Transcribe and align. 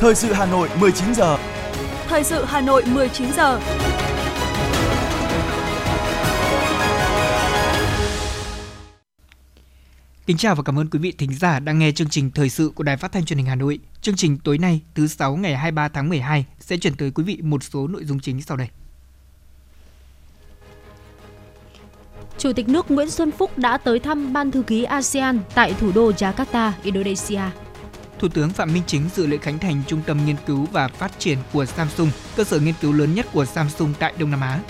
Thời 0.00 0.14
sự 0.14 0.32
Hà 0.32 0.46
Nội 0.46 0.68
19 0.80 1.14
giờ. 1.14 1.38
Thời 2.06 2.24
sự 2.24 2.44
Hà 2.44 2.60
Nội 2.60 2.82
19 2.86 3.32
giờ. 3.32 3.60
Kính 10.26 10.36
chào 10.36 10.54
và 10.54 10.62
cảm 10.62 10.78
ơn 10.78 10.90
quý 10.90 10.98
vị 10.98 11.12
thính 11.18 11.34
giả 11.34 11.58
đang 11.58 11.78
nghe 11.78 11.92
chương 11.92 12.08
trình 12.08 12.30
thời 12.30 12.48
sự 12.48 12.72
của 12.74 12.82
Đài 12.82 12.96
Phát 12.96 13.12
thanh 13.12 13.24
Truyền 13.24 13.36
hình 13.36 13.46
Hà 13.46 13.54
Nội. 13.54 13.78
Chương 14.00 14.16
trình 14.16 14.38
tối 14.44 14.58
nay, 14.58 14.80
thứ 14.94 15.06
sáu 15.06 15.36
ngày 15.36 15.56
23 15.56 15.88
tháng 15.88 16.08
12 16.08 16.44
sẽ 16.60 16.76
chuyển 16.76 16.96
tới 16.96 17.10
quý 17.10 17.24
vị 17.24 17.38
một 17.42 17.62
số 17.62 17.88
nội 17.88 18.04
dung 18.04 18.20
chính 18.20 18.42
sau 18.42 18.56
đây. 18.56 18.68
Chủ 22.38 22.52
tịch 22.52 22.68
nước 22.68 22.90
Nguyễn 22.90 23.10
Xuân 23.10 23.30
Phúc 23.30 23.58
đã 23.58 23.78
tới 23.78 23.98
thăm 23.98 24.32
Ban 24.32 24.50
thư 24.50 24.62
ký 24.62 24.84
ASEAN 24.84 25.40
tại 25.54 25.74
thủ 25.80 25.92
đô 25.94 26.10
Jakarta, 26.10 26.72
Indonesia. 26.82 27.42
Thủ 28.18 28.28
tướng 28.28 28.50
Phạm 28.50 28.72
Minh 28.72 28.82
Chính 28.86 29.02
dự 29.14 29.26
lễ 29.26 29.36
khánh 29.36 29.58
thành 29.58 29.82
Trung 29.86 30.00
tâm 30.06 30.18
Nghiên 30.26 30.36
cứu 30.46 30.66
và 30.72 30.88
Phát 30.88 31.18
triển 31.18 31.38
của 31.52 31.64
Samsung, 31.64 32.10
cơ 32.36 32.44
sở 32.44 32.60
nghiên 32.60 32.74
cứu 32.80 32.92
lớn 32.92 33.14
nhất 33.14 33.26
của 33.32 33.44
Samsung 33.44 33.94
tại 33.98 34.12
Đông 34.18 34.30
Nam 34.30 34.40
Á. 34.40 34.60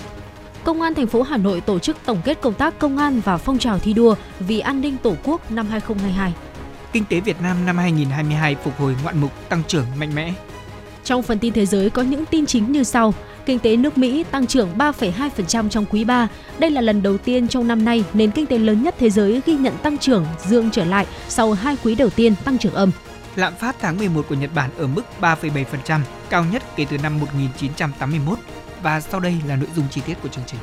Công 0.64 0.82
an 0.82 0.94
thành 0.94 1.06
phố 1.06 1.22
Hà 1.22 1.36
Nội 1.36 1.60
tổ 1.60 1.78
chức 1.78 1.96
tổng 2.04 2.20
kết 2.24 2.40
công 2.40 2.54
tác 2.54 2.78
công 2.78 2.98
an 2.98 3.20
và 3.24 3.36
phong 3.36 3.58
trào 3.58 3.78
thi 3.78 3.92
đua 3.92 4.14
vì 4.40 4.60
an 4.60 4.80
ninh 4.80 4.96
Tổ 5.02 5.14
quốc 5.24 5.50
năm 5.50 5.66
2022. 5.66 6.32
Kinh 6.92 7.04
tế 7.04 7.20
Việt 7.20 7.36
Nam 7.42 7.66
năm 7.66 7.78
2022 7.78 8.54
phục 8.54 8.78
hồi 8.78 8.96
ngoạn 9.02 9.20
mục 9.20 9.48
tăng 9.48 9.62
trưởng 9.68 9.84
mạnh 9.98 10.14
mẽ. 10.14 10.32
Trong 11.04 11.22
phần 11.22 11.38
tin 11.38 11.52
thế 11.52 11.66
giới 11.66 11.90
có 11.90 12.02
những 12.02 12.24
tin 12.26 12.46
chính 12.46 12.72
như 12.72 12.82
sau. 12.82 13.14
Kinh 13.46 13.58
tế 13.58 13.76
nước 13.76 13.98
Mỹ 13.98 14.24
tăng 14.30 14.46
trưởng 14.46 14.68
3,2% 14.78 15.68
trong 15.68 15.84
quý 15.90 16.04
3. 16.04 16.28
Đây 16.58 16.70
là 16.70 16.80
lần 16.80 17.02
đầu 17.02 17.18
tiên 17.18 17.48
trong 17.48 17.68
năm 17.68 17.84
nay 17.84 18.04
nền 18.14 18.30
kinh 18.30 18.46
tế 18.46 18.58
lớn 18.58 18.82
nhất 18.82 18.94
thế 18.98 19.10
giới 19.10 19.40
ghi 19.46 19.54
nhận 19.56 19.74
tăng 19.82 19.98
trưởng 19.98 20.26
dương 20.46 20.70
trở 20.70 20.84
lại 20.84 21.06
sau 21.28 21.52
hai 21.52 21.76
quý 21.84 21.94
đầu 21.94 22.10
tiên 22.10 22.34
tăng 22.44 22.58
trưởng 22.58 22.74
âm. 22.74 22.90
Lạm 23.38 23.54
phát 23.54 23.76
tháng 23.80 23.98
11 23.98 24.26
của 24.28 24.34
Nhật 24.34 24.50
Bản 24.54 24.70
ở 24.76 24.86
mức 24.86 25.02
3,7%, 25.20 26.00
cao 26.30 26.44
nhất 26.44 26.62
kể 26.76 26.86
từ 26.90 26.98
năm 26.98 27.20
1981. 27.20 28.38
Và 28.82 29.00
sau 29.00 29.20
đây 29.20 29.36
là 29.46 29.56
nội 29.56 29.68
dung 29.76 29.86
chi 29.90 30.00
tiết 30.06 30.14
của 30.22 30.28
chương 30.28 30.44
trình. 30.46 30.60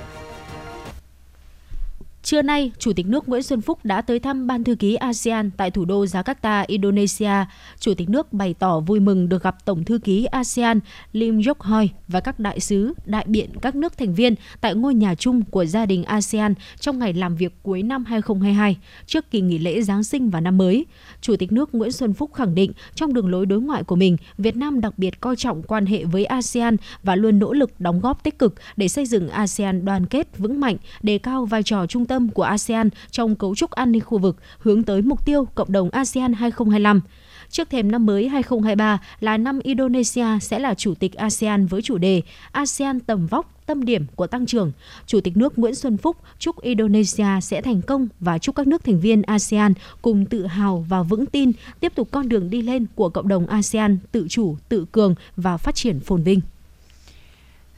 Trưa 2.26 2.42
nay, 2.42 2.72
Chủ 2.78 2.94
tịch 2.94 3.08
nước 3.08 3.30
Nguyễn 3.30 3.44
Xuân 3.44 3.62
Phúc 3.62 3.80
đã 3.84 4.02
tới 4.02 4.20
thăm 4.20 4.48
Ban 4.48 4.64
thư 4.64 4.76
ký 4.76 4.96
ASEAN 4.96 5.52
tại 5.52 5.72
thủ 5.72 5.86
đô 5.86 6.06
Jakarta, 6.06 6.64
Indonesia. 6.68 7.32
Chủ 7.80 7.94
tịch 7.94 8.10
nước 8.10 8.34
bày 8.34 8.56
tỏ 8.60 8.80
vui 8.80 9.00
mừng 9.00 9.30
được 9.30 9.44
gặp 9.44 9.66
Tổng 9.66 9.84
thư 9.84 9.98
ký 9.98 10.26
ASEAN 10.26 10.80
Lim 11.12 11.42
Yok 11.48 11.62
Hoi 11.62 11.90
và 12.08 12.20
các 12.20 12.40
đại 12.40 12.60
sứ, 12.60 12.94
đại 13.06 13.26
biện 13.28 13.50
các 13.62 13.76
nước 13.76 13.98
thành 13.98 14.14
viên 14.14 14.36
tại 14.62 14.76
ngôi 14.76 14.94
nhà 14.94 15.16
chung 15.16 15.42
của 15.44 15.66
gia 15.66 15.86
đình 15.86 16.04
ASEAN 16.04 16.54
trong 16.80 17.00
ngày 17.00 17.14
làm 17.14 17.36
việc 17.36 17.54
cuối 17.64 17.84
năm 17.84 18.06
2022, 18.06 18.78
trước 19.06 19.32
kỳ 19.32 19.42
nghỉ 19.42 19.58
lễ 19.58 19.82
Giáng 19.82 20.04
sinh 20.04 20.30
và 20.30 20.42
năm 20.42 20.58
mới. 20.58 20.86
Chủ 21.22 21.36
tịch 21.36 21.52
nước 21.52 21.76
Nguyễn 21.76 21.92
Xuân 21.92 22.14
Phúc 22.14 22.34
khẳng 22.34 22.56
định 22.56 22.72
trong 22.96 23.14
đường 23.14 23.30
lối 23.30 23.46
đối 23.46 23.62
ngoại 23.62 23.84
của 23.84 23.96
mình, 23.96 24.18
Việt 24.38 24.56
Nam 24.56 24.82
đặc 24.82 24.94
biệt 24.98 25.20
coi 25.20 25.36
trọng 25.36 25.64
quan 25.64 25.86
hệ 25.86 26.06
với 26.06 26.26
ASEAN 26.26 26.78
và 27.04 27.16
luôn 27.16 27.40
nỗ 27.40 27.54
lực 27.54 27.80
đóng 27.80 28.00
góp 28.00 28.24
tích 28.24 28.40
cực 28.40 28.56
để 28.78 28.88
xây 28.88 29.06
dựng 29.06 29.30
ASEAN 29.30 29.86
đoàn 29.86 30.06
kết 30.06 30.38
vững 30.38 30.60
mạnh, 30.60 30.78
đề 31.04 31.18
cao 31.18 31.46
vai 31.46 31.64
trò 31.64 31.86
trung 31.88 32.06
tâm 32.06 32.15
tâm 32.16 32.30
của 32.30 32.44
ASEAN 32.44 32.90
trong 33.12 33.36
cấu 33.36 33.56
trúc 33.56 33.72
an 33.72 33.92
ninh 33.92 34.02
khu 34.02 34.18
vực 34.18 34.38
hướng 34.60 34.84
tới 34.84 35.02
mục 35.02 35.26
tiêu 35.26 35.48
cộng 35.56 35.72
đồng 35.72 35.90
ASEAN 35.90 36.34
2025. 36.34 37.02
Trước 37.50 37.70
thềm 37.70 37.92
năm 37.92 38.06
mới 38.06 38.28
2023 38.28 39.00
là 39.20 39.38
năm 39.38 39.60
Indonesia 39.64 40.26
sẽ 40.42 40.60
là 40.60 40.74
chủ 40.74 40.94
tịch 40.94 41.14
ASEAN 41.16 41.66
với 41.66 41.82
chủ 41.82 41.98
đề 41.98 42.22
ASEAN 42.52 43.00
tầm 43.00 43.28
vóc, 43.28 43.52
tâm 43.66 43.86
điểm 43.86 44.06
của 44.16 44.28
tăng 44.28 44.46
trưởng. 44.46 44.72
Chủ 45.06 45.22
tịch 45.22 45.38
nước 45.38 45.60
Nguyễn 45.60 45.76
Xuân 45.76 45.98
Phúc 45.98 46.18
chúc 46.40 46.62
Indonesia 46.62 47.42
sẽ 47.42 47.62
thành 47.62 47.82
công 47.82 48.08
và 48.20 48.38
chúc 48.38 48.56
các 48.56 48.68
nước 48.68 48.84
thành 48.84 49.00
viên 49.00 49.22
ASEAN 49.22 49.74
cùng 50.02 50.26
tự 50.26 50.46
hào 50.46 50.86
và 50.90 51.04
vững 51.04 51.26
tin 51.26 51.52
tiếp 51.80 51.96
tục 51.96 52.08
con 52.12 52.30
đường 52.30 52.50
đi 52.50 52.62
lên 52.62 52.86
của 52.96 53.10
cộng 53.10 53.28
đồng 53.28 53.48
ASEAN 53.48 53.98
tự 54.12 54.28
chủ, 54.30 54.58
tự 54.70 54.86
cường 54.92 55.16
và 55.36 55.58
phát 55.58 55.76
triển 55.76 56.00
phồn 56.00 56.24
vinh. 56.24 56.42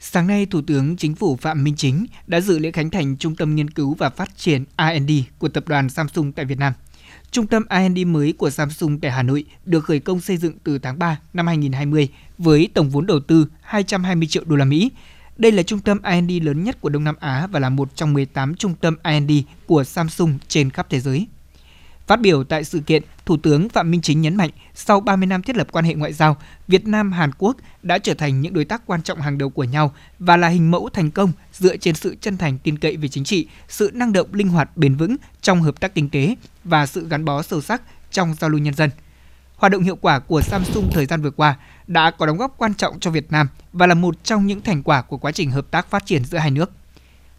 Sáng 0.00 0.26
nay, 0.26 0.46
Thủ 0.46 0.60
tướng 0.66 0.96
Chính 0.96 1.14
phủ 1.14 1.36
Phạm 1.36 1.64
Minh 1.64 1.74
Chính 1.76 2.06
đã 2.26 2.40
dự 2.40 2.58
lễ 2.58 2.70
khánh 2.70 2.90
thành 2.90 3.16
Trung 3.16 3.36
tâm 3.36 3.54
Nghiên 3.54 3.70
cứu 3.70 3.94
và 3.94 4.10
Phát 4.10 4.36
triển 4.36 4.64
R&D 4.78 5.10
của 5.38 5.48
tập 5.48 5.68
đoàn 5.68 5.88
Samsung 5.88 6.32
tại 6.32 6.44
Việt 6.44 6.58
Nam. 6.58 6.72
Trung 7.30 7.46
tâm 7.46 7.64
R&D 7.70 8.06
mới 8.06 8.32
của 8.32 8.50
Samsung 8.50 8.98
tại 9.00 9.10
Hà 9.10 9.22
Nội 9.22 9.44
được 9.64 9.84
khởi 9.84 10.00
công 10.00 10.20
xây 10.20 10.36
dựng 10.36 10.54
từ 10.64 10.78
tháng 10.78 10.98
3 10.98 11.20
năm 11.32 11.46
2020 11.46 12.08
với 12.38 12.68
tổng 12.74 12.90
vốn 12.90 13.06
đầu 13.06 13.20
tư 13.20 13.46
220 13.60 14.28
triệu 14.28 14.44
đô 14.44 14.56
la 14.56 14.64
Mỹ. 14.64 14.90
Đây 15.36 15.52
là 15.52 15.62
trung 15.62 15.80
tâm 15.80 15.98
R&D 16.02 16.42
lớn 16.42 16.64
nhất 16.64 16.80
của 16.80 16.88
Đông 16.88 17.04
Nam 17.04 17.14
Á 17.20 17.46
và 17.46 17.60
là 17.60 17.68
một 17.68 17.96
trong 17.96 18.12
18 18.12 18.54
trung 18.54 18.74
tâm 18.80 18.96
R&D 19.04 19.32
của 19.66 19.84
Samsung 19.84 20.38
trên 20.48 20.70
khắp 20.70 20.86
thế 20.90 21.00
giới. 21.00 21.26
Phát 22.08 22.20
biểu 22.20 22.44
tại 22.44 22.64
sự 22.64 22.80
kiện, 22.80 23.02
Thủ 23.26 23.36
tướng 23.36 23.68
Phạm 23.68 23.90
Minh 23.90 24.00
Chính 24.00 24.20
nhấn 24.20 24.36
mạnh, 24.36 24.50
sau 24.74 25.00
30 25.00 25.26
năm 25.26 25.42
thiết 25.42 25.56
lập 25.56 25.68
quan 25.72 25.84
hệ 25.84 25.94
ngoại 25.94 26.12
giao, 26.12 26.36
Việt 26.68 26.86
Nam 26.86 27.12
Hàn 27.12 27.30
Quốc 27.38 27.56
đã 27.82 27.98
trở 27.98 28.14
thành 28.14 28.40
những 28.40 28.54
đối 28.54 28.64
tác 28.64 28.82
quan 28.86 29.02
trọng 29.02 29.20
hàng 29.20 29.38
đầu 29.38 29.50
của 29.50 29.64
nhau 29.64 29.94
và 30.18 30.36
là 30.36 30.48
hình 30.48 30.70
mẫu 30.70 30.88
thành 30.92 31.10
công 31.10 31.32
dựa 31.52 31.76
trên 31.76 31.94
sự 31.94 32.16
chân 32.20 32.38
thành 32.38 32.58
tin 32.58 32.78
cậy 32.78 32.96
về 32.96 33.08
chính 33.08 33.24
trị, 33.24 33.46
sự 33.68 33.90
năng 33.94 34.12
động 34.12 34.26
linh 34.32 34.48
hoạt 34.48 34.76
bền 34.76 34.94
vững 34.94 35.16
trong 35.40 35.62
hợp 35.62 35.80
tác 35.80 35.94
kinh 35.94 36.10
tế 36.10 36.34
và 36.64 36.86
sự 36.86 37.08
gắn 37.08 37.24
bó 37.24 37.42
sâu 37.42 37.60
sắc 37.60 37.82
trong 38.10 38.34
giao 38.34 38.50
lưu 38.50 38.60
nhân 38.60 38.74
dân. 38.74 38.90
Hoạt 39.56 39.72
động 39.72 39.82
hiệu 39.82 39.96
quả 39.96 40.18
của 40.18 40.42
Samsung 40.42 40.90
thời 40.92 41.06
gian 41.06 41.22
vừa 41.22 41.30
qua 41.30 41.56
đã 41.86 42.10
có 42.10 42.26
đóng 42.26 42.36
góp 42.36 42.54
quan 42.58 42.74
trọng 42.74 43.00
cho 43.00 43.10
Việt 43.10 43.32
Nam 43.32 43.48
và 43.72 43.86
là 43.86 43.94
một 43.94 44.24
trong 44.24 44.46
những 44.46 44.60
thành 44.60 44.82
quả 44.82 45.02
của 45.02 45.16
quá 45.16 45.32
trình 45.32 45.50
hợp 45.50 45.70
tác 45.70 45.90
phát 45.90 46.06
triển 46.06 46.24
giữa 46.24 46.38
hai 46.38 46.50
nước. 46.50 46.70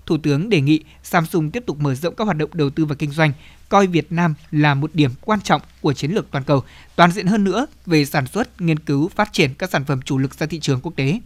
Thủ 0.10 0.18
tướng 0.18 0.50
đề 0.50 0.62
nghị 0.62 0.84
Samsung 1.04 1.52
tiếp 1.52 1.64
tục 1.66 1.80
mở 1.80 1.96
rộng 1.96 2.16
các 2.16 2.24
hoạt 2.24 2.38
động 2.38 2.50
đầu 2.54 2.70
tư 2.70 2.86
và 2.86 2.96
kinh 2.96 3.12
doanh, 3.12 3.32
coi 3.70 3.88
Việt 3.88 4.12
Nam 4.12 4.34
là 4.52 4.74
một 4.74 4.92
điểm 4.94 5.12
quan 5.22 5.42
trọng 5.42 5.62
của 5.82 5.94
chiến 5.94 6.12
lược 6.12 6.32
toàn 6.32 6.44
cầu, 6.44 6.64
toàn 6.96 7.12
diện 7.12 7.28
hơn 7.28 7.44
nữa 7.44 7.66
về 7.86 8.06
sản 8.06 8.28
xuất, 8.28 8.62
nghiên 8.62 8.80
cứu, 8.80 9.10
phát 9.10 9.34
triển 9.34 9.54
các 9.54 9.70
sản 9.70 9.86
phẩm 9.86 10.02
chủ 10.02 10.18
lực 10.18 10.34
ra 10.34 10.48
thị 10.48 10.60
trường 10.60 10.80
quốc 10.82 10.94
tế. 10.96 11.20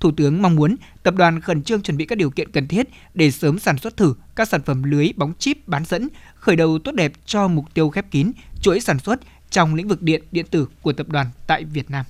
Thủ 0.00 0.10
tướng 0.16 0.42
mong 0.42 0.56
muốn 0.56 0.76
tập 1.02 1.14
đoàn 1.16 1.40
khẩn 1.40 1.62
trương 1.62 1.82
chuẩn 1.82 1.96
bị 1.96 2.04
các 2.04 2.18
điều 2.18 2.30
kiện 2.30 2.52
cần 2.52 2.68
thiết 2.68 2.88
để 3.14 3.30
sớm 3.30 3.58
sản 3.58 3.78
xuất 3.78 3.96
thử 3.96 4.14
các 4.36 4.48
sản 4.48 4.62
phẩm 4.62 4.82
lưới 4.82 5.08
bóng 5.16 5.32
chip 5.38 5.68
bán 5.68 5.84
dẫn, 5.84 6.08
khởi 6.34 6.56
đầu 6.56 6.78
tốt 6.78 6.92
đẹp 6.92 7.12
cho 7.26 7.48
mục 7.48 7.74
tiêu 7.74 7.90
khép 7.90 8.10
kín 8.10 8.32
chuỗi 8.62 8.80
sản 8.80 8.98
xuất 8.98 9.20
trong 9.50 9.74
lĩnh 9.74 9.88
vực 9.88 10.02
điện 10.02 10.22
điện 10.32 10.46
tử 10.50 10.68
của 10.82 10.92
tập 10.92 11.08
đoàn 11.08 11.26
tại 11.46 11.64
Việt 11.64 11.90
Nam. 11.90 12.04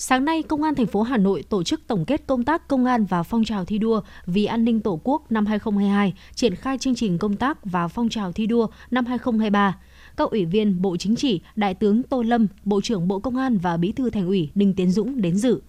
Sáng 0.00 0.24
nay, 0.24 0.42
Công 0.42 0.62
an 0.62 0.74
thành 0.74 0.86
phố 0.86 1.02
Hà 1.02 1.16
Nội 1.16 1.42
tổ 1.48 1.62
chức 1.62 1.86
tổng 1.86 2.04
kết 2.04 2.26
công 2.26 2.44
tác 2.44 2.68
công 2.68 2.84
an 2.84 3.04
và 3.04 3.22
phong 3.22 3.44
trào 3.44 3.64
thi 3.64 3.78
đua 3.78 4.00
vì 4.26 4.44
an 4.44 4.64
ninh 4.64 4.80
Tổ 4.80 5.00
quốc 5.04 5.32
năm 5.32 5.46
2022, 5.46 6.14
triển 6.34 6.54
khai 6.54 6.78
chương 6.78 6.94
trình 6.94 7.18
công 7.18 7.36
tác 7.36 7.58
và 7.64 7.88
phong 7.88 8.08
trào 8.08 8.32
thi 8.32 8.46
đua 8.46 8.66
năm 8.90 9.06
2023. 9.06 9.78
Các 10.16 10.30
ủy 10.30 10.44
viên 10.44 10.82
Bộ 10.82 10.96
Chính 10.96 11.16
trị, 11.16 11.40
Đại 11.56 11.74
tướng 11.74 12.02
Tô 12.02 12.22
Lâm, 12.22 12.46
Bộ 12.64 12.80
trưởng 12.80 13.08
Bộ 13.08 13.18
Công 13.18 13.36
an 13.36 13.58
và 13.58 13.76
Bí 13.76 13.92
thư 13.92 14.10
Thành 14.10 14.26
ủy 14.26 14.50
Đinh 14.54 14.74
Tiến 14.74 14.90
Dũng 14.90 15.20
đến 15.20 15.36
dự. 15.36 15.60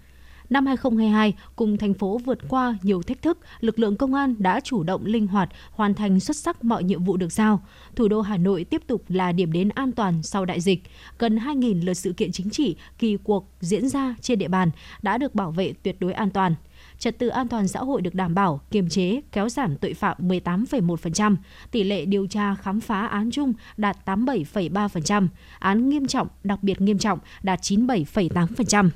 Năm 0.49 0.65
2022, 0.65 1.33
cùng 1.55 1.77
thành 1.77 1.93
phố 1.93 2.17
vượt 2.17 2.39
qua 2.49 2.77
nhiều 2.83 3.01
thách 3.01 3.21
thức, 3.21 3.37
lực 3.59 3.79
lượng 3.79 3.95
công 3.95 4.13
an 4.13 4.35
đã 4.39 4.59
chủ 4.59 4.83
động 4.83 5.05
linh 5.05 5.27
hoạt, 5.27 5.49
hoàn 5.71 5.93
thành 5.93 6.19
xuất 6.19 6.37
sắc 6.37 6.63
mọi 6.63 6.83
nhiệm 6.83 7.03
vụ 7.03 7.17
được 7.17 7.31
giao. 7.31 7.61
Thủ 7.95 8.07
đô 8.07 8.21
Hà 8.21 8.37
Nội 8.37 8.63
tiếp 8.63 8.81
tục 8.87 9.03
là 9.07 9.31
điểm 9.31 9.51
đến 9.51 9.69
an 9.69 9.91
toàn 9.91 10.23
sau 10.23 10.45
đại 10.45 10.61
dịch. 10.61 10.83
Gần 11.19 11.37
2.000 11.37 11.85
lượt 11.85 11.93
sự 11.93 12.13
kiện 12.13 12.31
chính 12.31 12.49
trị, 12.49 12.75
kỳ 12.97 13.17
cuộc 13.23 13.49
diễn 13.59 13.89
ra 13.89 14.15
trên 14.21 14.39
địa 14.39 14.47
bàn 14.47 14.71
đã 15.01 15.17
được 15.17 15.35
bảo 15.35 15.51
vệ 15.51 15.73
tuyệt 15.83 15.95
đối 15.99 16.13
an 16.13 16.29
toàn 16.29 16.55
trật 16.99 17.19
tự 17.19 17.27
an 17.27 17.47
toàn 17.47 17.67
xã 17.67 17.79
hội 17.79 18.01
được 18.01 18.15
đảm 18.15 18.35
bảo, 18.35 18.61
kiềm 18.71 18.89
chế, 18.89 19.21
kéo 19.31 19.49
giảm 19.49 19.77
tội 19.77 19.93
phạm 19.93 20.17
18,1%, 20.19 21.35
tỷ 21.71 21.83
lệ 21.83 22.05
điều 22.05 22.27
tra 22.27 22.55
khám 22.55 22.79
phá 22.79 23.07
án 23.07 23.31
chung 23.31 23.53
đạt 23.77 23.97
87,3%, 24.05 25.27
án 25.59 25.89
nghiêm 25.89 26.07
trọng, 26.07 26.27
đặc 26.43 26.63
biệt 26.63 26.81
nghiêm 26.81 26.97
trọng 26.97 27.19
đạt 27.43 27.59
97,8%. 27.61 28.89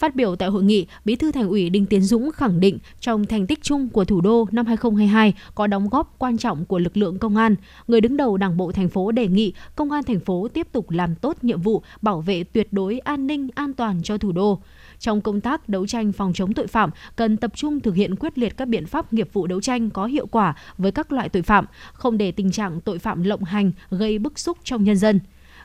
Phát 0.00 0.14
biểu 0.14 0.36
tại 0.36 0.48
hội 0.48 0.62
nghị, 0.62 0.86
Bí 1.04 1.16
thư 1.16 1.32
Thành 1.32 1.48
ủy 1.48 1.70
Đinh 1.70 1.86
Tiến 1.86 2.02
Dũng 2.02 2.30
khẳng 2.32 2.60
định 2.60 2.78
trong 3.00 3.26
thành 3.26 3.46
tích 3.46 3.62
chung 3.62 3.88
của 3.88 4.04
thủ 4.04 4.20
đô 4.20 4.46
năm 4.50 4.66
2022 4.66 5.34
có 5.54 5.66
đóng 5.66 5.88
góp 5.88 6.14
quan 6.18 6.38
trọng 6.38 6.64
của 6.64 6.78
lực 6.78 6.96
lượng 6.96 7.18
công 7.18 7.36
an. 7.36 7.54
Người 7.88 8.00
đứng 8.00 8.16
đầu 8.16 8.36
Đảng 8.36 8.56
bộ 8.56 8.72
thành 8.72 8.88
phố 8.88 9.12
đề 9.12 9.26
nghị 9.26 9.52
công 9.76 9.92
an 9.92 10.04
thành 10.04 10.20
phố 10.20 10.48
tiếp 10.48 10.66
tục 10.72 10.90
làm 10.90 11.14
tốt 11.14 11.36
nhiệm 11.42 11.60
vụ 11.60 11.82
bảo 12.02 12.20
vệ 12.20 12.44
tuyệt 12.44 12.68
đối 12.72 12.98
an 12.98 13.26
ninh 13.26 13.48
an 13.54 13.74
toàn 13.74 14.02
cho 14.02 14.18
thủ 14.18 14.32
đô. 14.32 14.62
Trong 14.98 15.20
công 15.20 15.40
tác 15.40 15.68
đấu 15.68 15.86
tranh 15.86 16.12
phòng 16.12 16.32
chống 16.32 16.54
tội 16.54 16.66
phạm, 16.66 16.90
cần 17.16 17.36
tập 17.36 17.52
trung 17.54 17.80
thực 17.80 17.94
hiện 17.94 18.16
quyết 18.16 18.38
liệt 18.38 18.56
các 18.56 18.68
biện 18.68 18.86
pháp 18.86 19.12
nghiệp 19.12 19.28
vụ 19.32 19.46
đấu 19.46 19.60
tranh 19.60 19.90
có 19.90 20.06
hiệu 20.06 20.26
quả 20.26 20.54
với 20.78 20.92
các 20.92 21.12
loại 21.12 21.28
tội 21.28 21.42
phạm, 21.42 21.64
không 21.92 22.18
để 22.18 22.32
tình 22.32 22.50
trạng 22.50 22.80
tội 22.80 22.98
phạm 22.98 23.22
lộng 23.22 23.44
hành 23.44 23.72
gây 23.90 24.18
bức 24.18 24.38
xúc 24.38 24.58
trong 24.64 24.84
nhân 24.84 24.96
dân. 24.96 25.20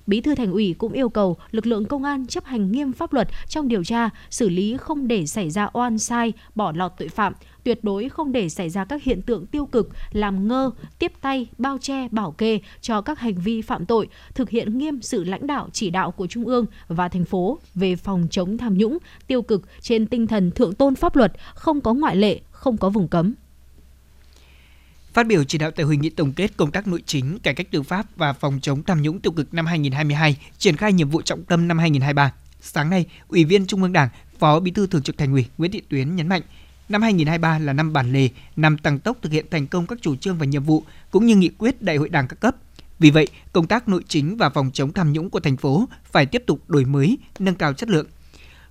Bí 0.08 0.22
thư 0.22 0.36
Thành 0.36 0.52
ủy 0.52 0.76
cũng 0.78 0.94
yêu 0.94 1.10
cầu 1.10 1.38
lực 1.52 1.68
lượng 1.68 1.86
công 1.86 2.04
an 2.04 2.26
chấp 2.26 2.46
hành 2.46 2.72
nghiêm 2.72 2.94
pháp 2.94 3.14
luật 3.14 3.28
trong 3.48 3.68
điều 3.68 3.84
tra, 3.84 4.10
xử 4.30 4.50
lý 4.50 4.78
không 4.78 5.08
để 5.08 5.26
xảy 5.26 5.50
ra 5.50 5.70
oan 5.74 5.98
sai, 5.98 6.34
bỏ 6.56 6.72
lọt 6.76 6.92
tội 6.98 7.08
phạm, 7.08 7.34
tuyệt 7.64 7.84
đối 7.84 8.10
không 8.10 8.32
để 8.32 8.50
xảy 8.50 8.70
ra 8.70 8.86
các 8.86 9.04
hiện 9.04 9.22
tượng 9.22 9.46
tiêu 9.46 9.66
cực, 9.66 9.90
làm 10.12 10.48
ngơ, 10.48 10.72
tiếp 11.00 11.12
tay, 11.22 11.48
bao 11.58 11.78
che, 11.78 12.08
bảo 12.12 12.32
kê 12.32 12.60
cho 12.82 13.02
các 13.02 13.20
hành 13.20 13.36
vi 13.36 13.62
phạm 13.62 13.86
tội, 13.86 14.08
thực 14.36 14.50
hiện 14.50 14.78
nghiêm 14.78 15.02
sự 15.02 15.24
lãnh 15.24 15.48
đạo 15.48 15.70
chỉ 15.74 15.90
đạo 15.90 16.12
của 16.12 16.28
Trung 16.28 16.46
ương 16.46 16.66
và 16.88 17.10
thành 17.10 17.26
phố 17.26 17.60
về 17.76 17.96
phòng 17.96 18.28
chống 18.32 18.58
tham 18.58 18.78
nhũng, 18.78 18.98
tiêu 19.28 19.42
cực 19.42 19.62
trên 19.82 20.08
tinh 20.08 20.28
thần 20.28 20.52
thượng 20.52 20.74
tôn 20.74 20.96
pháp 20.96 21.16
luật, 21.16 21.34
không 21.56 21.82
có 21.82 21.94
ngoại 21.94 22.16
lệ, 22.16 22.40
không 22.52 22.78
có 22.78 22.90
vùng 22.90 23.08
cấm. 23.08 23.34
Phát 25.16 25.28
biểu 25.28 25.44
chỉ 25.44 25.58
đạo 25.58 25.72
tại 25.72 25.86
hội 25.86 25.98
nghị 25.98 26.10
tổng 26.10 26.34
kết 26.34 26.58
công 26.58 26.72
tác 26.72 26.88
nội 26.88 27.04
chính, 27.06 27.40
cải 27.40 27.54
cách 27.54 27.68
tư 27.72 27.84
pháp 27.84 28.06
và 28.16 28.34
phòng 28.34 28.60
chống 28.62 28.84
tham 28.84 29.02
nhũng 29.02 29.20
tiêu 29.20 29.32
cực 29.32 29.54
năm 29.54 29.66
2022, 29.66 30.38
triển 30.58 30.78
khai 30.78 30.94
nhiệm 30.94 31.10
vụ 31.10 31.22
trọng 31.22 31.44
tâm 31.44 31.68
năm 31.68 31.80
2023. 31.80 32.34
Sáng 32.62 32.90
nay, 32.90 33.06
Ủy 33.28 33.46
viên 33.46 33.68
Trung 33.68 33.82
ương 33.82 33.94
Đảng, 33.94 34.10
Phó 34.40 34.60
Bí 34.60 34.72
thư 34.72 34.88
Thường 34.88 35.04
trực 35.04 35.18
Thành 35.18 35.32
ủy 35.34 35.46
Nguyễn 35.58 35.72
Thị 35.72 35.82
Tuyến 35.90 36.16
nhấn 36.16 36.28
mạnh, 36.28 36.42
năm 36.90 37.02
2023 37.02 37.60
là 37.60 37.74
năm 37.74 37.94
bản 37.94 38.14
lề, 38.14 38.30
năm 38.56 38.78
tăng 38.78 39.00
tốc 39.00 39.18
thực 39.22 39.32
hiện 39.32 39.46
thành 39.52 39.68
công 39.68 39.88
các 39.88 39.98
chủ 40.02 40.16
trương 40.16 40.38
và 40.38 40.46
nhiệm 40.46 40.64
vụ 40.64 40.84
cũng 41.12 41.26
như 41.26 41.36
nghị 41.36 41.50
quyết 41.50 41.82
Đại 41.82 41.96
hội 41.96 42.10
Đảng 42.10 42.28
các 42.28 42.40
cấp. 42.40 42.56
Vì 43.00 43.12
vậy, 43.12 43.28
công 43.52 43.68
tác 43.68 43.88
nội 43.88 44.04
chính 44.08 44.38
và 44.38 44.50
phòng 44.50 44.72
chống 44.74 44.94
tham 44.94 45.14
nhũng 45.14 45.30
của 45.30 45.40
thành 45.40 45.58
phố 45.58 45.86
phải 46.12 46.26
tiếp 46.26 46.44
tục 46.48 46.60
đổi 46.68 46.86
mới, 46.86 47.18
nâng 47.40 47.56
cao 47.56 47.74
chất 47.74 47.90
lượng. 47.90 48.08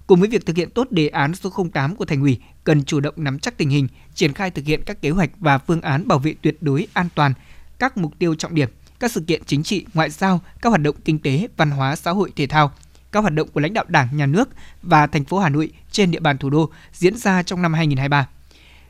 Cùng 0.07 0.21
với 0.21 0.29
việc 0.29 0.47
thực 0.47 0.57
hiện 0.57 0.71
tốt 0.71 0.91
đề 0.91 1.09
án 1.09 1.35
số 1.35 1.51
08 1.73 1.97
của 1.97 2.05
Thành 2.05 2.21
ủy, 2.21 2.41
cần 2.65 2.85
chủ 2.85 3.01
động 3.01 3.15
nắm 3.17 3.39
chắc 3.39 3.59
tình 3.59 3.71
hình, 3.71 3.89
triển 4.15 4.33
khai 4.33 4.51
thực 4.51 4.65
hiện 4.65 4.83
các 4.87 5.03
kế 5.03 5.11
hoạch 5.11 5.31
và 5.39 5.59
phương 5.59 5.81
án 5.81 6.09
bảo 6.09 6.19
vệ 6.19 6.35
tuyệt 6.43 6.63
đối 6.63 6.87
an 6.93 7.09
toàn 7.15 7.33
các 7.79 7.97
mục 7.97 8.13
tiêu 8.19 8.35
trọng 8.35 8.55
điểm, 8.55 8.69
các 9.01 9.11
sự 9.11 9.21
kiện 9.21 9.43
chính 9.47 9.63
trị, 9.63 9.87
ngoại 9.95 10.11
giao, 10.11 10.41
các 10.63 10.71
hoạt 10.71 10.83
động 10.83 10.97
kinh 11.05 11.19
tế, 11.19 11.49
văn 11.57 11.71
hóa, 11.71 11.97
xã 11.97 12.11
hội, 12.11 12.33
thể 12.37 12.47
thao, 12.47 12.73
các 13.13 13.21
hoạt 13.21 13.33
động 13.33 13.49
của 13.49 13.61
lãnh 13.61 13.75
đạo 13.75 13.85
Đảng, 13.89 14.09
Nhà 14.17 14.27
nước 14.27 14.49
và 14.83 15.07
thành 15.07 15.25
phố 15.25 15.39
Hà 15.39 15.49
Nội 15.49 15.73
trên 15.91 16.11
địa 16.11 16.21
bàn 16.21 16.39
thủ 16.39 16.51
đô 16.51 16.71
diễn 16.93 17.17
ra 17.17 17.43
trong 17.43 17.63
năm 17.63 17.75
2023. 17.75 18.29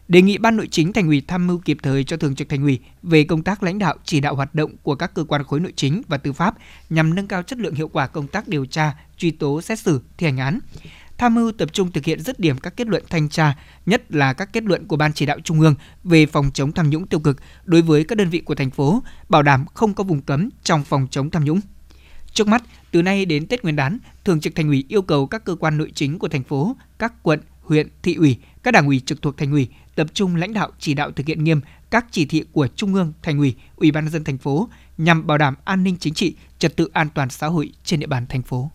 Đề 0.09 0.23
nghị 0.23 0.39
Ban 0.39 0.57
Nội 0.57 0.69
chính 0.71 0.93
Thành 0.93 1.07
ủy 1.07 1.23
tham 1.29 1.47
mưu 1.47 1.59
kịp 1.59 1.79
thời 1.83 2.05
cho 2.05 2.17
Thường 2.17 2.35
trực 2.35 2.49
Thành 2.49 2.63
ủy 2.63 2.79
về 3.03 3.25
công 3.25 3.43
tác 3.43 3.63
lãnh 3.63 3.79
đạo 3.79 3.95
chỉ 4.05 4.21
đạo 4.21 4.35
hoạt 4.35 4.55
động 4.55 4.77
của 4.83 4.95
các 4.95 5.15
cơ 5.15 5.25
quan 5.25 5.45
khối 5.45 5.61
nội 5.61 5.73
chính 5.77 6.03
và 6.09 6.17
tư 6.17 6.33
pháp 6.33 6.55
nhằm 6.91 7.15
nâng 7.15 7.27
cao 7.27 7.43
chất 7.43 7.59
lượng 7.59 7.75
hiệu 7.75 7.89
quả 7.89 8.07
công 8.07 8.27
tác 8.27 8.49
điều 8.49 8.67
tra, 8.67 8.95
truy 9.17 9.31
tố, 9.31 9.63
xét 9.63 9.79
xử, 9.79 10.01
thi 10.19 10.27
hành 10.27 10.39
án 10.39 10.59
tham 11.25 11.35
mưu 11.35 11.53
tập 11.53 11.73
trung 11.73 11.93
thực 11.93 12.05
hiện 12.05 12.21
dứt 12.21 12.41
điểm 12.41 12.59
các 12.59 12.77
kết 12.77 12.87
luận 12.87 13.03
thanh 13.11 13.29
tra, 13.29 13.57
nhất 13.87 14.03
là 14.09 14.33
các 14.33 14.53
kết 14.53 14.65
luận 14.65 14.87
của 14.87 14.97
Ban 14.97 15.13
chỉ 15.13 15.27
đạo 15.27 15.41
Trung 15.45 15.61
ương 15.61 15.75
về 16.05 16.27
phòng 16.27 16.51
chống 16.55 16.73
tham 16.73 16.91
nhũng 16.91 17.07
tiêu 17.07 17.21
cực 17.21 17.37
đối 17.65 17.83
với 17.83 18.05
các 18.05 18.19
đơn 18.19 18.31
vị 18.31 18.41
của 18.41 18.55
thành 18.55 18.71
phố, 18.71 19.03
bảo 19.29 19.43
đảm 19.43 19.65
không 19.75 19.95
có 19.95 20.05
vùng 20.05 20.21
cấm 20.21 20.49
trong 20.63 20.85
phòng 20.85 21.07
chống 21.11 21.31
tham 21.31 21.45
nhũng. 21.45 21.61
Trước 22.33 22.49
mắt, 22.49 22.63
từ 22.91 23.03
nay 23.03 23.25
đến 23.25 23.47
Tết 23.47 23.63
Nguyên 23.63 23.77
đán, 23.77 23.99
Thường 24.25 24.41
trực 24.41 24.55
Thành 24.55 24.69
ủy 24.69 24.85
yêu 24.89 25.03
cầu 25.03 25.27
các 25.27 25.45
cơ 25.45 25.55
quan 25.55 25.79
nội 25.79 25.93
chính 25.95 26.19
của 26.19 26.29
thành 26.29 26.43
phố, 26.43 26.77
các 26.99 27.23
quận, 27.23 27.41
huyện, 27.63 27.89
thị 28.03 28.15
ủy, 28.15 28.37
các 28.63 28.71
đảng 28.71 28.87
ủy 28.87 29.01
trực 29.07 29.23
thuộc 29.23 29.37
thành 29.37 29.53
ủy 29.53 29.69
tập 29.95 30.07
trung 30.15 30.37
lãnh 30.37 30.53
đạo 30.53 30.71
chỉ 30.79 30.95
đạo 30.95 31.11
thực 31.11 31.27
hiện 31.27 31.45
nghiêm 31.45 31.61
các 31.91 32.07
chỉ 32.11 32.27
thị 32.27 32.45
của 32.53 32.67
Trung 32.67 32.95
ương, 32.95 33.13
Thành 33.23 33.39
ủy, 33.39 33.55
Ủy 33.77 33.91
ban 33.91 34.05
nhân 34.05 34.13
dân 34.13 34.25
thành 34.25 34.39
phố 34.39 34.69
nhằm 34.99 35.27
bảo 35.27 35.39
đảm 35.39 35.55
an 35.65 35.85
ninh 35.85 35.97
chính 36.01 36.15
trị, 36.15 36.37
trật 36.59 36.77
tự 36.77 36.91
an 36.93 37.09
toàn 37.15 37.31
xã 37.31 37.47
hội 37.47 37.73
trên 37.85 38.01
địa 38.01 38.07
bàn 38.07 38.27
thành 38.29 38.43
phố. 38.43 38.71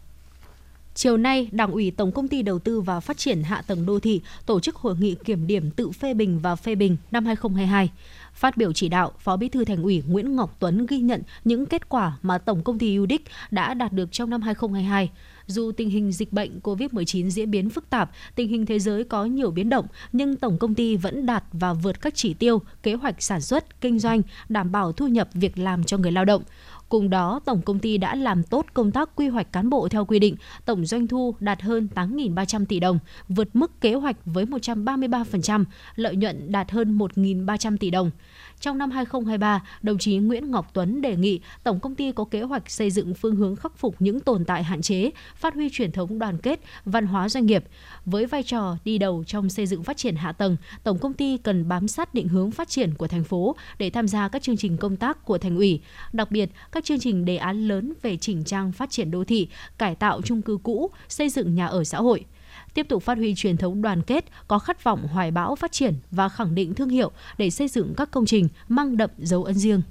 Chiều 1.02 1.18
nay, 1.18 1.50
Đảng 1.52 1.72
ủy 1.72 1.92
Tổng 1.92 2.12
công 2.12 2.28
ty 2.28 2.42
Đầu 2.42 2.60
tư 2.60 2.82
và 2.82 3.00
Phát 3.00 3.18
triển 3.18 3.44
Hạ 3.44 3.62
tầng 3.68 3.86
Đô 3.86 4.00
thị 4.00 4.22
tổ 4.46 4.60
chức 4.60 4.76
hội 4.76 4.96
nghị 5.00 5.16
kiểm 5.26 5.48
điểm 5.48 5.72
tự 5.72 5.92
phê 5.92 6.14
bình 6.14 6.40
và 6.40 6.56
phê 6.56 6.76
bình 6.76 6.98
năm 7.12 7.26
2022. 7.26 7.90
Phát 8.34 8.58
biểu 8.58 8.74
chỉ 8.74 8.90
đạo, 8.90 9.12
Phó 9.20 9.38
Bí 9.38 9.50
thư 9.50 9.66
Thành 9.66 9.84
ủy 9.84 10.04
Nguyễn 10.08 10.36
Ngọc 10.36 10.56
Tuấn 10.60 10.86
ghi 10.86 11.00
nhận 11.00 11.22
những 11.44 11.66
kết 11.66 11.90
quả 11.90 12.18
mà 12.22 12.38
Tổng 12.38 12.64
công 12.64 12.80
ty 12.80 13.00
UDIC 13.00 13.22
đã 13.52 13.74
đạt 13.74 13.94
được 13.94 14.12
trong 14.12 14.30
năm 14.30 14.42
2022. 14.42 15.10
Dù 15.48 15.72
tình 15.72 15.90
hình 15.90 16.12
dịch 16.12 16.34
bệnh 16.34 16.60
COVID-19 16.64 17.30
diễn 17.30 17.52
biến 17.52 17.70
phức 17.70 17.90
tạp, 17.90 18.12
tình 18.36 18.48
hình 18.48 18.66
thế 18.66 18.80
giới 18.80 19.04
có 19.04 19.26
nhiều 19.26 19.52
biến 19.52 19.70
động, 19.70 19.86
nhưng 20.12 20.36
tổng 20.36 20.58
công 20.58 20.76
ty 20.76 20.96
vẫn 20.96 21.26
đạt 21.26 21.44
và 21.52 21.74
vượt 21.74 22.02
các 22.02 22.16
chỉ 22.16 22.34
tiêu, 22.34 22.62
kế 22.84 22.94
hoạch 22.94 23.22
sản 23.22 23.42
xuất, 23.42 23.82
kinh 23.82 24.00
doanh, 24.00 24.22
đảm 24.50 24.72
bảo 24.72 24.92
thu 24.92 25.08
nhập 25.08 25.30
việc 25.34 25.58
làm 25.58 25.84
cho 25.84 25.98
người 25.98 26.12
lao 26.12 26.26
động. 26.26 26.44
Cùng 26.90 27.10
đó, 27.10 27.40
tổng 27.46 27.62
công 27.62 27.80
ty 27.80 27.98
đã 27.98 28.16
làm 28.16 28.44
tốt 28.44 28.66
công 28.74 28.92
tác 28.92 29.10
quy 29.16 29.28
hoạch 29.28 29.54
cán 29.54 29.70
bộ 29.70 29.88
theo 29.88 30.06
quy 30.06 30.20
định, 30.20 30.36
tổng 30.66 30.86
doanh 30.86 31.08
thu 31.08 31.36
đạt 31.40 31.62
hơn 31.62 31.88
8.300 31.96 32.66
tỷ 32.66 32.80
đồng, 32.80 33.00
vượt 33.28 33.50
mức 33.54 33.82
kế 33.82 33.94
hoạch 33.94 34.16
với 34.26 34.46
133%, 34.46 35.66
lợi 35.96 36.16
nhuận 36.16 36.52
đạt 36.52 36.72
hơn 36.72 36.98
1.300 36.98 37.78
tỷ 37.78 37.90
đồng. 37.90 38.12
Trong 38.60 38.78
năm 38.78 38.92
2023, 38.92 39.64
đồng 39.82 39.98
chí 39.98 40.18
Nguyễn 40.18 40.52
Ngọc 40.52 40.72
Tuấn 40.74 41.02
đề 41.02 41.16
nghị 41.16 41.40
Tổng 41.64 41.80
công 41.80 41.96
ty 41.96 42.12
có 42.12 42.26
kế 42.26 42.42
hoạch 42.42 42.72
xây 42.72 42.92
dựng 42.92 43.14
phương 43.14 43.36
hướng 43.36 43.56
khắc 43.56 43.78
phục 43.78 43.96
những 44.00 44.20
tồn 44.20 44.46
tại 44.46 44.64
hạn 44.64 44.82
chế, 44.82 45.12
phát 45.36 45.54
huy 45.54 45.70
truyền 45.72 45.92
thống 45.92 46.20
đoàn 46.20 46.38
kết, 46.38 46.60
văn 46.86 47.06
hóa 47.06 47.30
doanh 47.30 47.46
nghiệp. 47.46 47.64
Với 48.06 48.26
vai 48.26 48.44
trò 48.44 48.78
đi 48.84 48.98
đầu 48.98 49.24
trong 49.28 49.50
xây 49.50 49.66
dựng 49.66 49.84
phát 49.84 49.98
triển 49.98 50.16
hạ 50.16 50.32
tầng, 50.32 50.58
Tổng 50.84 50.98
công 50.98 51.14
ty 51.14 51.38
cần 51.38 51.68
bám 51.68 51.88
sát 51.88 52.14
định 52.14 52.28
hướng 52.28 52.52
phát 52.52 52.70
triển 52.70 52.94
của 52.94 53.08
thành 53.08 53.24
phố 53.24 53.56
để 53.80 53.90
tham 53.90 54.08
gia 54.08 54.28
các 54.28 54.42
chương 54.42 54.58
trình 54.58 54.78
công 54.78 54.98
tác 54.98 55.26
của 55.26 55.38
thành 55.38 55.56
ủy, 55.56 55.82
đặc 56.14 56.32
biệt 56.32 56.50
các 56.72 56.79
các 56.80 56.86
chương 56.86 57.00
trình 57.00 57.26
đề 57.26 57.38
án 57.38 57.68
lớn 57.68 57.94
về 58.02 58.18
chỉnh 58.18 58.44
trang 58.44 58.72
phát 58.72 58.90
triển 58.90 59.12
đô 59.12 59.24
thị, 59.24 59.48
cải 59.78 59.96
tạo 59.96 60.22
chung 60.22 60.42
cư 60.42 60.58
cũ, 60.64 60.92
xây 61.10 61.30
dựng 61.30 61.56
nhà 61.56 61.68
ở 61.68 61.84
xã 61.84 61.98
hội 61.98 62.26
tiếp 62.74 62.86
tục 62.90 63.04
phát 63.04 63.18
huy 63.18 63.36
truyền 63.36 63.58
thống 63.58 63.82
đoàn 63.82 64.02
kết, 64.02 64.26
có 64.48 64.60
khát 64.60 64.84
vọng 64.84 65.08
hoài 65.08 65.32
bão 65.32 65.56
phát 65.56 65.72
triển 65.72 65.94
và 66.12 66.30
khẳng 66.30 66.56
định 66.56 66.74
thương 66.74 66.90
hiệu 66.90 67.12
để 67.38 67.50
xây 67.50 67.68
dựng 67.68 67.94
các 67.98 68.12
công 68.12 68.26
trình 68.26 68.48
mang 68.68 68.98
đậm 68.98 69.10
dấu 69.18 69.44
ấn 69.44 69.56
riêng. 69.56 69.82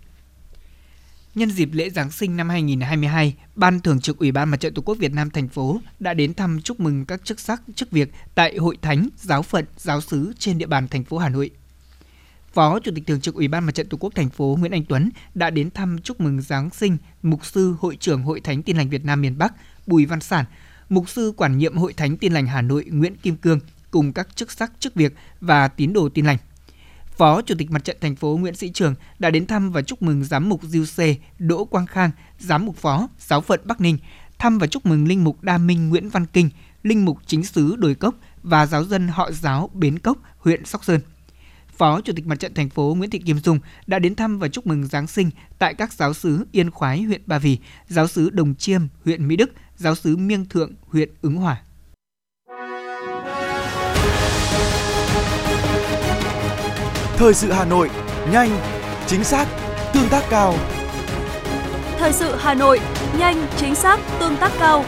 Nhân 1.34 1.50
dịp 1.50 1.68
lễ 1.72 1.90
Giáng 1.90 2.10
sinh 2.10 2.36
năm 2.36 2.48
2022, 2.48 3.34
Ban 3.54 3.80
Thường 3.80 4.00
trực 4.00 4.18
Ủy 4.18 4.32
ban 4.32 4.48
Mặt 4.48 4.60
trận 4.60 4.74
Tổ 4.74 4.82
quốc 4.82 4.98
Việt 4.98 5.12
Nam 5.12 5.30
thành 5.30 5.48
phố 5.48 5.80
đã 5.98 6.14
đến 6.14 6.34
thăm 6.34 6.60
chúc 6.64 6.80
mừng 6.80 7.04
các 7.06 7.24
chức 7.24 7.40
sắc, 7.40 7.62
chức 7.74 7.90
việc 7.90 8.12
tại 8.34 8.56
hội 8.56 8.78
thánh, 8.82 9.08
giáo 9.16 9.42
phận, 9.42 9.64
giáo 9.76 10.00
sứ 10.00 10.32
trên 10.38 10.58
địa 10.58 10.66
bàn 10.66 10.88
thành 10.88 11.04
phố 11.04 11.18
Hà 11.18 11.28
Nội. 11.28 11.50
Phó 12.52 12.78
Chủ 12.80 12.92
tịch 12.94 13.06
Thường 13.06 13.20
trực 13.20 13.34
Ủy 13.34 13.48
ban 13.48 13.64
Mặt 13.64 13.74
trận 13.74 13.88
Tổ 13.88 13.96
quốc 14.00 14.14
thành 14.14 14.30
phố 14.30 14.56
Nguyễn 14.60 14.72
Anh 14.72 14.84
Tuấn 14.84 15.10
đã 15.34 15.50
đến 15.50 15.70
thăm 15.70 15.98
chúc 15.98 16.20
mừng 16.20 16.42
Giáng 16.42 16.70
sinh 16.70 16.96
Mục 17.22 17.46
sư 17.46 17.74
Hội 17.80 17.96
trưởng 17.96 18.22
Hội 18.22 18.40
Thánh 18.40 18.62
Tin 18.62 18.76
lành 18.76 18.88
Việt 18.88 19.04
Nam 19.04 19.20
miền 19.20 19.38
Bắc 19.38 19.54
Bùi 19.86 20.06
Văn 20.06 20.20
Sản 20.20 20.44
Mục 20.88 21.08
sư 21.08 21.32
quản 21.36 21.58
nhiệm 21.58 21.76
Hội 21.76 21.92
Thánh 21.92 22.16
Tin 22.16 22.32
lành 22.32 22.46
Hà 22.46 22.62
Nội 22.62 22.84
Nguyễn 22.90 23.16
Kim 23.16 23.36
Cương 23.36 23.60
cùng 23.90 24.12
các 24.12 24.36
chức 24.36 24.52
sắc 24.52 24.72
chức 24.78 24.94
việc 24.94 25.14
và 25.40 25.68
tín 25.68 25.92
đồ 25.92 26.08
tin 26.08 26.26
lành. 26.26 26.36
Phó 27.16 27.42
Chủ 27.42 27.54
tịch 27.58 27.70
Mặt 27.70 27.84
trận 27.84 27.96
thành 28.00 28.16
phố 28.16 28.36
Nguyễn 28.36 28.54
Sĩ 28.54 28.70
Trường 28.74 28.94
đã 29.18 29.30
đến 29.30 29.46
thăm 29.46 29.72
và 29.72 29.82
chúc 29.82 30.02
mừng 30.02 30.24
giám 30.24 30.48
mục 30.48 30.62
Diêu 30.62 30.84
Sê 30.86 31.16
Đỗ 31.38 31.64
Quang 31.64 31.86
Khang, 31.86 32.10
giám 32.38 32.66
mục 32.66 32.76
phó 32.76 33.08
giáo 33.18 33.40
phận 33.40 33.60
Bắc 33.64 33.80
Ninh, 33.80 33.98
thăm 34.38 34.58
và 34.58 34.66
chúc 34.66 34.86
mừng 34.86 35.08
linh 35.08 35.24
mục 35.24 35.42
Đa 35.42 35.58
Minh 35.58 35.88
Nguyễn 35.88 36.08
Văn 36.08 36.26
Kinh, 36.26 36.50
linh 36.82 37.04
mục 37.04 37.18
chính 37.26 37.44
sứ 37.44 37.76
Đồi 37.76 37.94
Cốc 37.94 38.14
và 38.42 38.66
giáo 38.66 38.84
dân 38.84 39.08
họ 39.08 39.30
giáo 39.32 39.70
Bến 39.74 39.98
Cốc, 39.98 40.18
huyện 40.38 40.64
Sóc 40.64 40.84
Sơn. 40.84 41.00
Phó 41.78 42.00
Chủ 42.00 42.12
tịch 42.16 42.26
Mặt 42.26 42.40
trận 42.40 42.54
thành 42.54 42.68
phố 42.68 42.94
Nguyễn 42.98 43.10
Thị 43.10 43.18
Kim 43.18 43.38
Dung 43.38 43.58
đã 43.86 43.98
đến 43.98 44.14
thăm 44.14 44.38
và 44.38 44.48
chúc 44.48 44.66
mừng 44.66 44.86
Giáng 44.86 45.06
sinh 45.06 45.30
tại 45.58 45.74
các 45.74 45.92
giáo 45.92 46.14
sứ 46.14 46.46
Yên 46.52 46.70
Khoái, 46.70 47.02
huyện 47.02 47.22
Ba 47.26 47.38
Vì, 47.38 47.58
giáo 47.88 48.08
sứ 48.08 48.30
Đồng 48.30 48.54
Chiêm, 48.54 48.80
huyện 49.04 49.28
Mỹ 49.28 49.36
Đức, 49.36 49.50
giáo 49.76 49.94
sứ 49.94 50.16
Miêng 50.16 50.44
Thượng, 50.44 50.72
huyện 50.88 51.08
Ứng 51.22 51.36
Hòa. 51.36 51.62
Thời 57.16 57.34
sự 57.34 57.52
Hà 57.52 57.64
Nội, 57.64 57.90
nhanh, 58.32 58.60
chính 59.06 59.24
xác, 59.24 59.48
tương 59.94 60.08
tác 60.08 60.22
cao. 60.30 60.54
Thời 61.98 62.12
sự 62.12 62.34
Hà 62.38 62.54
Nội, 62.54 62.80
nhanh, 63.18 63.46
chính 63.56 63.74
xác, 63.74 64.00
tương 64.20 64.36
tác 64.36 64.52
cao. 64.58 64.84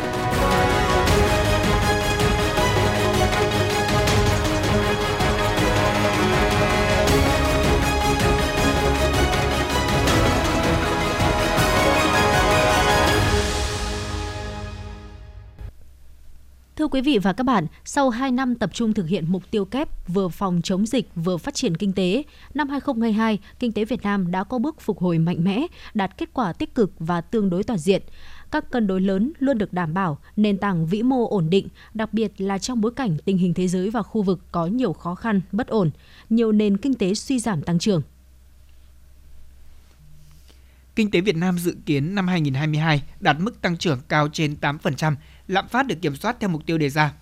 Thưa 16.81 16.89
quý 16.89 17.01
vị 17.01 17.19
và 17.19 17.33
các 17.33 17.45
bạn, 17.45 17.67
sau 17.85 18.11
2 18.11 18.31
năm 18.31 18.55
tập 18.55 18.71
trung 18.73 18.93
thực 18.93 19.09
hiện 19.09 19.25
mục 19.29 19.51
tiêu 19.51 19.65
kép 19.65 20.09
vừa 20.09 20.29
phòng 20.29 20.61
chống 20.65 20.87
dịch 20.87 21.09
vừa 21.15 21.37
phát 21.37 21.55
triển 21.55 21.77
kinh 21.77 21.93
tế, 21.93 22.23
năm 22.55 22.69
2022, 22.69 23.39
kinh 23.59 23.73
tế 23.73 23.85
Việt 23.85 24.03
Nam 24.03 24.31
đã 24.31 24.45
có 24.45 24.59
bước 24.59 24.81
phục 24.81 24.99
hồi 24.99 25.19
mạnh 25.19 25.45
mẽ, 25.45 25.67
đạt 25.95 26.19
kết 26.19 26.29
quả 26.33 26.53
tích 26.53 26.75
cực 26.75 26.93
và 26.99 27.21
tương 27.21 27.51
đối 27.51 27.65
toàn 27.65 27.79
diện. 27.79 28.03
Các 28.51 28.71
cân 28.71 28.87
đối 28.87 29.01
lớn 29.01 29.33
luôn 29.39 29.59
được 29.59 29.73
đảm 29.73 29.95
bảo, 29.95 30.19
nền 30.37 30.59
tảng 30.59 30.87
vĩ 30.87 31.03
mô 31.03 31.29
ổn 31.29 31.51
định, 31.51 31.69
đặc 31.95 32.13
biệt 32.13 32.33
là 32.39 32.59
trong 32.59 32.81
bối 32.81 32.93
cảnh 32.97 33.17
tình 33.25 33.39
hình 33.39 33.55
thế 33.55 33.69
giới 33.69 33.91
và 33.91 34.03
khu 34.03 34.23
vực 34.23 34.41
có 34.53 34.67
nhiều 34.67 34.93
khó 34.93 35.15
khăn, 35.15 35.41
bất 35.53 35.69
ổn, 35.69 35.91
nhiều 36.31 36.53
nền 36.53 36.77
kinh 36.77 36.95
tế 36.95 37.15
suy 37.15 37.39
giảm 37.39 37.63
tăng 37.63 37.79
trưởng. 37.79 38.03
Kinh 40.97 41.11
tế 41.11 41.21
Việt 41.21 41.37
Nam 41.37 41.59
dự 41.59 41.77
kiến 41.87 42.15
năm 42.15 42.29
2022 42.29 43.03
đạt 43.21 43.37
mức 43.41 43.63
tăng 43.63 43.77
trưởng 43.77 43.99
cao 44.09 44.29
trên 44.33 44.57
8%, 44.61 45.15
lạm 45.51 45.69
phát 45.69 45.87
được 45.87 46.03
kiểm 46.03 46.17
soát 46.17 46.37
theo 46.41 46.51
mục 46.51 46.67
tiêu 46.67 46.79
đề 46.79 46.91
ra. 46.91 47.13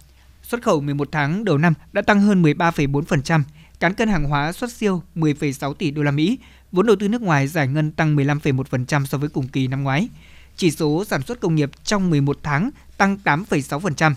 Xuất 0.43 0.63
khẩu 0.63 0.81
11 0.81 1.09
tháng 1.13 1.45
đầu 1.45 1.59
năm 1.59 1.75
đã 1.93 2.03
tăng 2.03 2.21
hơn 2.21 2.43
13,4%, 2.43 3.43
cán 3.81 3.95
cân 3.95 4.09
hàng 4.09 4.25
hóa 4.25 4.53
xuất 4.53 4.73
siêu 4.73 5.03
10,6 5.15 5.75
tỷ 5.75 5.91
đô 5.91 6.03
la 6.03 6.11
Mỹ, 6.11 6.39
vốn 6.73 6.87
đầu 6.87 6.97
tư 7.01 7.09
nước 7.09 7.23
ngoài 7.23 7.49
giải 7.49 7.69
ngân 7.69 7.91
tăng 7.91 8.17
15,1% 8.17 9.05
so 9.05 9.19
với 9.19 9.29
cùng 9.29 9.49
kỳ 9.49 9.67
năm 9.67 9.83
ngoái. 9.83 10.09
Chỉ 10.57 10.71
số 10.71 11.05
sản 11.05 11.23
xuất 11.23 11.41
công 11.41 11.55
nghiệp 11.55 11.71
trong 11.85 12.11
11 12.11 12.39
tháng 12.43 12.71
tăng 12.97 13.19
8,6%, 13.25 14.13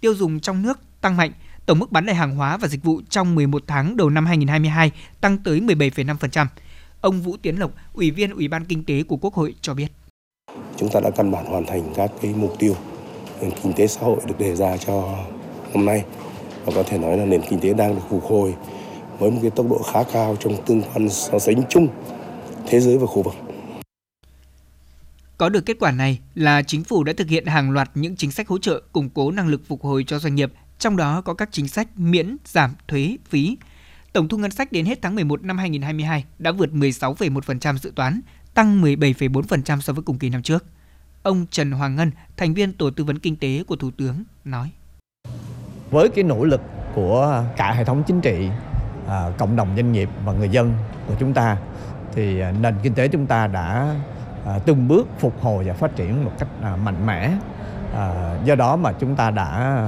tiêu 0.00 0.14
dùng 0.14 0.40
trong 0.40 0.62
nước 0.62 0.80
tăng 1.00 1.16
mạnh, 1.16 1.32
tổng 1.66 1.78
mức 1.78 1.92
bán 1.92 2.06
lẻ 2.06 2.14
hàng 2.14 2.36
hóa 2.36 2.56
và 2.56 2.68
dịch 2.68 2.82
vụ 2.82 3.00
trong 3.08 3.34
11 3.34 3.62
tháng 3.66 3.96
đầu 3.96 4.10
năm 4.10 4.26
2022 4.26 4.90
tăng 5.20 5.38
tới 5.38 5.60
17,5%. 5.60 6.46
Ông 7.00 7.22
Vũ 7.22 7.36
Tiến 7.42 7.56
Lộc, 7.56 7.70
Ủy 7.92 8.10
viên 8.10 8.30
Ủy 8.30 8.48
ban 8.48 8.64
Kinh 8.64 8.84
tế 8.84 9.02
của 9.02 9.16
Quốc 9.16 9.34
hội 9.34 9.54
cho 9.60 9.74
biết. 9.74 9.88
Chúng 10.76 10.88
ta 10.92 11.00
đã 11.00 11.10
căn 11.10 11.30
bản 11.30 11.46
hoàn 11.46 11.66
thành 11.66 11.92
các 11.96 12.10
cái 12.22 12.34
mục 12.34 12.56
tiêu 12.58 12.76
kinh 13.62 13.72
tế 13.72 13.86
xã 13.86 14.00
hội 14.00 14.20
được 14.26 14.38
đề 14.38 14.54
ra 14.54 14.76
cho 14.76 15.18
năm 15.74 15.84
nay 15.84 16.04
và 16.64 16.72
có 16.74 16.82
thể 16.82 16.98
nói 16.98 17.16
là 17.16 17.24
nền 17.24 17.40
kinh 17.50 17.60
tế 17.60 17.74
đang 17.74 17.94
được 17.94 18.02
phục 18.10 18.24
hồi 18.24 18.54
với 19.18 19.30
một 19.30 19.38
cái 19.42 19.50
tốc 19.50 19.66
độ 19.70 19.82
khá 19.92 20.02
cao 20.12 20.36
trong 20.40 20.64
tương 20.66 20.82
quan 20.82 21.08
so 21.08 21.38
sánh 21.38 21.62
chung 21.68 21.88
thế 22.66 22.80
giới 22.80 22.98
và 22.98 23.06
khu 23.06 23.22
vực. 23.22 23.34
Có 25.38 25.48
được 25.48 25.66
kết 25.66 25.76
quả 25.80 25.90
này 25.90 26.20
là 26.34 26.62
chính 26.62 26.84
phủ 26.84 27.04
đã 27.04 27.12
thực 27.16 27.28
hiện 27.28 27.46
hàng 27.46 27.70
loạt 27.70 27.90
những 27.94 28.16
chính 28.16 28.30
sách 28.30 28.48
hỗ 28.48 28.58
trợ 28.58 28.82
củng 28.92 29.10
cố 29.10 29.30
năng 29.30 29.48
lực 29.48 29.62
phục 29.66 29.82
hồi 29.82 30.04
cho 30.06 30.18
doanh 30.18 30.34
nghiệp, 30.34 30.52
trong 30.78 30.96
đó 30.96 31.20
có 31.20 31.34
các 31.34 31.48
chính 31.52 31.68
sách 31.68 31.88
miễn, 31.96 32.36
giảm 32.44 32.74
thuế, 32.88 33.16
phí. 33.28 33.56
Tổng 34.12 34.28
thu 34.28 34.38
ngân 34.38 34.50
sách 34.50 34.72
đến 34.72 34.86
hết 34.86 34.98
tháng 35.02 35.14
11 35.14 35.42
năm 35.42 35.58
2022 35.58 36.24
đã 36.38 36.52
vượt 36.52 36.70
16,1% 36.72 37.76
dự 37.76 37.92
toán, 37.94 38.20
tăng 38.54 38.82
17,4% 38.82 39.80
so 39.80 39.92
với 39.92 40.02
cùng 40.02 40.18
kỳ 40.18 40.28
năm 40.28 40.42
trước. 40.42 40.64
Ông 41.24 41.46
Trần 41.50 41.70
Hoàng 41.70 41.96
Ngân, 41.96 42.10
thành 42.36 42.54
viên 42.54 42.72
Tổ 42.72 42.90
tư 42.90 43.04
vấn 43.04 43.18
kinh 43.18 43.36
tế 43.36 43.64
của 43.66 43.76
Thủ 43.76 43.90
tướng, 43.98 44.24
nói. 44.44 44.70
Với 45.90 46.08
cái 46.08 46.24
nỗ 46.24 46.44
lực 46.44 46.60
của 46.94 47.44
cả 47.56 47.72
hệ 47.72 47.84
thống 47.84 48.02
chính 48.06 48.20
trị, 48.20 48.48
à, 49.08 49.30
cộng 49.38 49.56
đồng 49.56 49.68
doanh 49.76 49.92
nghiệp 49.92 50.08
và 50.24 50.32
người 50.32 50.48
dân 50.48 50.72
của 51.08 51.14
chúng 51.20 51.34
ta, 51.34 51.56
thì 52.14 52.40
à, 52.40 52.52
nền 52.60 52.74
kinh 52.82 52.94
tế 52.94 53.08
chúng 53.08 53.26
ta 53.26 53.46
đã 53.46 53.94
à, 54.46 54.58
từng 54.66 54.88
bước 54.88 55.06
phục 55.18 55.42
hồi 55.42 55.64
và 55.64 55.74
phát 55.74 55.96
triển 55.96 56.24
một 56.24 56.32
cách 56.38 56.48
mạnh 56.84 57.06
mẽ. 57.06 57.32
Do 58.44 58.54
đó 58.54 58.76
mà 58.76 58.92
chúng 58.92 59.16
ta 59.16 59.30
đã 59.30 59.78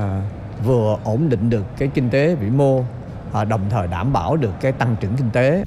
vừa 0.64 0.96
ổn 1.04 1.28
định 1.28 1.50
được 1.50 1.64
cái 1.78 1.90
kinh 1.94 2.10
tế 2.10 2.34
vĩ 2.34 2.50
mô, 2.50 2.84
đồng 3.48 3.70
thời 3.70 3.88
đảm 3.88 4.12
bảo 4.12 4.36
được 4.36 4.52
cái 4.60 4.72
tăng 4.72 4.96
trưởng 5.00 5.16
kinh 5.16 5.30
tế. 5.30 5.64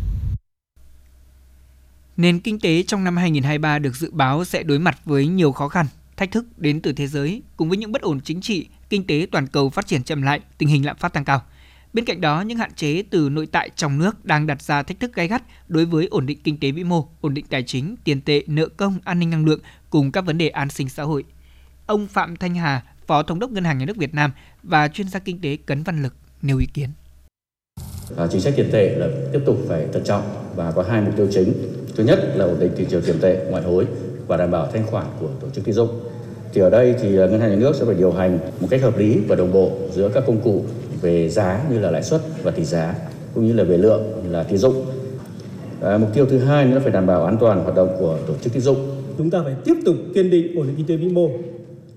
Nền 2.20 2.40
kinh 2.40 2.60
tế 2.60 2.84
trong 2.84 3.04
năm 3.04 3.18
2023 3.18 3.80
được 3.80 3.96
dự 3.96 4.12
báo 4.12 4.46
sẽ 4.46 4.64
đối 4.64 4.80
mặt 4.80 5.00
với 5.06 5.28
nhiều 5.28 5.52
khó 5.52 5.68
khăn, 5.68 5.86
thách 6.18 6.32
thức 6.32 6.46
đến 6.58 6.82
từ 6.82 6.94
thế 6.94 7.08
giới 7.08 7.42
cùng 7.58 7.70
với 7.70 7.78
những 7.78 7.92
bất 7.92 8.02
ổn 8.02 8.22
chính 8.22 8.42
trị, 8.42 8.68
kinh 8.90 9.08
tế 9.08 9.28
toàn 9.32 9.48
cầu 9.48 9.70
phát 9.70 9.88
triển 9.88 10.04
chậm 10.04 10.22
lại, 10.22 10.40
tình 10.58 10.70
hình 10.70 10.86
lạm 10.86 10.98
phát 10.98 11.14
tăng 11.14 11.26
cao. 11.26 11.42
Bên 11.94 12.06
cạnh 12.06 12.22
đó, 12.22 12.42
những 12.42 12.58
hạn 12.58 12.74
chế 12.76 13.04
từ 13.10 13.30
nội 13.30 13.48
tại 13.52 13.70
trong 13.76 13.98
nước 14.00 14.26
đang 14.26 14.48
đặt 14.48 14.62
ra 14.62 14.84
thách 14.84 15.00
thức 15.00 15.14
gay 15.14 15.28
gắt 15.28 15.44
đối 15.68 15.86
với 15.86 16.06
ổn 16.06 16.26
định 16.26 16.40
kinh 16.44 16.60
tế 16.60 16.72
vĩ 16.72 16.84
mô, 16.84 17.10
ổn 17.22 17.34
định 17.34 17.46
tài 17.50 17.64
chính, 17.64 17.96
tiền 18.04 18.22
tệ, 18.22 18.44
nợ 18.48 18.68
công, 18.78 19.00
an 19.04 19.20
ninh 19.20 19.30
năng 19.30 19.46
lượng 19.46 19.60
cùng 19.90 20.12
các 20.12 20.26
vấn 20.26 20.38
đề 20.38 20.50
an 20.50 20.70
sinh 20.70 20.90
xã 20.90 21.04
hội. 21.04 21.24
Ông 21.86 22.08
Phạm 22.08 22.36
Thanh 22.36 22.56
Hà, 22.56 22.84
Phó 23.08 23.24
Thống 23.24 23.40
đốc 23.40 23.52
Ngân 23.52 23.64
hàng 23.64 23.78
Nhà 23.78 23.86
nước 23.86 23.98
Việt 23.98 24.14
Nam 24.14 24.32
và 24.64 24.88
chuyên 24.88 25.10
gia 25.10 25.20
kinh 25.20 25.42
tế 25.42 25.58
Cấn 25.66 25.84
Văn 25.84 26.04
Lực 26.04 26.16
nêu 26.42 26.58
ý 26.58 26.66
kiến. 26.66 26.90
À, 28.18 28.28
chính 28.28 28.42
sách 28.42 28.54
tiền 28.56 28.70
tệ 28.72 28.96
là 28.96 29.08
tiếp 29.32 29.40
tục 29.46 29.58
phải 29.68 29.86
thận 29.94 30.04
trọng 30.04 30.22
và 30.56 30.72
có 30.72 30.82
hai 30.82 31.02
mục 31.02 31.14
tiêu 31.18 31.28
chính. 31.32 31.54
Thứ 31.96 32.04
nhất 32.04 32.20
là 32.36 32.46
ổn 32.46 32.56
định 32.60 32.72
thị 32.76 32.86
trường 32.90 33.02
tiền 33.02 33.16
tệ 33.22 33.46
ngoại 33.50 33.64
hối 33.64 33.86
và 34.28 34.38
đảm 34.38 34.52
bảo 34.52 34.68
thanh 34.74 34.88
khoản 34.88 35.06
của 35.20 35.28
tổ 35.42 35.48
chức 35.50 35.66
tín 35.66 35.76
dụng. 35.76 35.90
Thì 36.54 36.62
ở 36.62 36.70
đây 36.70 36.96
thì 37.02 37.18
ờ, 37.18 37.28
ngân 37.28 37.40
hàng 37.40 37.50
nhà 37.50 37.56
nước 37.56 37.76
sẽ 37.76 37.86
phải 37.86 37.96
điều 37.96 38.12
hành 38.12 38.40
một 38.62 38.68
cách 38.70 38.82
hợp 38.82 38.98
lý 38.98 39.20
và 39.28 39.36
đồng 39.36 39.54
bộ 39.54 39.72
giữa 39.92 40.10
các 40.14 40.24
công 40.28 40.42
cụ 40.42 40.64
về 41.02 41.30
giá 41.30 41.66
như 41.72 41.80
là 41.80 41.92
lãi 41.92 42.04
suất 42.04 42.22
và 42.44 42.52
tỷ 42.52 42.64
giá 42.64 42.96
cũng 43.36 43.48
như 43.48 43.54
là 43.54 43.64
về 43.64 43.78
lượng 43.78 44.04
là 44.32 44.44
tín 44.44 44.58
dụng. 44.58 44.86
À, 45.82 45.98
mục 45.98 46.10
tiêu 46.14 46.26
thứ 46.26 46.38
hai 46.38 46.66
nữa 46.66 46.76
là 46.76 46.80
phải 46.80 46.92
đảm 46.92 47.08
bảo 47.08 47.26
an 47.26 47.38
toàn 47.40 47.64
hoạt 47.64 47.76
động 47.76 47.96
của 48.00 48.18
tổ 48.28 48.34
chức 48.42 48.54
tín 48.54 48.62
dụng. 48.62 48.78
Chúng 49.18 49.30
ta 49.30 49.42
phải 49.44 49.56
tiếp 49.66 49.76
tục 49.86 49.96
kiên 50.14 50.30
định 50.30 50.58
ổn 50.58 50.68
định 50.68 50.76
kinh 50.78 50.88
tế 50.88 50.96
vĩ 50.96 51.10
mô, 51.10 51.30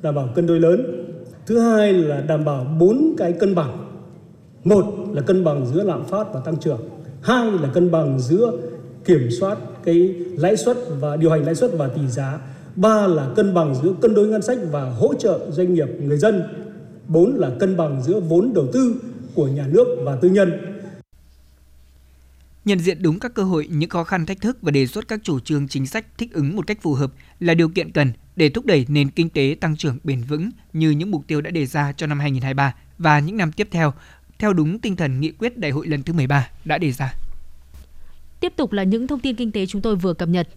đảm 0.03 0.15
bảo 0.15 0.29
cân 0.35 0.47
đối 0.47 0.61
lớn. 0.61 1.07
Thứ 1.47 1.59
hai 1.59 1.93
là 1.93 2.21
đảm 2.21 2.45
bảo 2.45 2.67
bốn 2.81 3.15
cái 3.19 3.33
cân 3.33 3.55
bằng. 3.55 3.92
Một 4.65 4.95
là 5.13 5.23
cân 5.23 5.45
bằng 5.45 5.67
giữa 5.67 5.83
lạm 5.83 6.05
phát 6.05 6.27
và 6.33 6.41
tăng 6.41 6.57
trưởng. 6.57 6.89
Hai 7.23 7.51
là 7.51 7.69
cân 7.75 7.91
bằng 7.91 8.21
giữa 8.21 8.53
kiểm 9.05 9.29
soát 9.41 9.59
cái 9.85 9.97
lãi 10.39 10.57
suất 10.57 10.77
và 11.01 11.17
điều 11.17 11.31
hành 11.31 11.45
lãi 11.45 11.55
suất 11.55 11.71
và 11.75 11.89
tỷ 11.89 12.09
giá. 12.09 12.39
Ba 12.77 13.07
là 13.07 13.29
cân 13.37 13.55
bằng 13.55 13.75
giữa 13.83 13.95
cân 14.03 14.15
đối 14.15 14.29
ngân 14.29 14.43
sách 14.43 14.59
và 14.71 14.91
hỗ 14.91 15.15
trợ 15.15 15.51
doanh 15.51 15.75
nghiệp 15.75 15.89
người 16.01 16.19
dân 16.19 16.43
bốn 17.09 17.37
là 17.37 17.51
cân 17.61 17.77
bằng 17.77 18.03
giữa 18.03 18.21
vốn 18.21 18.53
đầu 18.55 18.67
tư 18.73 18.97
của 19.35 19.49
nhà 19.49 19.67
nước 19.67 19.87
và 20.05 20.17
tư 20.17 20.29
nhân. 20.29 20.53
Nhận 22.65 22.79
diện 22.79 23.03
đúng 23.03 23.19
các 23.19 23.35
cơ 23.35 23.43
hội, 23.43 23.69
những 23.71 23.91
khó 23.91 24.05
khăn 24.05 24.27
thách 24.27 24.41
thức 24.41 24.59
và 24.63 24.71
đề 24.71 24.87
xuất 24.87 25.09
các 25.09 25.21
chủ 25.23 25.41
trương 25.41 25.69
chính 25.69 25.87
sách 25.87 26.07
thích 26.19 26.33
ứng 26.33 26.57
một 26.57 26.67
cách 26.67 26.79
phù 26.83 26.95
hợp 26.95 27.13
là 27.41 27.55
điều 27.55 27.69
kiện 27.69 27.93
cần 27.93 28.13
để 28.37 28.49
thúc 28.49 28.67
đẩy 28.67 28.87
nền 28.89 29.11
kinh 29.11 29.31
tế 29.31 29.57
tăng 29.61 29.77
trưởng 29.77 29.99
bền 30.05 30.23
vững 30.29 30.51
như 30.73 30.91
những 30.91 31.11
mục 31.11 31.23
tiêu 31.27 31.41
đã 31.41 31.51
đề 31.51 31.67
ra 31.67 31.93
cho 31.93 32.07
năm 32.07 32.21
2023 32.21 32.75
và 32.99 33.19
những 33.19 33.37
năm 33.37 33.53
tiếp 33.53 33.69
theo, 33.71 33.93
theo 34.39 34.53
đúng 34.53 34.79
tinh 34.79 34.97
thần 34.97 35.21
nghị 35.21 35.31
quyết 35.31 35.59
đại 35.59 35.71
hội 35.71 35.87
lần 35.87 36.03
thứ 36.03 36.13
13 36.13 36.49
đã 36.65 36.79
đề 36.79 36.93
ra. 36.93 37.15
Tiếp 38.41 38.53
tục 38.57 38.73
là 38.73 38.83
những 38.83 39.07
thông 39.07 39.21
tin 39.21 39.37
kinh 39.37 39.53
tế 39.53 39.67
chúng 39.67 39.83
tôi 39.83 39.97
vừa 39.97 40.15
cập 40.15 40.29
nhật. 40.29 40.49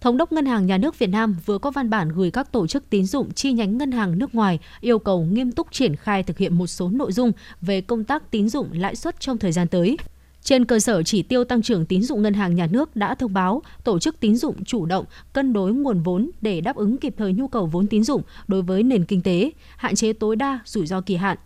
Thống 0.00 0.16
đốc 0.16 0.32
Ngân 0.32 0.46
hàng 0.46 0.66
Nhà 0.66 0.78
nước 0.78 0.98
Việt 0.98 1.06
Nam 1.06 1.36
vừa 1.46 1.58
có 1.58 1.70
văn 1.70 1.90
bản 1.90 2.08
gửi 2.08 2.30
các 2.30 2.52
tổ 2.52 2.66
chức 2.66 2.90
tín 2.90 3.04
dụng 3.04 3.32
chi 3.32 3.52
nhánh 3.52 3.78
ngân 3.78 3.92
hàng 3.92 4.18
nước 4.18 4.34
ngoài 4.34 4.58
yêu 4.80 4.98
cầu 4.98 5.24
nghiêm 5.24 5.52
túc 5.52 5.72
triển 5.72 5.96
khai 5.96 6.22
thực 6.22 6.38
hiện 6.38 6.58
một 6.58 6.66
số 6.66 6.88
nội 6.88 7.12
dung 7.12 7.32
về 7.60 7.80
công 7.80 8.04
tác 8.04 8.30
tín 8.30 8.48
dụng 8.48 8.68
lãi 8.72 8.96
suất 8.96 9.20
trong 9.20 9.38
thời 9.38 9.52
gian 9.52 9.68
tới. 9.68 9.96
Trên 10.42 10.64
cơ 10.64 10.78
sở 10.78 11.02
chỉ 11.02 11.22
tiêu 11.22 11.44
tăng 11.44 11.62
trưởng 11.62 11.86
tín 11.86 12.02
dụng 12.02 12.22
ngân 12.22 12.34
hàng 12.34 12.54
nhà 12.54 12.66
nước 12.66 12.96
đã 12.96 13.14
thông 13.14 13.32
báo 13.32 13.62
tổ 13.84 13.98
chức 13.98 14.20
tín 14.20 14.36
dụng 14.36 14.64
chủ 14.64 14.86
động 14.86 15.04
cân 15.32 15.52
đối 15.52 15.72
nguồn 15.72 16.02
vốn 16.02 16.30
để 16.40 16.60
đáp 16.60 16.76
ứng 16.76 16.98
kịp 16.98 17.14
thời 17.18 17.32
nhu 17.32 17.48
cầu 17.48 17.66
vốn 17.66 17.86
tín 17.86 18.04
dụng 18.04 18.22
đối 18.48 18.62
với 18.62 18.82
nền 18.82 19.04
kinh 19.04 19.22
tế, 19.22 19.50
hạn 19.76 19.94
chế 19.94 20.12
tối 20.12 20.36
đa 20.36 20.58
rủi 20.64 20.86
ro 20.86 21.00
kỳ 21.00 21.16
hạn, 21.16 21.36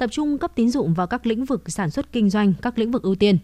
tập 0.00 0.10
trung 0.12 0.38
cấp 0.38 0.52
tín 0.54 0.70
dụng 0.70 0.94
vào 0.94 1.06
các 1.06 1.26
lĩnh 1.26 1.44
vực 1.44 1.62
sản 1.66 1.90
xuất 1.90 2.12
kinh 2.12 2.30
doanh, 2.30 2.54
các 2.62 2.78
lĩnh 2.78 2.90
vực 2.90 3.02
ưu 3.02 3.14
tiên 3.14 3.38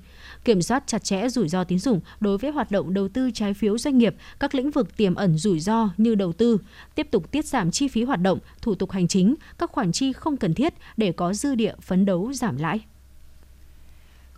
kiểm 0.44 0.62
soát 0.62 0.84
chặt 0.86 1.04
chẽ 1.04 1.28
rủi 1.28 1.48
ro 1.48 1.64
tín 1.64 1.78
dụng 1.78 2.00
đối 2.20 2.38
với 2.38 2.50
hoạt 2.50 2.70
động 2.70 2.94
đầu 2.94 3.08
tư 3.08 3.30
trái 3.34 3.54
phiếu 3.54 3.78
doanh 3.78 3.98
nghiệp, 3.98 4.14
các 4.40 4.54
lĩnh 4.54 4.70
vực 4.70 4.96
tiềm 4.96 5.14
ẩn 5.14 5.38
rủi 5.38 5.60
ro 5.60 5.90
như 5.96 6.14
đầu 6.14 6.32
tư, 6.32 6.58
tiếp 6.94 7.08
tục 7.10 7.30
tiết 7.30 7.46
giảm 7.46 7.70
chi 7.70 7.88
phí 7.88 8.02
hoạt 8.02 8.20
động, 8.20 8.38
thủ 8.62 8.75
tục 8.75 8.90
hành 8.90 9.08
chính, 9.08 9.34
các 9.58 9.70
khoản 9.70 9.92
chi 9.92 10.12
không 10.12 10.36
cần 10.36 10.54
thiết 10.54 10.75
để 10.96 11.12
có 11.12 11.32
dư 11.32 11.54
địa 11.54 11.75
phấn 11.80 12.04
đấu 12.04 12.32
giảm 12.32 12.56
lãi. 12.56 12.80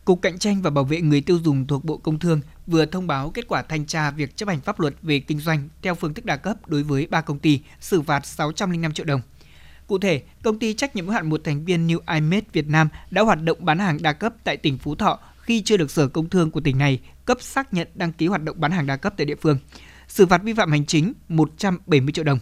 Cục 0.04 0.22
Cạnh 0.22 0.38
tranh 0.38 0.62
và 0.62 0.70
Bảo 0.70 0.84
vệ 0.84 1.00
người 1.00 1.20
tiêu 1.20 1.38
dùng 1.44 1.66
thuộc 1.66 1.84
Bộ 1.84 1.96
Công 1.96 2.18
Thương 2.18 2.40
vừa 2.66 2.86
thông 2.86 3.06
báo 3.06 3.30
kết 3.30 3.48
quả 3.48 3.62
thanh 3.62 3.86
tra 3.86 4.10
việc 4.10 4.36
chấp 4.36 4.48
hành 4.48 4.60
pháp 4.60 4.80
luật 4.80 4.94
về 5.02 5.20
kinh 5.20 5.40
doanh 5.40 5.68
theo 5.82 5.94
phương 5.94 6.14
thức 6.14 6.24
đa 6.24 6.36
cấp 6.36 6.68
đối 6.68 6.82
với 6.82 7.06
3 7.06 7.20
công 7.20 7.38
ty, 7.38 7.60
xử 7.80 8.02
phạt 8.02 8.26
605 8.26 8.92
triệu 8.92 9.06
đồng. 9.06 9.20
Cụ 9.88 9.98
thể, 9.98 10.22
công 10.42 10.58
ty 10.58 10.74
trách 10.74 10.96
nhiệm 10.96 11.04
hữu 11.06 11.14
hạn 11.14 11.30
một 11.30 11.40
thành 11.44 11.64
viên 11.64 11.86
New 11.86 11.98
iMed 12.14 12.44
Việt 12.52 12.68
Nam 12.68 12.88
đã 13.10 13.22
hoạt 13.22 13.42
động 13.42 13.58
bán 13.60 13.78
hàng 13.78 14.02
đa 14.02 14.12
cấp 14.12 14.34
tại 14.44 14.56
tỉnh 14.56 14.78
Phú 14.78 14.94
Thọ 14.94 15.18
khi 15.40 15.62
chưa 15.62 15.76
được 15.76 15.90
Sở 15.90 16.08
Công 16.08 16.28
Thương 16.28 16.50
của 16.50 16.60
tỉnh 16.60 16.78
này 16.78 17.00
cấp 17.24 17.38
xác 17.40 17.74
nhận 17.74 17.88
đăng 17.94 18.12
ký 18.12 18.26
hoạt 18.26 18.42
động 18.42 18.60
bán 18.60 18.70
hàng 18.70 18.86
đa 18.86 18.96
cấp 18.96 19.14
tại 19.16 19.26
địa 19.26 19.34
phương. 19.34 19.58
Xử 20.08 20.26
phạt 20.26 20.42
vi 20.42 20.52
phạm 20.52 20.70
hành 20.70 20.86
chính 20.86 21.12
170 21.28 22.12
triệu 22.12 22.24
đồng. 22.24 22.38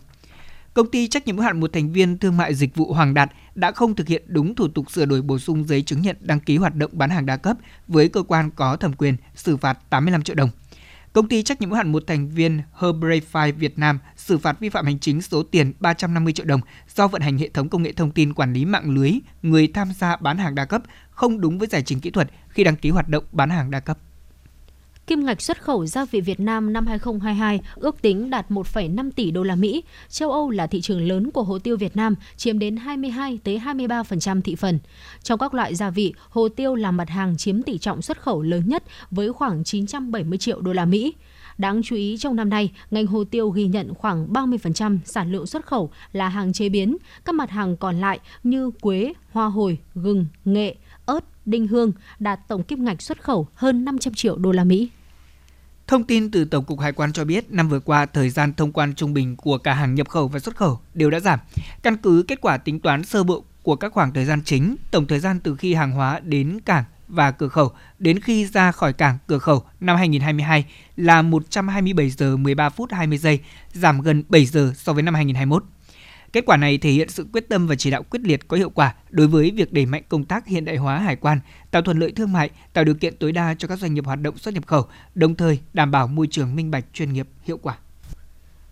Công 0.74 0.90
ty 0.90 1.08
trách 1.08 1.26
nhiệm 1.26 1.36
hữu 1.36 1.44
hạn 1.44 1.60
một 1.60 1.72
thành 1.72 1.92
viên 1.92 2.18
thương 2.18 2.36
mại 2.36 2.54
dịch 2.54 2.74
vụ 2.74 2.92
Hoàng 2.92 3.14
Đạt 3.14 3.30
đã 3.54 3.72
không 3.72 3.94
thực 3.94 4.08
hiện 4.08 4.22
đúng 4.26 4.54
thủ 4.54 4.68
tục 4.68 4.90
sửa 4.90 5.04
đổi 5.04 5.22
bổ 5.22 5.38
sung 5.38 5.64
giấy 5.64 5.82
chứng 5.82 6.02
nhận 6.02 6.16
đăng 6.20 6.40
ký 6.40 6.56
hoạt 6.56 6.74
động 6.74 6.90
bán 6.94 7.10
hàng 7.10 7.26
đa 7.26 7.36
cấp 7.36 7.56
với 7.88 8.08
cơ 8.08 8.22
quan 8.22 8.50
có 8.50 8.76
thẩm 8.76 8.92
quyền 8.92 9.16
xử 9.34 9.56
phạt 9.56 9.78
85 9.90 10.22
triệu 10.22 10.36
đồng. 10.36 10.50
Công 11.16 11.28
ty 11.28 11.42
trách 11.42 11.60
nhiệm 11.60 11.70
hữu 11.70 11.76
hạn 11.76 11.92
một 11.92 12.02
thành 12.06 12.28
viên 12.28 12.62
Herbrify 12.78 13.52
Việt 13.52 13.78
Nam 13.78 13.98
xử 14.16 14.38
phạt 14.38 14.60
vi 14.60 14.68
phạm 14.68 14.84
hành 14.84 14.98
chính 14.98 15.22
số 15.22 15.42
tiền 15.42 15.72
350 15.80 16.32
triệu 16.32 16.46
đồng 16.46 16.60
do 16.96 17.08
vận 17.08 17.22
hành 17.22 17.38
hệ 17.38 17.48
thống 17.48 17.68
công 17.68 17.82
nghệ 17.82 17.92
thông 17.92 18.10
tin 18.10 18.34
quản 18.34 18.52
lý 18.52 18.64
mạng 18.64 18.90
lưới 18.94 19.12
người 19.42 19.68
tham 19.74 19.92
gia 19.98 20.16
bán 20.16 20.38
hàng 20.38 20.54
đa 20.54 20.64
cấp 20.64 20.82
không 21.10 21.40
đúng 21.40 21.58
với 21.58 21.68
giải 21.68 21.82
trình 21.82 22.00
kỹ 22.00 22.10
thuật 22.10 22.30
khi 22.48 22.64
đăng 22.64 22.76
ký 22.76 22.90
hoạt 22.90 23.08
động 23.08 23.24
bán 23.32 23.50
hàng 23.50 23.70
đa 23.70 23.80
cấp. 23.80 23.98
Kim 25.06 25.24
ngạch 25.24 25.42
xuất 25.42 25.62
khẩu 25.62 25.86
gia 25.86 26.04
vị 26.04 26.20
Việt 26.20 26.40
Nam 26.40 26.72
năm 26.72 26.86
2022 26.86 27.60
ước 27.74 28.02
tính 28.02 28.30
đạt 28.30 28.50
1,5 28.50 29.10
tỷ 29.10 29.30
đô 29.30 29.42
la 29.42 29.54
Mỹ. 29.56 29.82
Châu 30.08 30.32
Âu 30.32 30.50
là 30.50 30.66
thị 30.66 30.80
trường 30.80 31.08
lớn 31.08 31.30
của 31.30 31.42
hồ 31.42 31.58
tiêu 31.58 31.76
Việt 31.76 31.96
Nam, 31.96 32.14
chiếm 32.36 32.58
đến 32.58 32.76
22 32.76 33.38
tới 33.44 33.60
23% 33.64 34.42
thị 34.42 34.54
phần. 34.54 34.78
Trong 35.22 35.38
các 35.38 35.54
loại 35.54 35.74
gia 35.74 35.90
vị, 35.90 36.14
hồ 36.28 36.48
tiêu 36.48 36.74
là 36.74 36.90
mặt 36.90 37.08
hàng 37.08 37.36
chiếm 37.36 37.62
tỷ 37.62 37.78
trọng 37.78 38.02
xuất 38.02 38.20
khẩu 38.20 38.42
lớn 38.42 38.62
nhất 38.66 38.82
với 39.10 39.32
khoảng 39.32 39.64
970 39.64 40.38
triệu 40.38 40.60
đô 40.60 40.72
la 40.72 40.84
Mỹ. 40.84 41.14
Đáng 41.58 41.82
chú 41.82 41.96
ý 41.96 42.16
trong 42.18 42.36
năm 42.36 42.48
nay, 42.48 42.72
ngành 42.90 43.06
hồ 43.06 43.24
tiêu 43.24 43.50
ghi 43.50 43.66
nhận 43.66 43.94
khoảng 43.94 44.32
30% 44.32 44.98
sản 45.04 45.32
lượng 45.32 45.46
xuất 45.46 45.66
khẩu 45.66 45.90
là 46.12 46.28
hàng 46.28 46.52
chế 46.52 46.68
biến. 46.68 46.96
Các 47.24 47.34
mặt 47.34 47.50
hàng 47.50 47.76
còn 47.76 48.00
lại 48.00 48.20
như 48.42 48.70
quế, 48.80 49.12
hoa 49.30 49.46
hồi, 49.46 49.78
gừng, 49.94 50.26
nghệ, 50.44 50.74
ớt, 51.06 51.24
đinh 51.46 51.66
hương 51.66 51.92
đạt 52.18 52.40
tổng 52.48 52.62
kim 52.62 52.84
ngạch 52.84 53.02
xuất 53.02 53.22
khẩu 53.22 53.46
hơn 53.54 53.84
500 53.84 54.14
triệu 54.14 54.36
đô 54.36 54.52
la 54.52 54.64
Mỹ. 54.64 54.88
Thông 55.86 56.04
tin 56.04 56.30
từ 56.30 56.44
Tổng 56.44 56.64
cục 56.64 56.80
Hải 56.80 56.92
quan 56.92 57.12
cho 57.12 57.24
biết, 57.24 57.50
năm 57.50 57.68
vừa 57.68 57.80
qua, 57.80 58.06
thời 58.06 58.30
gian 58.30 58.54
thông 58.54 58.72
quan 58.72 58.94
trung 58.94 59.14
bình 59.14 59.36
của 59.36 59.58
cả 59.58 59.74
hàng 59.74 59.94
nhập 59.94 60.08
khẩu 60.08 60.28
và 60.28 60.38
xuất 60.38 60.56
khẩu 60.56 60.80
đều 60.94 61.10
đã 61.10 61.20
giảm. 61.20 61.38
Căn 61.82 61.96
cứ 61.96 62.24
kết 62.28 62.40
quả 62.40 62.56
tính 62.56 62.80
toán 62.80 63.04
sơ 63.04 63.24
bộ 63.24 63.44
của 63.62 63.76
các 63.76 63.92
khoảng 63.92 64.12
thời 64.12 64.24
gian 64.24 64.42
chính, 64.44 64.76
tổng 64.90 65.06
thời 65.06 65.20
gian 65.20 65.40
từ 65.40 65.56
khi 65.56 65.74
hàng 65.74 65.92
hóa 65.92 66.20
đến 66.20 66.58
cảng 66.64 66.84
và 67.08 67.30
cửa 67.30 67.48
khẩu 67.48 67.72
đến 67.98 68.20
khi 68.20 68.46
ra 68.46 68.72
khỏi 68.72 68.92
cảng 68.92 69.18
cửa 69.26 69.38
khẩu 69.38 69.62
năm 69.80 69.96
2022 69.96 70.64
là 70.96 71.22
127 71.22 72.10
giờ 72.10 72.36
13 72.36 72.68
phút 72.68 72.92
20 72.92 73.18
giây, 73.18 73.40
giảm 73.72 74.00
gần 74.00 74.22
7 74.28 74.46
giờ 74.46 74.72
so 74.76 74.92
với 74.92 75.02
năm 75.02 75.14
2021. 75.14 75.64
Kết 76.36 76.46
quả 76.46 76.56
này 76.56 76.78
thể 76.78 76.90
hiện 76.90 77.08
sự 77.08 77.26
quyết 77.32 77.48
tâm 77.48 77.66
và 77.66 77.74
chỉ 77.74 77.90
đạo 77.90 78.02
quyết 78.02 78.20
liệt 78.24 78.48
có 78.48 78.56
hiệu 78.56 78.70
quả 78.70 78.94
đối 79.10 79.26
với 79.26 79.50
việc 79.50 79.72
đẩy 79.72 79.86
mạnh 79.86 80.02
công 80.08 80.24
tác 80.24 80.46
hiện 80.46 80.64
đại 80.64 80.76
hóa 80.76 80.98
hải 80.98 81.16
quan, 81.16 81.40
tạo 81.70 81.82
thuận 81.82 81.98
lợi 81.98 82.12
thương 82.12 82.32
mại, 82.32 82.50
tạo 82.72 82.84
điều 82.84 82.94
kiện 82.94 83.16
tối 83.16 83.32
đa 83.32 83.54
cho 83.58 83.68
các 83.68 83.78
doanh 83.78 83.94
nghiệp 83.94 84.04
hoạt 84.04 84.20
động 84.22 84.38
xuất 84.38 84.54
nhập 84.54 84.66
khẩu, 84.66 84.82
đồng 85.14 85.34
thời 85.34 85.58
đảm 85.72 85.90
bảo 85.90 86.06
môi 86.06 86.26
trường 86.30 86.56
minh 86.56 86.70
bạch 86.70 86.84
chuyên 86.92 87.12
nghiệp 87.12 87.28
hiệu 87.42 87.58
quả. 87.62 87.78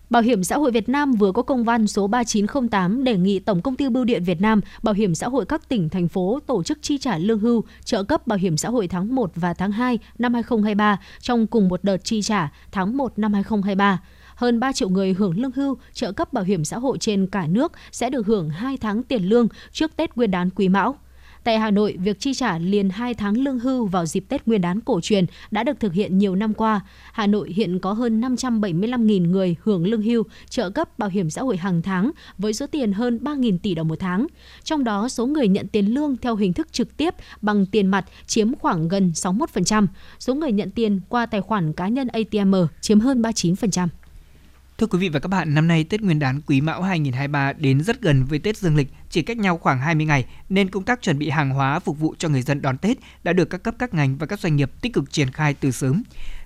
Bảo 0.09 0.21
hiểm 0.21 0.43
xã 0.43 0.57
hội 0.57 0.71
Việt 0.71 0.89
Nam 0.89 1.13
vừa 1.13 1.31
có 1.31 1.41
công 1.41 1.63
văn 1.63 1.87
số 1.87 2.07
3908 2.07 3.03
đề 3.03 3.17
nghị 3.17 3.39
Tổng 3.39 3.61
công 3.61 3.75
ty 3.75 3.89
Bưu 3.89 4.03
điện 4.03 4.23
Việt 4.23 4.41
Nam, 4.41 4.61
Bảo 4.83 4.93
hiểm 4.93 5.15
xã 5.15 5.27
hội 5.27 5.45
các 5.45 5.69
tỉnh, 5.69 5.89
thành 5.89 6.07
phố 6.07 6.39
tổ 6.47 6.63
chức 6.63 6.77
chi 6.81 6.97
trả 6.97 7.17
lương 7.17 7.39
hưu, 7.39 7.63
trợ 7.83 8.03
cấp 8.03 8.27
bảo 8.27 8.37
hiểm 8.37 8.57
xã 8.57 8.69
hội 8.69 8.87
tháng 8.87 9.15
1 9.15 9.31
và 9.35 9.53
tháng 9.53 9.71
2 9.71 9.99
năm 10.19 10.33
2023 10.33 10.99
trong 11.19 11.47
cùng 11.47 11.67
một 11.67 11.83
đợt 11.83 11.97
chi 12.03 12.21
trả 12.21 12.51
tháng 12.71 12.97
1 12.97 13.19
năm 13.19 13.33
2023 13.33 13.99
hơn 14.35 14.59
3 14.59 14.71
triệu 14.71 14.89
người 14.89 15.13
hưởng 15.13 15.39
lương 15.39 15.51
hưu, 15.51 15.77
trợ 15.93 16.11
cấp 16.11 16.33
bảo 16.33 16.43
hiểm 16.43 16.65
xã 16.65 16.77
hội 16.77 16.97
trên 16.97 17.27
cả 17.27 17.47
nước 17.47 17.71
sẽ 17.91 18.09
được 18.09 18.25
hưởng 18.25 18.49
2 18.49 18.77
tháng 18.77 19.03
tiền 19.03 19.23
lương 19.23 19.47
trước 19.71 19.95
Tết 19.95 20.15
Nguyên 20.15 20.31
đán 20.31 20.49
Quý 20.49 20.69
Mão. 20.69 20.95
Tại 21.45 21.59
Hà 21.59 21.71
Nội, 21.71 21.97
việc 21.99 22.19
chi 22.19 22.33
trả 22.33 22.57
liền 22.57 22.89
2 22.89 23.13
tháng 23.13 23.37
lương 23.37 23.59
hưu 23.59 23.85
vào 23.85 24.05
dịp 24.05 24.25
Tết 24.29 24.47
Nguyên 24.47 24.61
đán 24.61 24.81
cổ 24.81 24.99
truyền 25.01 25.25
đã 25.51 25.63
được 25.63 25.79
thực 25.79 25.93
hiện 25.93 26.17
nhiều 26.17 26.35
năm 26.35 26.53
qua. 26.53 26.81
Hà 27.13 27.27
Nội 27.27 27.53
hiện 27.55 27.79
có 27.79 27.93
hơn 27.93 28.21
575.000 28.21 29.29
người 29.29 29.55
hưởng 29.63 29.87
lương 29.87 30.01
hưu, 30.01 30.23
trợ 30.49 30.69
cấp 30.69 30.99
bảo 30.99 31.09
hiểm 31.09 31.29
xã 31.29 31.41
hội 31.41 31.57
hàng 31.57 31.81
tháng 31.81 32.11
với 32.37 32.53
số 32.53 32.67
tiền 32.67 32.93
hơn 32.93 33.19
3.000 33.21 33.57
tỷ 33.57 33.75
đồng 33.75 33.87
một 33.87 33.99
tháng. 33.99 34.27
Trong 34.63 34.83
đó, 34.83 35.09
số 35.09 35.25
người 35.25 35.47
nhận 35.47 35.67
tiền 35.67 35.85
lương 35.85 36.17
theo 36.17 36.35
hình 36.35 36.53
thức 36.53 36.73
trực 36.73 36.97
tiếp 36.97 37.15
bằng 37.41 37.65
tiền 37.65 37.87
mặt 37.87 38.05
chiếm 38.27 38.55
khoảng 38.55 38.87
gần 38.87 39.11
61%, 39.15 39.87
số 40.19 40.35
người 40.35 40.51
nhận 40.51 40.71
tiền 40.71 40.99
qua 41.09 41.25
tài 41.25 41.41
khoản 41.41 41.73
cá 41.73 41.87
nhân 41.87 42.07
ATM 42.07 42.55
chiếm 42.81 42.99
hơn 42.99 43.21
39%. 43.21 43.87
Thưa 44.77 44.87
quý 44.87 44.99
vị 44.99 45.09
và 45.09 45.19
các 45.19 45.27
bạn, 45.27 45.53
năm 45.53 45.67
nay 45.67 45.83
Tết 45.83 46.01
Nguyên 46.01 46.19
đán 46.19 46.41
Quý 46.41 46.61
Mão 46.61 46.81
2023 46.81 47.53
đến 47.53 47.83
rất 47.83 48.01
gần 48.01 48.25
với 48.25 48.39
Tết 48.39 48.57
Dương 48.57 48.75
lịch, 48.75 48.87
chỉ 49.09 49.21
cách 49.21 49.37
nhau 49.37 49.57
khoảng 49.57 49.79
20 49.79 50.05
ngày 50.05 50.25
nên 50.49 50.69
công 50.69 50.83
tác 50.83 51.01
chuẩn 51.01 51.19
bị 51.19 51.29
hàng 51.29 51.49
hóa 51.49 51.79
phục 51.79 51.99
vụ 51.99 52.15
cho 52.17 52.29
người 52.29 52.41
dân 52.41 52.61
đón 52.61 52.77
Tết 52.77 52.97
đã 53.23 53.33
được 53.33 53.49
các 53.49 53.63
cấp 53.63 53.75
các 53.79 53.93
ngành 53.93 54.17
và 54.17 54.25
các 54.25 54.39
doanh 54.39 54.55
nghiệp 54.55 54.71
tích 54.81 54.93
cực 54.93 55.11
triển 55.11 55.31
khai 55.31 55.53
từ 55.53 55.71
sớm. 55.71 56.03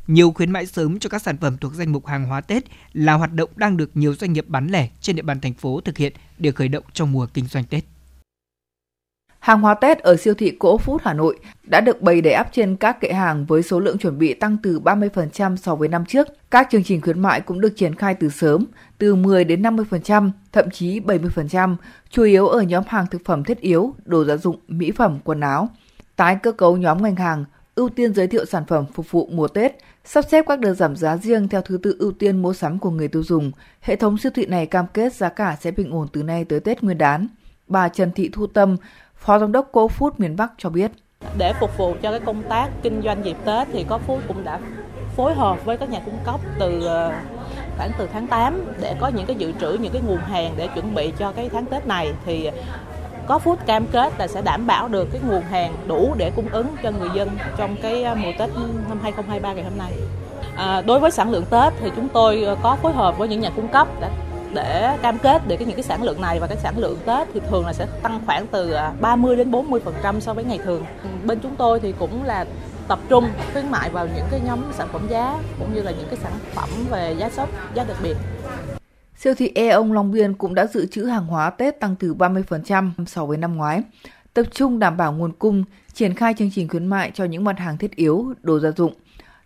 Nhiều 0.08 0.32
khuyến 0.32 0.52
mãi 0.52 0.66
sớm 0.66 1.00
cho 1.00 1.10
các 1.10 1.22
sản 1.22 1.38
phẩm 1.38 1.58
thuộc 1.58 1.74
danh 1.74 1.92
mục 1.92 2.06
hàng 2.06 2.26
hóa 2.26 2.42
Tết 2.42 2.64
là 2.94 3.14
hoạt 3.14 3.34
động 3.34 3.50
đang 3.56 3.78
được 3.78 3.92
nhiều 3.94 4.16
doanh 4.16 4.34
nghiệp 4.34 4.46
bán 4.48 4.68
lẻ 4.68 4.90
trên 5.02 5.16
địa 5.16 5.22
bàn 5.22 5.42
thành 5.42 5.54
phố 5.54 5.82
thực 5.82 5.98
hiện 5.98 6.14
để 6.38 6.52
khởi 6.52 6.68
động 6.68 6.84
trong 6.94 7.12
mùa 7.12 7.28
kinh 7.34 7.48
doanh 7.48 7.64
Tết. 7.64 7.84
Hàng 9.40 9.62
hóa 9.62 9.74
Tết 9.74 10.00
ở 10.00 10.16
siêu 10.18 10.34
thị 10.34 10.52
Cỗ 10.52 10.78
Phút 10.78 11.02
Hà 11.06 11.14
Nội 11.14 11.40
đã 11.64 11.82
được 11.82 12.02
bày 12.02 12.22
để 12.22 12.32
áp 12.32 12.50
trên 12.52 12.76
các 12.76 13.02
kệ 13.02 13.14
hàng 13.14 13.46
với 13.46 13.64
số 13.64 13.80
lượng 13.80 13.98
chuẩn 13.98 14.18
bị 14.18 14.34
tăng 14.34 14.58
từ 14.64 14.80
30% 14.80 15.56
so 15.56 15.76
với 15.76 15.88
năm 15.88 16.06
trước. 16.06 16.28
Các 16.52 16.68
chương 16.72 16.84
trình 16.84 17.02
khuyến 17.02 17.20
mại 17.20 17.42
cũng 17.42 17.62
được 17.62 17.74
triển 17.76 17.96
khai 17.96 18.16
từ 18.16 18.30
sớm, 18.30 18.66
từ 18.98 19.16
10 19.16 19.44
đến 19.44 19.62
50%, 19.62 20.32
thậm 20.52 20.70
chí 20.70 21.00
70%, 21.00 21.76
chủ 22.10 22.24
yếu 22.24 22.48
ở 22.48 22.62
nhóm 22.62 22.84
hàng 22.88 23.06
thực 23.12 23.22
phẩm 23.26 23.44
thiết 23.44 23.60
yếu, 23.62 23.94
đồ 24.06 24.26
gia 24.26 24.38
dụng, 24.38 24.60
mỹ 24.68 24.92
phẩm, 24.92 25.20
quần 25.24 25.40
áo. 25.40 25.70
Tái 26.16 26.38
cơ 26.44 26.52
cấu 26.52 26.78
nhóm 26.78 27.04
ngành 27.04 27.16
hàng, 27.16 27.46
ưu 27.76 27.90
tiên 27.90 28.14
giới 28.14 28.28
thiệu 28.28 28.46
sản 28.46 28.64
phẩm 28.68 28.86
phục 28.94 29.12
vụ 29.12 29.30
mùa 29.32 29.48
Tết, 29.48 29.78
sắp 30.06 30.26
xếp 30.32 30.46
các 30.48 30.60
đợt 30.60 30.74
giảm 30.74 30.96
giá 30.96 31.18
riêng 31.18 31.48
theo 31.48 31.62
thứ 31.62 31.78
tự 31.84 31.96
ưu 32.00 32.12
tiên 32.12 32.42
mua 32.42 32.54
sắm 32.54 32.80
của 32.80 32.90
người 32.90 33.08
tiêu 33.08 33.24
dùng. 33.24 33.52
Hệ 33.82 33.96
thống 33.96 34.18
siêu 34.18 34.32
thị 34.36 34.46
này 34.46 34.66
cam 34.66 34.86
kết 34.94 35.14
giá 35.14 35.30
cả 35.30 35.58
sẽ 35.62 35.72
bình 35.72 35.92
ổn 35.92 36.08
từ 36.14 36.24
nay 36.24 36.46
tới 36.46 36.60
Tết 36.60 36.84
Nguyên 36.84 36.98
đán. 36.98 37.28
Bà 37.68 37.90
Trần 37.90 38.12
Thị 38.12 38.30
Thu 38.34 38.48
Tâm, 38.48 38.78
Phó 39.20 39.40
Giám 39.40 39.52
đốc 39.52 39.70
Cô 39.72 39.90
Food 40.00 40.12
miền 40.18 40.36
Bắc 40.36 40.52
cho 40.58 40.70
biết. 40.70 40.92
Để 41.38 41.54
phục 41.60 41.78
vụ 41.78 41.96
cho 42.02 42.12
cái 42.12 42.20
công 42.20 42.44
tác 42.44 42.70
kinh 42.82 43.02
doanh 43.02 43.26
dịp 43.26 43.38
Tết 43.46 43.68
thì 43.72 43.86
Cô 43.90 44.00
Food 44.08 44.20
cũng 44.28 44.44
đã 44.44 44.60
phối 45.16 45.34
hợp 45.34 45.66
với 45.66 45.78
các 45.78 45.90
nhà 45.90 46.00
cung 46.06 46.18
cấp 46.26 46.40
từ 46.60 46.86
ờ, 46.86 47.12
khoảng 47.78 47.92
từ 47.98 48.08
tháng 48.14 48.28
8 48.28 48.66
để 48.82 48.96
có 49.00 49.08
những 49.08 49.26
cái 49.26 49.36
dự 49.36 49.52
trữ 49.60 49.78
những 49.82 49.94
cái 49.94 50.02
nguồn 50.08 50.18
hàng 50.18 50.54
để 50.58 50.68
chuẩn 50.68 50.96
bị 50.96 51.14
cho 51.20 51.32
cái 51.32 51.50
tháng 51.54 51.66
Tết 51.66 51.88
này 51.88 52.14
thì 52.26 52.50
có 53.28 53.40
phút 53.40 53.66
cam 53.66 53.86
kết 53.88 54.14
là 54.20 54.28
sẽ 54.28 54.42
đảm 54.42 54.68
bảo 54.68 54.88
được 54.88 55.08
cái 55.12 55.22
nguồn 55.28 55.42
hàng 55.42 55.74
đủ 55.88 56.14
để 56.18 56.32
cung 56.36 56.50
ứng 56.52 56.68
cho 56.84 56.92
người 56.92 57.10
dân 57.16 57.30
trong 57.58 57.76
cái 57.82 58.04
ờ, 58.04 58.16
mùa 58.16 58.32
Tết 58.40 58.50
năm 58.90 59.00
2023 59.02 59.54
ngày 59.54 59.64
hôm 59.64 59.78
nay. 59.78 59.92
À, 60.56 60.82
đối 60.82 61.00
với 61.00 61.12
sản 61.12 61.32
lượng 61.32 61.46
Tết 61.50 61.74
thì 61.80 61.92
chúng 61.96 62.08
tôi 62.10 62.48
có 62.64 62.78
phối 62.82 62.94
hợp 62.94 63.18
với 63.18 63.28
những 63.28 63.42
nhà 63.42 63.50
cung 63.56 63.68
cấp 63.68 63.88
đã 64.02 64.10
để 64.54 64.98
cam 65.02 65.18
kết 65.20 65.42
để 65.48 65.58
cái 65.58 65.66
những 65.66 65.76
cái 65.76 65.84
sản 65.84 66.04
lượng 66.04 66.22
này 66.22 66.40
và 66.40 66.48
cái 66.48 66.58
sản 66.58 66.78
lượng 66.78 66.98
Tết 67.06 67.28
thì 67.34 67.40
thường 67.50 67.66
là 67.66 67.74
sẽ 67.74 67.88
tăng 68.04 68.22
khoảng 68.26 68.48
từ 68.48 68.72
à, 68.72 68.94
30 69.02 69.36
đến 69.36 69.52
40 69.52 69.80
phần 69.86 69.94
trăm 70.04 70.22
so 70.22 70.34
với 70.34 70.44
ngày 70.44 70.60
thường. 70.64 70.86
Ừ, 71.04 71.10
bên 71.26 71.40
chúng 71.44 71.56
tôi 71.56 71.80
thì 71.80 71.94
cũng 72.00 72.24
là 72.24 72.46
tập 72.88 73.00
trung 73.10 73.26
khuyến 73.54 73.72
mại 73.72 73.90
vào 73.90 74.08
những 74.16 74.26
cái 74.32 74.42
nhóm 74.46 74.60
sản 74.74 74.88
phẩm 74.92 75.08
giá 75.10 75.40
cũng 75.60 75.74
như 75.74 75.82
là 75.82 75.92
những 75.92 76.08
cái 76.10 76.20
sản 76.24 76.32
phẩm 76.54 76.70
về 76.90 77.16
giá 77.20 77.30
sốc, 77.30 77.50
giá 77.76 77.84
đặc 77.84 77.98
biệt. 78.04 78.18
Siêu 79.18 79.34
thị 79.36 79.52
E 79.56 79.68
ông 79.68 79.94
Long 79.94 80.12
Biên 80.12 80.34
cũng 80.34 80.56
đã 80.56 80.66
dự 80.66 80.86
trữ 80.86 81.04
hàng 81.04 81.28
hóa 81.28 81.50
Tết 81.50 81.80
tăng 81.80 81.96
từ 81.96 82.14
30% 82.14 82.92
so 83.08 83.26
với 83.26 83.38
năm 83.38 83.56
ngoái, 83.56 83.82
tập 84.34 84.44
trung 84.52 84.80
đảm 84.80 84.98
bảo 84.98 85.14
nguồn 85.14 85.32
cung, 85.32 85.64
triển 85.94 86.16
khai 86.16 86.34
chương 86.38 86.52
trình 86.52 86.68
khuyến 86.68 86.88
mại 86.88 87.12
cho 87.14 87.26
những 87.26 87.44
mặt 87.44 87.60
hàng 87.60 87.78
thiết 87.78 87.96
yếu, 87.96 88.34
đồ 88.42 88.60
gia 88.60 88.72
dụng. 88.72 88.94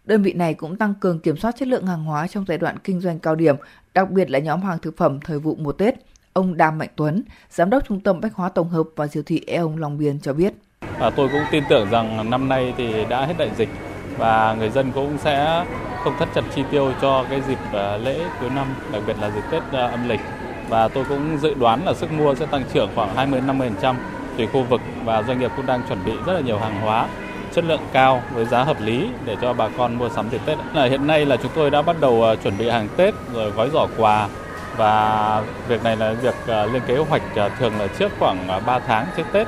Đơn 0.06 0.22
vị 0.22 0.34
này 0.34 0.54
cũng 0.54 0.76
tăng 0.76 0.94
cường 0.94 1.20
kiểm 1.20 1.38
soát 1.38 1.56
chất 1.60 1.68
lượng 1.68 1.88
hàng 1.88 2.04
hóa 2.04 2.28
trong 2.28 2.46
giai 2.48 2.58
đoạn 2.58 2.78
kinh 2.84 3.02
doanh 3.02 3.20
cao 3.20 3.36
điểm 3.36 3.56
đặc 3.94 4.12
biệt 4.12 4.30
là 4.30 4.40
nhóm 4.40 4.62
hàng 4.62 4.80
thực 4.80 4.98
phẩm 4.98 5.20
thời 5.22 5.40
vụ 5.40 5.56
mùa 5.60 5.72
Tết. 5.72 5.96
Ông 6.34 6.58
Đàm 6.58 6.78
Mạnh 6.78 6.90
Tuấn, 6.96 7.24
Giám 7.50 7.70
đốc 7.70 7.88
Trung 7.88 8.00
tâm 8.00 8.22
Bách 8.22 8.34
hóa 8.34 8.50
Tổng 8.50 8.70
hợp 8.70 8.84
và 8.96 9.08
siêu 9.08 9.24
thị 9.26 9.42
Eon 9.48 9.78
Long 9.78 9.98
Biên 9.98 10.20
cho 10.20 10.34
biết. 10.34 10.54
À, 11.00 11.10
tôi 11.10 11.30
cũng 11.32 11.42
tin 11.52 11.64
tưởng 11.70 11.90
rằng 11.90 12.30
năm 12.30 12.50
nay 12.50 12.74
thì 12.78 13.06
đã 13.10 13.26
hết 13.26 13.34
đại 13.38 13.52
dịch 13.58 13.70
và 14.18 14.56
người 14.60 14.70
dân 14.70 14.92
cũng 14.92 15.18
sẽ 15.18 15.66
không 16.04 16.14
thắt 16.20 16.30
chặt 16.36 16.42
chi 16.56 16.64
tiêu 16.72 16.94
cho 17.02 17.26
cái 17.30 17.42
dịp 17.48 17.60
à, 17.74 17.98
lễ 17.98 18.20
cuối 18.40 18.50
năm, 18.50 18.68
đặc 18.92 19.04
biệt 19.08 19.16
là 19.22 19.32
dịp 19.36 19.44
Tết 19.52 19.64
à, 19.72 19.88
âm 19.88 20.10
lịch. 20.10 20.22
Và 20.70 20.88
tôi 20.88 21.06
cũng 21.10 21.38
dự 21.42 21.54
đoán 21.54 21.86
là 21.86 21.94
sức 21.94 22.12
mua 22.12 22.36
sẽ 22.36 22.46
tăng 22.46 22.64
trưởng 22.74 22.90
khoảng 22.96 23.32
20-50% 23.32 23.96
tùy 24.38 24.48
khu 24.48 24.64
vực 24.64 24.82
và 25.06 25.24
doanh 25.24 25.40
nghiệp 25.40 25.52
cũng 25.56 25.66
đang 25.66 25.82
chuẩn 25.88 26.06
bị 26.06 26.14
rất 26.26 26.34
là 26.34 26.40
nhiều 26.40 26.60
hàng 26.60 26.82
hóa 26.82 27.08
chất 27.54 27.66
lượng 27.66 27.82
cao 27.94 28.24
với 28.34 28.46
giá 28.46 28.64
hợp 28.64 28.82
lý 28.82 29.10
để 29.26 29.38
cho 29.42 29.54
bà 29.54 29.70
con 29.78 29.96
mua 29.96 30.10
sắm 30.10 30.30
dịp 30.32 30.42
Tết. 30.46 30.58
Là 30.74 30.86
hiện 30.86 31.08
nay 31.08 31.26
là 31.26 31.38
chúng 31.38 31.52
tôi 31.56 31.70
đã 31.70 31.82
bắt 31.82 31.96
đầu 32.00 32.24
ờ, 32.24 32.36
chuẩn 32.36 32.58
bị 32.58 32.70
hàng 32.70 32.88
Tết 32.98 33.14
rồi 33.34 33.52
gói 33.52 33.70
giỏ 33.74 33.88
quà 33.98 34.30
và 34.78 35.44
việc 35.68 35.84
này 35.84 35.98
là 35.98 36.14
việc 36.14 36.36
ờ, 36.48 36.66
lên 36.66 36.82
kế 36.88 36.98
hoạch 36.98 37.22
ờ, 37.36 37.50
thường 37.60 37.74
là 37.80 37.88
trước 37.88 38.12
khoảng 38.20 38.48
3 38.66 38.80
tháng 38.80 39.08
trước 39.18 39.24
Tết 39.32 39.48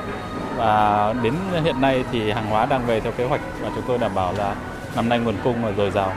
và 0.56 1.14
đến 1.22 1.34
hiện 1.64 1.80
nay 1.80 2.04
thì 2.12 2.30
hàng 2.30 2.46
hóa 2.46 2.66
đang 2.66 2.86
về 2.86 3.00
theo 3.00 3.12
kế 3.12 3.24
hoạch 3.24 3.40
và 3.60 3.70
chúng 3.74 3.84
tôi 3.88 3.98
đảm 3.98 4.14
bảo 4.14 4.32
là 4.32 4.56
năm 4.96 5.08
nay 5.08 5.18
nguồn 5.18 5.34
cung 5.44 5.64
là 5.64 5.72
dồi 5.76 5.90
dào. 5.90 6.12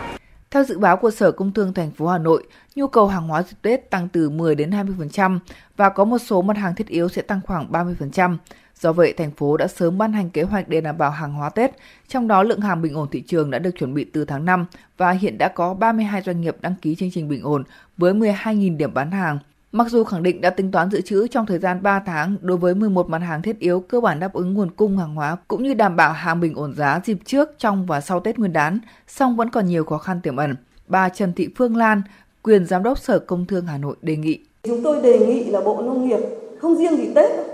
Theo 0.52 0.64
dự 0.64 0.80
báo 0.80 0.98
của 0.98 1.12
Sở 1.12 1.32
Công 1.32 1.54
Thương 1.54 1.74
thành 1.74 1.92
phố 1.92 2.08
Hà 2.08 2.18
Nội, 2.18 2.44
nhu 2.76 2.88
cầu 2.88 3.08
hàng 3.08 3.28
hóa 3.28 3.44
dịp 3.44 3.56
Tết 3.62 3.90
tăng 3.90 4.08
từ 4.08 4.30
10 4.30 4.56
đến 4.56 4.72
20% 4.72 5.40
và 5.78 5.90
có 5.90 6.06
một 6.06 6.18
số 6.18 6.42
mặt 6.42 6.58
hàng 6.58 6.76
thiết 6.76 6.88
yếu 6.88 7.10
sẽ 7.10 7.22
tăng 7.22 7.42
khoảng 7.48 7.72
30%. 7.72 8.38
Do 8.80 8.94
vậy, 8.94 9.14
thành 9.18 9.32
phố 9.32 9.58
đã 9.58 9.68
sớm 9.68 9.98
ban 9.98 10.14
hành 10.14 10.30
kế 10.30 10.44
hoạch 10.44 10.70
để 10.70 10.82
đảm 10.82 10.98
bảo 10.98 11.12
hàng 11.12 11.34
hóa 11.34 11.50
Tết, 11.50 11.72
trong 12.08 12.28
đó 12.28 12.44
lượng 12.44 12.62
hàng 12.62 12.82
bình 12.82 12.94
ổn 12.94 13.08
thị 13.12 13.22
trường 13.22 13.52
đã 13.52 13.60
được 13.60 13.72
chuẩn 13.80 13.94
bị 13.94 14.04
từ 14.04 14.26
tháng 14.26 14.46
5 14.46 14.66
và 14.98 15.12
hiện 15.12 15.38
đã 15.38 15.48
có 15.48 15.74
32 15.74 16.22
doanh 16.22 16.42
nghiệp 16.42 16.56
đăng 16.62 16.76
ký 16.82 16.96
chương 16.96 17.12
trình 17.12 17.28
bình 17.28 17.44
ổn 17.44 17.64
với 17.98 18.14
12.000 18.14 18.78
điểm 18.78 18.94
bán 18.94 19.12
hàng. 19.12 19.40
Mặc 19.72 19.88
dù 19.90 20.04
khẳng 20.04 20.24
định 20.24 20.42
đã 20.42 20.50
tính 20.50 20.72
toán 20.72 20.92
dự 20.92 21.02
trữ 21.02 21.28
trong 21.28 21.46
thời 21.46 21.60
gian 21.60 21.84
3 21.84 22.00
tháng 22.00 22.36
đối 22.42 22.58
với 22.58 22.76
11 22.76 23.10
mặt 23.10 23.18
hàng 23.18 23.42
thiết 23.42 23.60
yếu 23.60 23.80
cơ 23.80 24.02
bản 24.02 24.20
đáp 24.20 24.34
ứng 24.34 24.54
nguồn 24.54 24.72
cung 24.72 24.98
hàng 24.98 25.16
hóa 25.16 25.38
cũng 25.48 25.64
như 25.64 25.74
đảm 25.74 25.96
bảo 25.96 26.14
hàng 26.14 26.40
bình 26.40 26.54
ổn 26.56 26.74
giá 26.76 27.02
dịp 27.06 27.18
trước, 27.26 27.50
trong 27.58 27.86
và 27.86 28.02
sau 28.02 28.20
Tết 28.20 28.40
Nguyên 28.40 28.54
đán, 28.54 28.80
song 29.08 29.36
vẫn 29.36 29.50
còn 29.50 29.66
nhiều 29.66 29.84
khó 29.86 29.98
khăn 29.98 30.22
tiềm 30.22 30.36
ẩn. 30.36 30.56
Bà 30.88 31.10
Trần 31.10 31.34
Thị 31.34 31.50
Phương 31.56 31.78
Lan, 31.78 32.02
quyền 32.44 32.66
giám 32.66 32.84
đốc 32.84 33.00
Sở 33.00 33.20
Công 33.20 33.46
Thương 33.46 33.66
Hà 33.66 33.78
Nội 33.78 33.96
đề 34.02 34.16
nghị. 34.16 34.40
Chúng 34.64 34.84
tôi 34.84 35.02
đề 35.02 35.20
nghị 35.20 35.44
là 35.46 35.62
Bộ 35.62 35.82
Nông 35.82 36.08
nghiệp 36.08 36.20
không 36.62 36.76
riêng 36.76 36.98
gì 36.98 37.10
Tết 37.16 37.49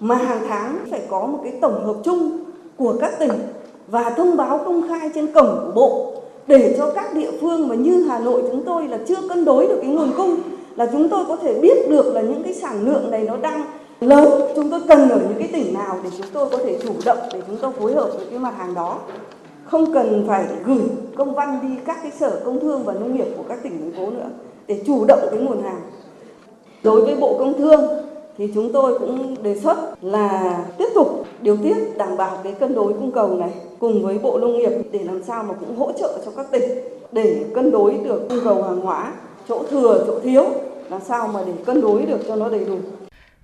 mà 0.00 0.14
hàng 0.14 0.42
tháng 0.48 0.78
phải 0.90 1.02
có 1.10 1.26
một 1.26 1.38
cái 1.42 1.52
tổng 1.60 1.84
hợp 1.86 1.96
chung 2.04 2.38
của 2.76 2.96
các 3.00 3.18
tỉnh 3.18 3.32
và 3.86 4.10
thông 4.10 4.36
báo 4.36 4.60
công 4.64 4.88
khai 4.88 5.10
trên 5.14 5.32
cổng 5.32 5.60
của 5.64 5.72
bộ 5.74 6.14
để 6.46 6.74
cho 6.78 6.90
các 6.90 7.14
địa 7.14 7.30
phương 7.40 7.68
mà 7.68 7.74
như 7.74 8.02
Hà 8.08 8.18
Nội 8.18 8.42
chúng 8.50 8.64
tôi 8.64 8.88
là 8.88 8.98
chưa 9.08 9.28
cân 9.28 9.44
đối 9.44 9.66
được 9.66 9.78
cái 9.82 9.90
nguồn 9.90 10.12
cung, 10.16 10.36
là 10.76 10.86
chúng 10.92 11.08
tôi 11.08 11.24
có 11.28 11.36
thể 11.36 11.60
biết 11.60 11.90
được 11.90 12.14
là 12.14 12.20
những 12.20 12.42
cái 12.42 12.54
sản 12.54 12.86
lượng 12.86 13.10
này 13.10 13.22
nó 13.22 13.36
đang 13.36 13.62
lớn. 14.00 14.52
Chúng 14.56 14.70
tôi 14.70 14.80
cần 14.88 15.08
ở 15.08 15.18
những 15.28 15.38
cái 15.38 15.48
tỉnh 15.52 15.74
nào 15.74 15.98
để 16.04 16.10
chúng 16.18 16.26
tôi 16.32 16.48
có 16.50 16.58
thể 16.58 16.78
chủ 16.82 16.92
động 17.04 17.18
để 17.32 17.42
chúng 17.46 17.56
tôi 17.56 17.72
phối 17.72 17.94
hợp 17.94 18.10
với 18.16 18.26
cái 18.30 18.38
mặt 18.38 18.54
hàng 18.58 18.74
đó. 18.74 18.98
Không 19.64 19.94
cần 19.94 20.24
phải 20.28 20.44
gửi 20.66 20.82
công 21.16 21.34
văn 21.34 21.58
đi 21.62 21.68
các 21.86 21.98
cái 22.02 22.12
sở 22.18 22.40
công 22.44 22.60
thương 22.60 22.84
và 22.84 22.92
nông 22.92 23.16
nghiệp 23.16 23.26
của 23.36 23.44
các 23.48 23.62
tỉnh 23.62 23.78
thành 23.78 23.92
phố 24.00 24.10
nữa 24.10 24.28
để 24.66 24.82
chủ 24.86 25.04
động 25.08 25.28
cái 25.30 25.40
nguồn 25.40 25.62
hàng. 25.62 25.80
Đối 26.82 27.04
với 27.04 27.16
bộ 27.16 27.38
công 27.38 27.58
thương 27.58 28.03
thì 28.38 28.50
chúng 28.54 28.72
tôi 28.72 28.98
cũng 28.98 29.42
đề 29.42 29.60
xuất 29.60 30.04
là 30.04 30.58
tiếp 30.78 30.88
tục 30.94 31.26
điều 31.42 31.56
tiết 31.56 31.76
đảm 31.98 32.16
bảo 32.16 32.40
cái 32.44 32.52
cân 32.52 32.74
đối 32.74 32.92
cung 32.92 33.12
cầu 33.12 33.36
này 33.36 33.50
cùng 33.78 34.02
với 34.02 34.18
Bộ 34.18 34.38
Nông 34.38 34.58
nghiệp 34.58 34.72
để 34.92 35.04
làm 35.04 35.22
sao 35.22 35.44
mà 35.44 35.54
cũng 35.54 35.76
hỗ 35.76 35.92
trợ 35.92 36.20
cho 36.24 36.30
các 36.36 36.46
tỉnh 36.52 36.62
để 37.12 37.44
cân 37.54 37.70
đối 37.70 37.94
được 38.04 38.26
cung 38.28 38.40
cầu 38.44 38.62
hàng 38.62 38.80
hóa, 38.80 39.12
chỗ 39.48 39.64
thừa, 39.70 40.04
chỗ 40.06 40.20
thiếu, 40.20 40.44
làm 40.90 41.00
sao 41.04 41.28
mà 41.28 41.40
để 41.46 41.52
cân 41.66 41.80
đối 41.80 42.02
được 42.02 42.18
cho 42.28 42.36
nó 42.36 42.48
đầy 42.48 42.64
đủ. 42.64 42.78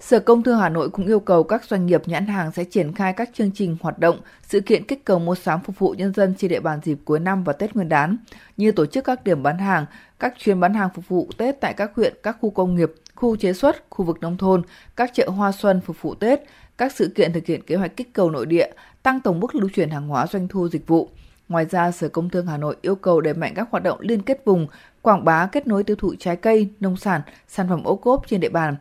Sở 0.00 0.20
Công 0.20 0.42
Thương 0.42 0.58
Hà 0.58 0.68
Nội 0.68 0.88
cũng 0.90 1.06
yêu 1.06 1.20
cầu 1.20 1.42
các 1.42 1.64
doanh 1.64 1.86
nghiệp 1.86 2.02
nhãn 2.06 2.26
hàng 2.26 2.52
sẽ 2.52 2.64
triển 2.64 2.94
khai 2.94 3.12
các 3.12 3.30
chương 3.34 3.50
trình 3.54 3.76
hoạt 3.80 3.98
động, 3.98 4.16
sự 4.42 4.60
kiện 4.60 4.84
kích 4.84 5.04
cầu 5.04 5.18
mua 5.18 5.34
sắm 5.34 5.60
phục 5.60 5.78
vụ 5.78 5.94
nhân 5.98 6.12
dân 6.14 6.34
trên 6.38 6.50
địa 6.50 6.60
bàn 6.60 6.80
dịp 6.84 6.98
cuối 7.04 7.18
năm 7.18 7.44
và 7.44 7.52
Tết 7.52 7.74
Nguyên 7.74 7.88
đán, 7.88 8.16
như 8.56 8.72
tổ 8.72 8.86
chức 8.86 9.04
các 9.04 9.24
điểm 9.24 9.42
bán 9.42 9.58
hàng, 9.58 9.86
các 10.18 10.34
chuyến 10.38 10.60
bán 10.60 10.74
hàng 10.74 10.88
phục 10.94 11.08
vụ 11.08 11.28
Tết 11.36 11.60
tại 11.60 11.74
các 11.74 11.90
huyện, 11.96 12.14
các 12.22 12.36
khu 12.40 12.50
công 12.50 12.76
nghiệp, 12.76 12.92
khu 13.20 13.36
chế 13.36 13.52
xuất, 13.52 13.84
khu 13.90 14.04
vực 14.04 14.20
nông 14.20 14.36
thôn, 14.36 14.62
các 14.96 15.10
chợ 15.14 15.28
hoa 15.28 15.52
xuân 15.52 15.80
phục 15.80 16.02
vụ 16.02 16.14
Tết, 16.14 16.40
các 16.78 16.92
sự 16.92 17.12
kiện 17.14 17.32
thực 17.32 17.46
hiện 17.46 17.62
kế 17.62 17.76
hoạch 17.76 17.96
kích 17.96 18.12
cầu 18.12 18.30
nội 18.30 18.46
địa, 18.46 18.68
tăng 19.02 19.20
tổng 19.20 19.40
mức 19.40 19.54
lưu 19.54 19.70
chuyển 19.74 19.90
hàng 19.90 20.08
hóa 20.08 20.26
doanh 20.26 20.48
thu 20.48 20.68
dịch 20.68 20.86
vụ. 20.86 21.08
Ngoài 21.48 21.64
ra, 21.64 21.90
Sở 21.90 22.08
Công 22.08 22.30
Thương 22.30 22.46
Hà 22.46 22.56
Nội 22.56 22.76
yêu 22.82 22.94
cầu 22.94 23.20
đẩy 23.20 23.34
mạnh 23.34 23.52
các 23.56 23.68
hoạt 23.70 23.82
động 23.82 24.00
liên 24.00 24.22
kết 24.22 24.44
vùng, 24.44 24.66
quảng 25.02 25.24
bá 25.24 25.46
kết 25.46 25.66
nối 25.66 25.84
tiêu 25.84 25.96
thụ 25.96 26.14
trái 26.18 26.36
cây, 26.36 26.68
nông 26.80 26.96
sản, 26.96 27.20
sản 27.48 27.68
phẩm 27.68 27.84
ô 27.84 27.96
cốp 27.96 28.28
trên 28.28 28.40
địa 28.40 28.48
bàn, 28.48 28.76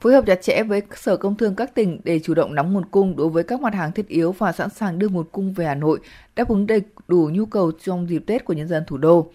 phối 0.00 0.12
hợp 0.12 0.24
chặt 0.26 0.42
chẽ 0.42 0.62
với 0.62 0.82
Sở 0.94 1.16
Công 1.16 1.36
Thương 1.36 1.54
các 1.54 1.74
tỉnh 1.74 2.00
để 2.04 2.20
chủ 2.24 2.34
động 2.34 2.54
nắm 2.54 2.72
nguồn 2.72 2.84
cung 2.84 3.16
đối 3.16 3.28
với 3.28 3.42
các 3.44 3.60
mặt 3.60 3.74
hàng 3.74 3.92
thiết 3.92 4.08
yếu 4.08 4.32
và 4.32 4.52
sẵn 4.52 4.70
sàng 4.70 4.98
đưa 4.98 5.08
nguồn 5.08 5.26
cung 5.32 5.52
về 5.52 5.66
Hà 5.66 5.74
Nội, 5.74 5.98
đáp 6.36 6.48
ứng 6.48 6.66
đầy 6.66 6.82
đủ 7.08 7.30
nhu 7.32 7.46
cầu 7.46 7.72
trong 7.84 8.08
dịp 8.08 8.22
Tết 8.26 8.44
của 8.44 8.52
nhân 8.52 8.68
dân 8.68 8.84
thủ 8.86 8.96
đô. 8.96 9.30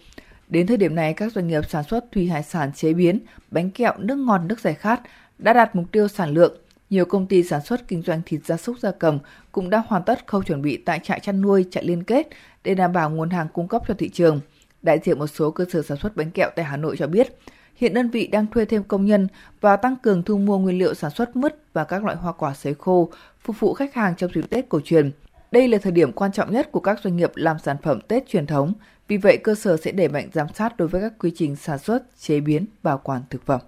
Đến 0.48 0.66
thời 0.66 0.76
điểm 0.76 0.94
này, 0.94 1.14
các 1.14 1.32
doanh 1.32 1.48
nghiệp 1.48 1.70
sản 1.70 1.84
xuất 1.84 2.12
thủy 2.12 2.28
hải 2.28 2.42
sản 2.42 2.72
chế 2.72 2.92
biến, 2.92 3.20
bánh 3.50 3.70
kẹo, 3.70 3.92
nước 3.98 4.16
ngọt, 4.16 4.38
nước 4.38 4.60
giải 4.60 4.74
khát 4.74 5.00
đã 5.38 5.52
đạt 5.52 5.76
mục 5.76 5.84
tiêu 5.92 6.08
sản 6.08 6.30
lượng. 6.30 6.56
Nhiều 6.90 7.04
công 7.04 7.26
ty 7.26 7.42
sản 7.42 7.60
xuất 7.62 7.88
kinh 7.88 8.02
doanh 8.02 8.22
thịt 8.26 8.40
gia 8.44 8.56
súc 8.56 8.78
gia 8.78 8.90
cầm 8.90 9.18
cũng 9.52 9.70
đã 9.70 9.82
hoàn 9.86 10.02
tất 10.02 10.26
khâu 10.26 10.42
chuẩn 10.42 10.62
bị 10.62 10.76
tại 10.76 11.00
trại 11.02 11.20
chăn 11.20 11.40
nuôi, 11.40 11.66
trại 11.70 11.84
liên 11.84 12.04
kết 12.04 12.28
để 12.64 12.74
đảm 12.74 12.92
bảo 12.92 13.10
nguồn 13.10 13.30
hàng 13.30 13.48
cung 13.52 13.68
cấp 13.68 13.82
cho 13.88 13.94
thị 13.98 14.08
trường. 14.08 14.40
Đại 14.82 14.98
diện 15.04 15.18
một 15.18 15.26
số 15.26 15.50
cơ 15.50 15.64
sở 15.72 15.82
sản 15.82 15.98
xuất 15.98 16.16
bánh 16.16 16.30
kẹo 16.30 16.50
tại 16.56 16.64
Hà 16.64 16.76
Nội 16.76 16.96
cho 16.98 17.06
biết, 17.06 17.38
hiện 17.76 17.94
đơn 17.94 18.10
vị 18.10 18.26
đang 18.26 18.46
thuê 18.46 18.64
thêm 18.64 18.82
công 18.82 19.06
nhân 19.06 19.28
và 19.60 19.76
tăng 19.76 19.96
cường 19.96 20.22
thu 20.22 20.38
mua 20.38 20.58
nguyên 20.58 20.78
liệu 20.78 20.94
sản 20.94 21.10
xuất 21.10 21.36
mứt 21.36 21.56
và 21.72 21.84
các 21.84 22.04
loại 22.04 22.16
hoa 22.16 22.32
quả 22.32 22.54
sấy 22.54 22.74
khô 22.78 23.10
phục 23.40 23.60
vụ 23.60 23.74
khách 23.74 23.94
hàng 23.94 24.14
trong 24.16 24.30
dịp 24.34 24.50
Tết 24.50 24.68
cổ 24.68 24.80
truyền. 24.84 25.10
Đây 25.54 25.68
là 25.68 25.78
thời 25.78 25.92
điểm 25.92 26.12
quan 26.12 26.32
trọng 26.32 26.52
nhất 26.52 26.72
của 26.72 26.80
các 26.80 27.00
doanh 27.04 27.16
nghiệp 27.16 27.30
làm 27.34 27.58
sản 27.58 27.76
phẩm 27.82 28.00
Tết 28.08 28.28
truyền 28.28 28.46
thống, 28.46 28.72
vì 29.08 29.16
vậy 29.16 29.38
cơ 29.44 29.54
sở 29.54 29.76
sẽ 29.76 29.92
đẩy 29.92 30.08
mạnh 30.08 30.28
giám 30.32 30.46
sát 30.54 30.76
đối 30.76 30.88
với 30.88 31.02
các 31.02 31.12
quy 31.18 31.32
trình 31.36 31.56
sản 31.56 31.78
xuất, 31.78 32.02
chế 32.18 32.40
biến, 32.40 32.66
bảo 32.82 32.98
quản 32.98 33.22
thực 33.30 33.46
phẩm. 33.46 33.60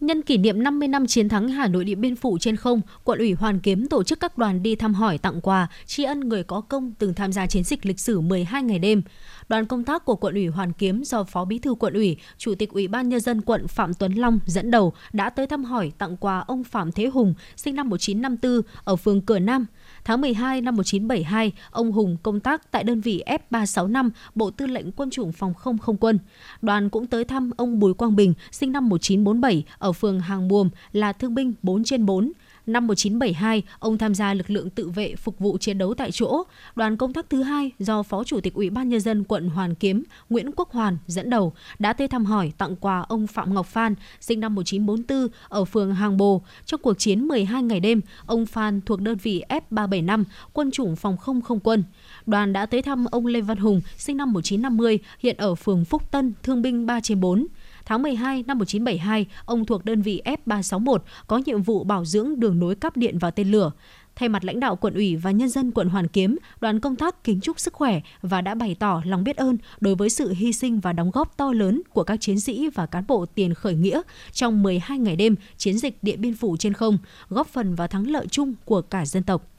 Nhân 0.00 0.22
kỷ 0.22 0.36
niệm 0.36 0.62
50 0.62 0.88
năm 0.88 1.06
chiến 1.06 1.28
thắng 1.28 1.48
Hà 1.48 1.68
Nội 1.68 1.84
Điện 1.84 2.00
Biên 2.00 2.16
Phủ 2.16 2.38
trên 2.40 2.56
không, 2.56 2.80
quận 3.04 3.18
ủy 3.18 3.32
Hoàn 3.32 3.60
Kiếm 3.60 3.88
tổ 3.88 4.02
chức 4.02 4.20
các 4.20 4.38
đoàn 4.38 4.62
đi 4.62 4.76
thăm 4.76 4.94
hỏi 4.94 5.18
tặng 5.18 5.40
quà, 5.40 5.68
tri 5.86 6.04
ân 6.04 6.20
người 6.20 6.44
có 6.44 6.60
công 6.60 6.92
từng 6.98 7.14
tham 7.14 7.32
gia 7.32 7.46
chiến 7.46 7.64
dịch 7.64 7.86
lịch 7.86 8.00
sử 8.00 8.20
12 8.20 8.62
ngày 8.62 8.78
đêm. 8.78 9.02
Đoàn 9.48 9.66
công 9.66 9.84
tác 9.84 10.04
của 10.04 10.16
quận 10.16 10.34
ủy 10.34 10.46
Hoàn 10.46 10.72
Kiếm 10.72 11.04
do 11.04 11.24
Phó 11.24 11.44
Bí 11.44 11.58
thư 11.58 11.74
quận 11.74 11.94
ủy, 11.94 12.16
Chủ 12.38 12.54
tịch 12.54 12.70
Ủy 12.70 12.88
ban 12.88 13.08
nhân 13.08 13.20
dân 13.20 13.40
quận 13.40 13.68
Phạm 13.68 13.94
Tuấn 13.94 14.12
Long 14.12 14.38
dẫn 14.46 14.70
đầu 14.70 14.92
đã 15.12 15.30
tới 15.30 15.46
thăm 15.46 15.64
hỏi 15.64 15.92
tặng 15.98 16.16
quà 16.16 16.38
ông 16.38 16.64
Phạm 16.64 16.92
Thế 16.92 17.06
Hùng, 17.06 17.34
sinh 17.56 17.74
năm 17.74 17.88
1954 17.88 18.62
ở 18.84 18.96
phường 18.96 19.20
Cửa 19.20 19.38
Nam. 19.38 19.66
Tháng 20.06 20.20
12 20.20 20.60
năm 20.60 20.76
1972, 20.76 21.52
ông 21.70 21.92
Hùng 21.92 22.16
công 22.22 22.40
tác 22.40 22.70
tại 22.70 22.84
đơn 22.84 23.00
vị 23.00 23.22
F365, 23.50 24.10
Bộ 24.34 24.50
Tư 24.50 24.66
lệnh 24.66 24.92
Quân 24.92 25.10
chủng 25.10 25.32
Phòng 25.32 25.54
không 25.54 25.78
không 25.78 25.96
quân. 25.96 26.18
Đoàn 26.62 26.90
cũng 26.90 27.06
tới 27.06 27.24
thăm 27.24 27.50
ông 27.56 27.78
Bùi 27.78 27.94
Quang 27.94 28.16
Bình, 28.16 28.34
sinh 28.50 28.72
năm 28.72 28.88
1947, 28.88 29.64
ở 29.78 29.92
phường 29.92 30.20
Hàng 30.20 30.48
Buồm, 30.48 30.70
là 30.92 31.12
thương 31.12 31.34
binh 31.34 31.54
4 31.62 31.84
trên 31.84 32.06
4. 32.06 32.32
Năm 32.66 32.86
1972, 32.86 33.62
ông 33.78 33.98
tham 33.98 34.14
gia 34.14 34.34
lực 34.34 34.50
lượng 34.50 34.70
tự 34.70 34.88
vệ 34.88 35.16
phục 35.16 35.38
vụ 35.38 35.58
chiến 35.58 35.78
đấu 35.78 35.94
tại 35.94 36.12
chỗ. 36.12 36.42
Đoàn 36.74 36.96
công 36.96 37.12
tác 37.12 37.30
thứ 37.30 37.42
hai 37.42 37.70
do 37.78 38.02
Phó 38.02 38.24
Chủ 38.24 38.40
tịch 38.40 38.54
Ủy 38.54 38.70
ban 38.70 38.88
Nhân 38.88 39.00
dân 39.00 39.24
quận 39.24 39.48
Hoàn 39.48 39.74
Kiếm 39.74 40.02
Nguyễn 40.30 40.50
Quốc 40.56 40.70
Hoàn 40.70 40.98
dẫn 41.06 41.30
đầu 41.30 41.52
đã 41.78 41.92
tới 41.92 42.08
thăm 42.08 42.24
hỏi 42.24 42.52
tặng 42.58 42.76
quà 42.76 43.00
ông 43.08 43.26
Phạm 43.26 43.54
Ngọc 43.54 43.66
Phan, 43.66 43.94
sinh 44.20 44.40
năm 44.40 44.54
1944 44.54 45.28
ở 45.48 45.64
phường 45.64 45.94
Hàng 45.94 46.16
Bồ. 46.16 46.42
Trong 46.64 46.80
cuộc 46.80 46.94
chiến 46.98 47.28
12 47.28 47.62
ngày 47.62 47.80
đêm, 47.80 48.00
ông 48.26 48.46
Phan 48.46 48.80
thuộc 48.80 49.00
đơn 49.00 49.16
vị 49.22 49.42
F375, 49.48 50.24
quân 50.52 50.70
chủng 50.70 50.96
phòng 50.96 51.16
không 51.16 51.42
không 51.42 51.60
quân. 51.60 51.84
Đoàn 52.26 52.52
đã 52.52 52.66
tới 52.66 52.82
thăm 52.82 53.04
ông 53.04 53.26
Lê 53.26 53.40
Văn 53.40 53.58
Hùng, 53.58 53.80
sinh 53.96 54.16
năm 54.16 54.32
1950, 54.32 54.98
hiện 55.18 55.36
ở 55.36 55.54
phường 55.54 55.84
Phúc 55.84 56.10
Tân, 56.10 56.32
thương 56.42 56.62
binh 56.62 56.86
3 56.86 57.00
trên 57.00 57.20
4. 57.20 57.46
Tháng 57.86 58.02
12 58.02 58.44
năm 58.46 58.58
1972, 58.58 59.26
ông 59.44 59.64
thuộc 59.64 59.84
đơn 59.84 60.02
vị 60.02 60.22
F361 60.24 60.98
có 61.26 61.40
nhiệm 61.46 61.62
vụ 61.62 61.84
bảo 61.84 62.04
dưỡng 62.04 62.40
đường 62.40 62.58
nối 62.58 62.74
cáp 62.74 62.96
điện 62.96 63.18
và 63.18 63.30
tên 63.30 63.50
lửa. 63.50 63.72
Thay 64.16 64.28
mặt 64.28 64.44
lãnh 64.44 64.60
đạo 64.60 64.76
quận 64.76 64.94
ủy 64.94 65.16
và 65.16 65.30
nhân 65.30 65.48
dân 65.48 65.70
quận 65.70 65.88
Hoàn 65.88 66.08
Kiếm, 66.08 66.36
đoàn 66.60 66.80
công 66.80 66.96
tác 66.96 67.24
kính 67.24 67.40
chúc 67.40 67.60
sức 67.60 67.72
khỏe 67.72 68.00
và 68.22 68.40
đã 68.40 68.54
bày 68.54 68.76
tỏ 68.78 69.02
lòng 69.04 69.24
biết 69.24 69.36
ơn 69.36 69.58
đối 69.80 69.94
với 69.94 70.10
sự 70.10 70.32
hy 70.32 70.52
sinh 70.52 70.80
và 70.80 70.92
đóng 70.92 71.10
góp 71.10 71.36
to 71.36 71.52
lớn 71.52 71.82
của 71.92 72.02
các 72.02 72.20
chiến 72.20 72.40
sĩ 72.40 72.68
và 72.68 72.86
cán 72.86 73.04
bộ 73.08 73.26
tiền 73.26 73.54
khởi 73.54 73.74
nghĩa 73.74 74.02
trong 74.32 74.62
12 74.62 74.98
ngày 74.98 75.16
đêm 75.16 75.34
chiến 75.56 75.78
dịch 75.78 75.98
Điện 76.02 76.20
Biên 76.20 76.34
Phủ 76.34 76.56
trên 76.56 76.72
không, 76.72 76.98
góp 77.28 77.46
phần 77.46 77.74
vào 77.74 77.88
thắng 77.88 78.10
lợi 78.10 78.26
chung 78.30 78.54
của 78.64 78.82
cả 78.82 79.06
dân 79.06 79.22
tộc. 79.22 79.55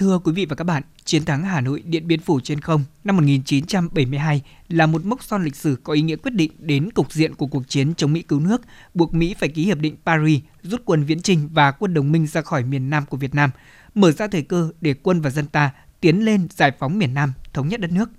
Thưa 0.00 0.18
quý 0.18 0.32
vị 0.32 0.46
và 0.46 0.56
các 0.56 0.64
bạn, 0.64 0.82
chiến 1.04 1.24
thắng 1.24 1.44
Hà 1.44 1.60
Nội 1.60 1.82
Điện 1.86 2.06
Biên 2.06 2.20
Phủ 2.20 2.40
trên 2.40 2.60
không 2.60 2.84
năm 3.04 3.16
1972 3.16 4.42
là 4.68 4.86
một 4.86 5.04
mốc 5.04 5.22
son 5.22 5.44
lịch 5.44 5.56
sử 5.56 5.76
có 5.82 5.92
ý 5.92 6.02
nghĩa 6.02 6.16
quyết 6.16 6.34
định 6.34 6.52
đến 6.58 6.90
cục 6.90 7.12
diện 7.12 7.34
của 7.34 7.46
cuộc 7.46 7.68
chiến 7.68 7.94
chống 7.94 8.12
Mỹ 8.12 8.22
cứu 8.22 8.40
nước, 8.40 8.62
buộc 8.94 9.14
Mỹ 9.14 9.34
phải 9.38 9.48
ký 9.48 9.64
hiệp 9.64 9.78
định 9.78 9.96
Paris, 10.06 10.40
rút 10.62 10.82
quân 10.84 11.04
viễn 11.04 11.22
trình 11.22 11.48
và 11.52 11.70
quân 11.70 11.94
đồng 11.94 12.12
minh 12.12 12.26
ra 12.26 12.42
khỏi 12.42 12.64
miền 12.64 12.90
Nam 12.90 13.04
của 13.06 13.16
Việt 13.16 13.34
Nam, 13.34 13.50
mở 13.94 14.12
ra 14.12 14.26
thời 14.26 14.42
cơ 14.42 14.70
để 14.80 14.94
quân 15.02 15.20
và 15.20 15.30
dân 15.30 15.46
ta 15.46 15.70
tiến 16.00 16.24
lên 16.24 16.46
giải 16.50 16.72
phóng 16.78 16.98
miền 16.98 17.14
Nam, 17.14 17.32
thống 17.52 17.68
nhất 17.68 17.80
đất 17.80 17.92
nước. 17.92 18.10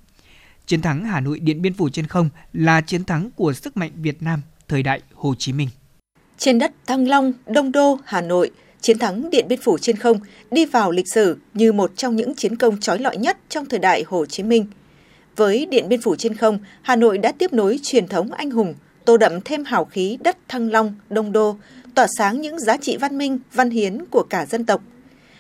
Chiến 0.65 0.82
thắng 0.82 1.06
Hà 1.06 1.20
Nội 1.20 1.39
Điện 1.39 1.62
Biên 1.62 1.74
Phủ 1.74 1.89
trên 1.89 2.08
không 2.08 2.30
là 2.54 2.82
chiến 2.82 3.04
thắng 3.04 3.32
của 3.32 3.54
sức 3.54 3.78
mạnh 3.78 3.91
Việt 3.96 4.24
Nam 4.24 4.41
thời 4.67 4.84
đại 4.84 5.02
Hồ 5.13 5.36
Chí 5.38 5.54
Minh. 5.54 5.70
Trên 6.38 6.60
đất 6.60 6.72
Thăng 6.88 7.08
Long, 7.08 7.34
Đông 7.48 7.72
Đô, 7.72 7.98
Hà 8.06 8.22
Nội, 8.22 8.52
chiến 8.82 9.00
thắng 9.00 9.30
Điện 9.30 9.48
Biên 9.48 9.60
Phủ 9.62 9.78
trên 9.78 9.96
không 9.96 10.20
đi 10.52 10.65
vào 10.65 10.91
lịch 10.91 11.13
sử 11.13 11.38
như 11.54 11.72
một 11.72 11.91
trong 11.96 12.15
những 12.15 12.36
chiến 12.36 12.56
công 12.56 12.80
trói 12.80 13.00
lọi 13.00 13.17
nhất 13.17 13.38
trong 13.50 13.65
thời 13.65 13.80
đại 13.80 14.04
Hồ 14.08 14.26
Chí 14.26 14.44
Minh. 14.44 14.65
Với 15.36 15.65
Điện 15.65 15.89
Biên 15.89 16.02
Phủ 16.02 16.15
trên 16.15 16.36
không, 16.36 16.60
Hà 16.82 16.96
Nội 16.96 17.17
đã 17.17 17.32
tiếp 17.32 17.54
nối 17.54 17.80
truyền 17.84 18.08
thống 18.08 18.32
anh 18.32 18.52
hùng, 18.52 18.74
tô 19.06 19.17
đậm 19.17 19.41
thêm 19.41 19.63
hào 19.63 19.86
khí 19.86 20.17
đất 20.24 20.38
Thăng 20.48 20.72
Long, 20.72 20.96
Đông 21.10 21.32
Đô, 21.32 21.58
tỏa 21.96 22.08
sáng 22.17 22.41
những 22.41 22.60
giá 22.60 22.78
trị 22.78 22.98
văn 22.98 23.17
minh, 23.17 23.39
văn 23.54 23.70
hiến 23.70 24.06
của 24.06 24.24
cả 24.24 24.46
dân 24.46 24.65
tộc. 24.65 24.82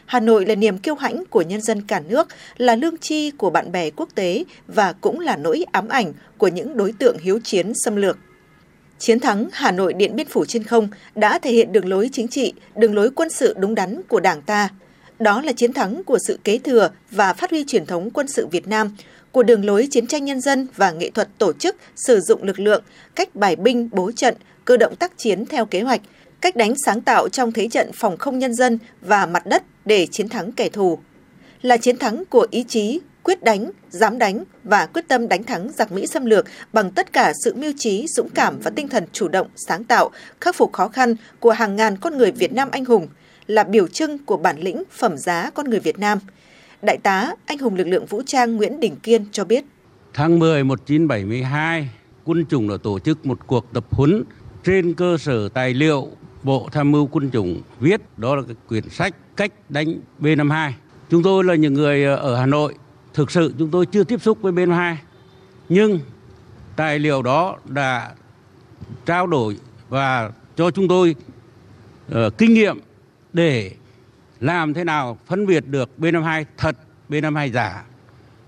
Hà 0.05 0.19
Nội 0.19 0.45
là 0.45 0.55
niềm 0.55 0.77
kiêu 0.77 0.95
hãnh 0.95 1.25
của 1.25 1.41
nhân 1.41 1.61
dân 1.61 1.81
cả 1.81 1.99
nước, 1.99 2.27
là 2.57 2.75
lương 2.75 2.97
tri 2.97 3.31
của 3.31 3.49
bạn 3.49 3.71
bè 3.71 3.89
quốc 3.89 4.09
tế 4.15 4.43
và 4.67 4.93
cũng 4.93 5.19
là 5.19 5.37
nỗi 5.37 5.65
ám 5.71 5.87
ảnh 5.87 6.13
của 6.37 6.47
những 6.47 6.77
đối 6.77 6.91
tượng 6.91 7.17
hiếu 7.21 7.39
chiến 7.43 7.71
xâm 7.85 7.95
lược. 7.95 8.17
Chiến 9.01 9.19
thắng 9.19 9.49
Hà 9.51 9.71
Nội 9.71 9.93
Điện 9.93 10.15
Biên 10.15 10.27
Phủ 10.27 10.45
trên 10.45 10.63
không 10.63 10.87
đã 11.15 11.39
thể 11.39 11.51
hiện 11.51 11.71
đường 11.71 11.89
lối 11.89 12.09
chính 12.11 12.27
trị, 12.27 12.53
đường 12.75 12.95
lối 12.95 13.09
quân 13.11 13.29
sự 13.29 13.55
đúng 13.57 13.75
đắn 13.75 14.01
của 14.07 14.19
Đảng 14.19 14.41
ta. 14.41 14.69
Đó 15.19 15.41
là 15.41 15.51
chiến 15.51 15.73
thắng 15.73 16.03
của 16.03 16.19
sự 16.27 16.39
kế 16.43 16.57
thừa 16.57 16.89
và 17.11 17.33
phát 17.33 17.51
huy 17.51 17.63
truyền 17.67 17.85
thống 17.85 18.09
quân 18.11 18.27
sự 18.27 18.47
Việt 18.47 18.67
Nam, 18.67 18.95
của 19.31 19.43
đường 19.43 19.65
lối 19.65 19.87
chiến 19.91 20.07
tranh 20.07 20.25
nhân 20.25 20.41
dân 20.41 20.67
và 20.75 20.91
nghệ 20.91 21.09
thuật 21.09 21.27
tổ 21.37 21.53
chức, 21.53 21.75
sử 21.95 22.19
dụng 22.19 22.43
lực 22.43 22.59
lượng, 22.59 22.83
cách 23.15 23.35
bài 23.35 23.55
binh 23.55 23.89
bố 23.91 24.11
trận, 24.11 24.35
cơ 24.65 24.77
động 24.77 24.95
tác 24.95 25.17
chiến 25.17 25.45
theo 25.45 25.65
kế 25.65 25.81
hoạch, 25.81 26.01
cách 26.41 26.55
đánh 26.55 26.73
sáng 26.85 27.01
tạo 27.01 27.29
trong 27.29 27.51
thế 27.51 27.67
trận 27.67 27.91
phòng 27.93 28.17
không 28.17 28.39
nhân 28.39 28.53
dân 28.53 28.79
và 29.01 29.25
mặt 29.25 29.45
đất 29.45 29.63
để 29.85 30.07
chiến 30.11 30.29
thắng 30.29 30.51
kẻ 30.51 30.69
thù. 30.69 30.99
Là 31.61 31.77
chiến 31.77 31.97
thắng 31.97 32.23
của 32.25 32.47
ý 32.51 32.63
chí, 32.67 32.99
quyết 33.23 33.43
đánh, 33.43 33.71
dám 33.89 34.17
đánh 34.17 34.43
và 34.63 34.85
quyết 34.85 35.07
tâm 35.07 35.27
đánh 35.27 35.43
thắng 35.43 35.69
giặc 35.71 35.91
Mỹ 35.91 36.07
xâm 36.07 36.25
lược 36.25 36.45
bằng 36.73 36.91
tất 36.91 37.13
cả 37.13 37.33
sự 37.43 37.55
mưu 37.55 37.73
trí, 37.77 38.05
dũng 38.07 38.29
cảm 38.29 38.59
và 38.59 38.71
tinh 38.75 38.87
thần 38.87 39.05
chủ 39.11 39.27
động, 39.27 39.47
sáng 39.55 39.83
tạo, 39.83 40.11
khắc 40.41 40.55
phục 40.55 40.73
khó 40.73 40.87
khăn 40.87 41.15
của 41.39 41.51
hàng 41.51 41.75
ngàn 41.75 41.97
con 41.97 42.17
người 42.17 42.31
Việt 42.31 42.53
Nam 42.53 42.69
anh 42.71 42.85
hùng, 42.85 43.07
là 43.47 43.63
biểu 43.63 43.87
trưng 43.87 44.17
của 44.25 44.37
bản 44.37 44.59
lĩnh 44.59 44.83
phẩm 44.91 45.17
giá 45.17 45.49
con 45.49 45.69
người 45.69 45.79
Việt 45.79 45.99
Nam. 45.99 46.19
Đại 46.81 46.97
tá, 46.97 47.35
anh 47.45 47.57
hùng 47.57 47.75
lực 47.75 47.87
lượng 47.87 48.05
vũ 48.05 48.21
trang 48.25 48.55
Nguyễn 48.55 48.79
Đình 48.79 48.95
Kiên 48.95 49.25
cho 49.31 49.45
biết. 49.45 49.65
Tháng 50.13 50.39
10 50.39 50.63
1972, 50.63 51.89
quân 52.25 52.45
chủng 52.45 52.69
đã 52.69 52.75
tổ 52.83 52.99
chức 52.99 53.25
một 53.25 53.47
cuộc 53.47 53.73
tập 53.73 53.85
huấn 53.91 54.23
trên 54.63 54.93
cơ 54.93 55.17
sở 55.17 55.49
tài 55.49 55.73
liệu 55.73 56.07
Bộ 56.43 56.69
Tham 56.71 56.91
mưu 56.91 57.07
quân 57.07 57.31
chủng 57.31 57.61
viết, 57.79 58.01
đó 58.17 58.35
là 58.35 58.41
cái 58.47 58.55
quyển 58.69 58.89
sách 58.89 59.15
Cách 59.35 59.51
đánh 59.69 59.99
B-52. 60.19 60.71
Chúng 61.09 61.23
tôi 61.23 61.43
là 61.43 61.55
những 61.55 61.73
người 61.73 62.05
ờ, 62.05 62.15
ở 62.15 62.35
Hà 62.35 62.45
Nội 62.45 62.75
thực 63.13 63.31
sự 63.31 63.53
chúng 63.59 63.71
tôi 63.71 63.85
chưa 63.85 64.03
tiếp 64.03 64.21
xúc 64.21 64.41
với 64.41 64.51
bên 64.51 64.71
hai 64.71 64.97
nhưng 65.69 65.99
tài 66.75 66.99
liệu 66.99 67.21
đó 67.21 67.57
đã 67.65 68.11
trao 69.05 69.27
đổi 69.27 69.57
và 69.89 70.31
cho 70.55 70.71
chúng 70.71 70.87
tôi 70.87 71.15
uh, 72.11 72.37
kinh 72.37 72.53
nghiệm 72.53 72.79
để 73.33 73.71
làm 74.39 74.73
thế 74.73 74.83
nào 74.83 75.17
phân 75.25 75.45
biệt 75.45 75.67
được 75.67 75.89
B52 75.99 76.45
thật, 76.57 76.77
B52 77.09 77.51
giả 77.51 77.83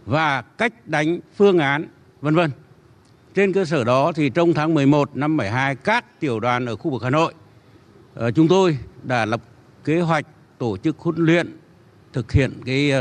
và 0.05 0.41
cách 0.41 0.87
đánh 0.87 1.19
phương 1.35 1.59
án 1.59 1.87
vân 2.21 2.35
vân. 2.35 2.51
Trên 3.35 3.53
cơ 3.53 3.65
sở 3.65 3.83
đó 3.83 4.11
thì 4.15 4.29
trong 4.29 4.53
tháng 4.53 4.73
11 4.73 5.15
năm 5.15 5.37
72 5.37 5.75
các 5.75 6.19
tiểu 6.19 6.39
đoàn 6.39 6.65
ở 6.65 6.75
khu 6.75 6.91
vực 6.91 7.03
Hà 7.03 7.09
Nội 7.09 7.33
uh, 8.19 8.35
chúng 8.35 8.47
tôi 8.47 8.77
đã 9.03 9.25
lập 9.25 9.41
kế 9.83 10.01
hoạch 10.01 10.25
tổ 10.57 10.77
chức 10.77 10.99
huấn 10.99 11.15
luyện 11.17 11.57
thực 12.13 12.31
hiện 12.31 12.61
cái 12.65 12.91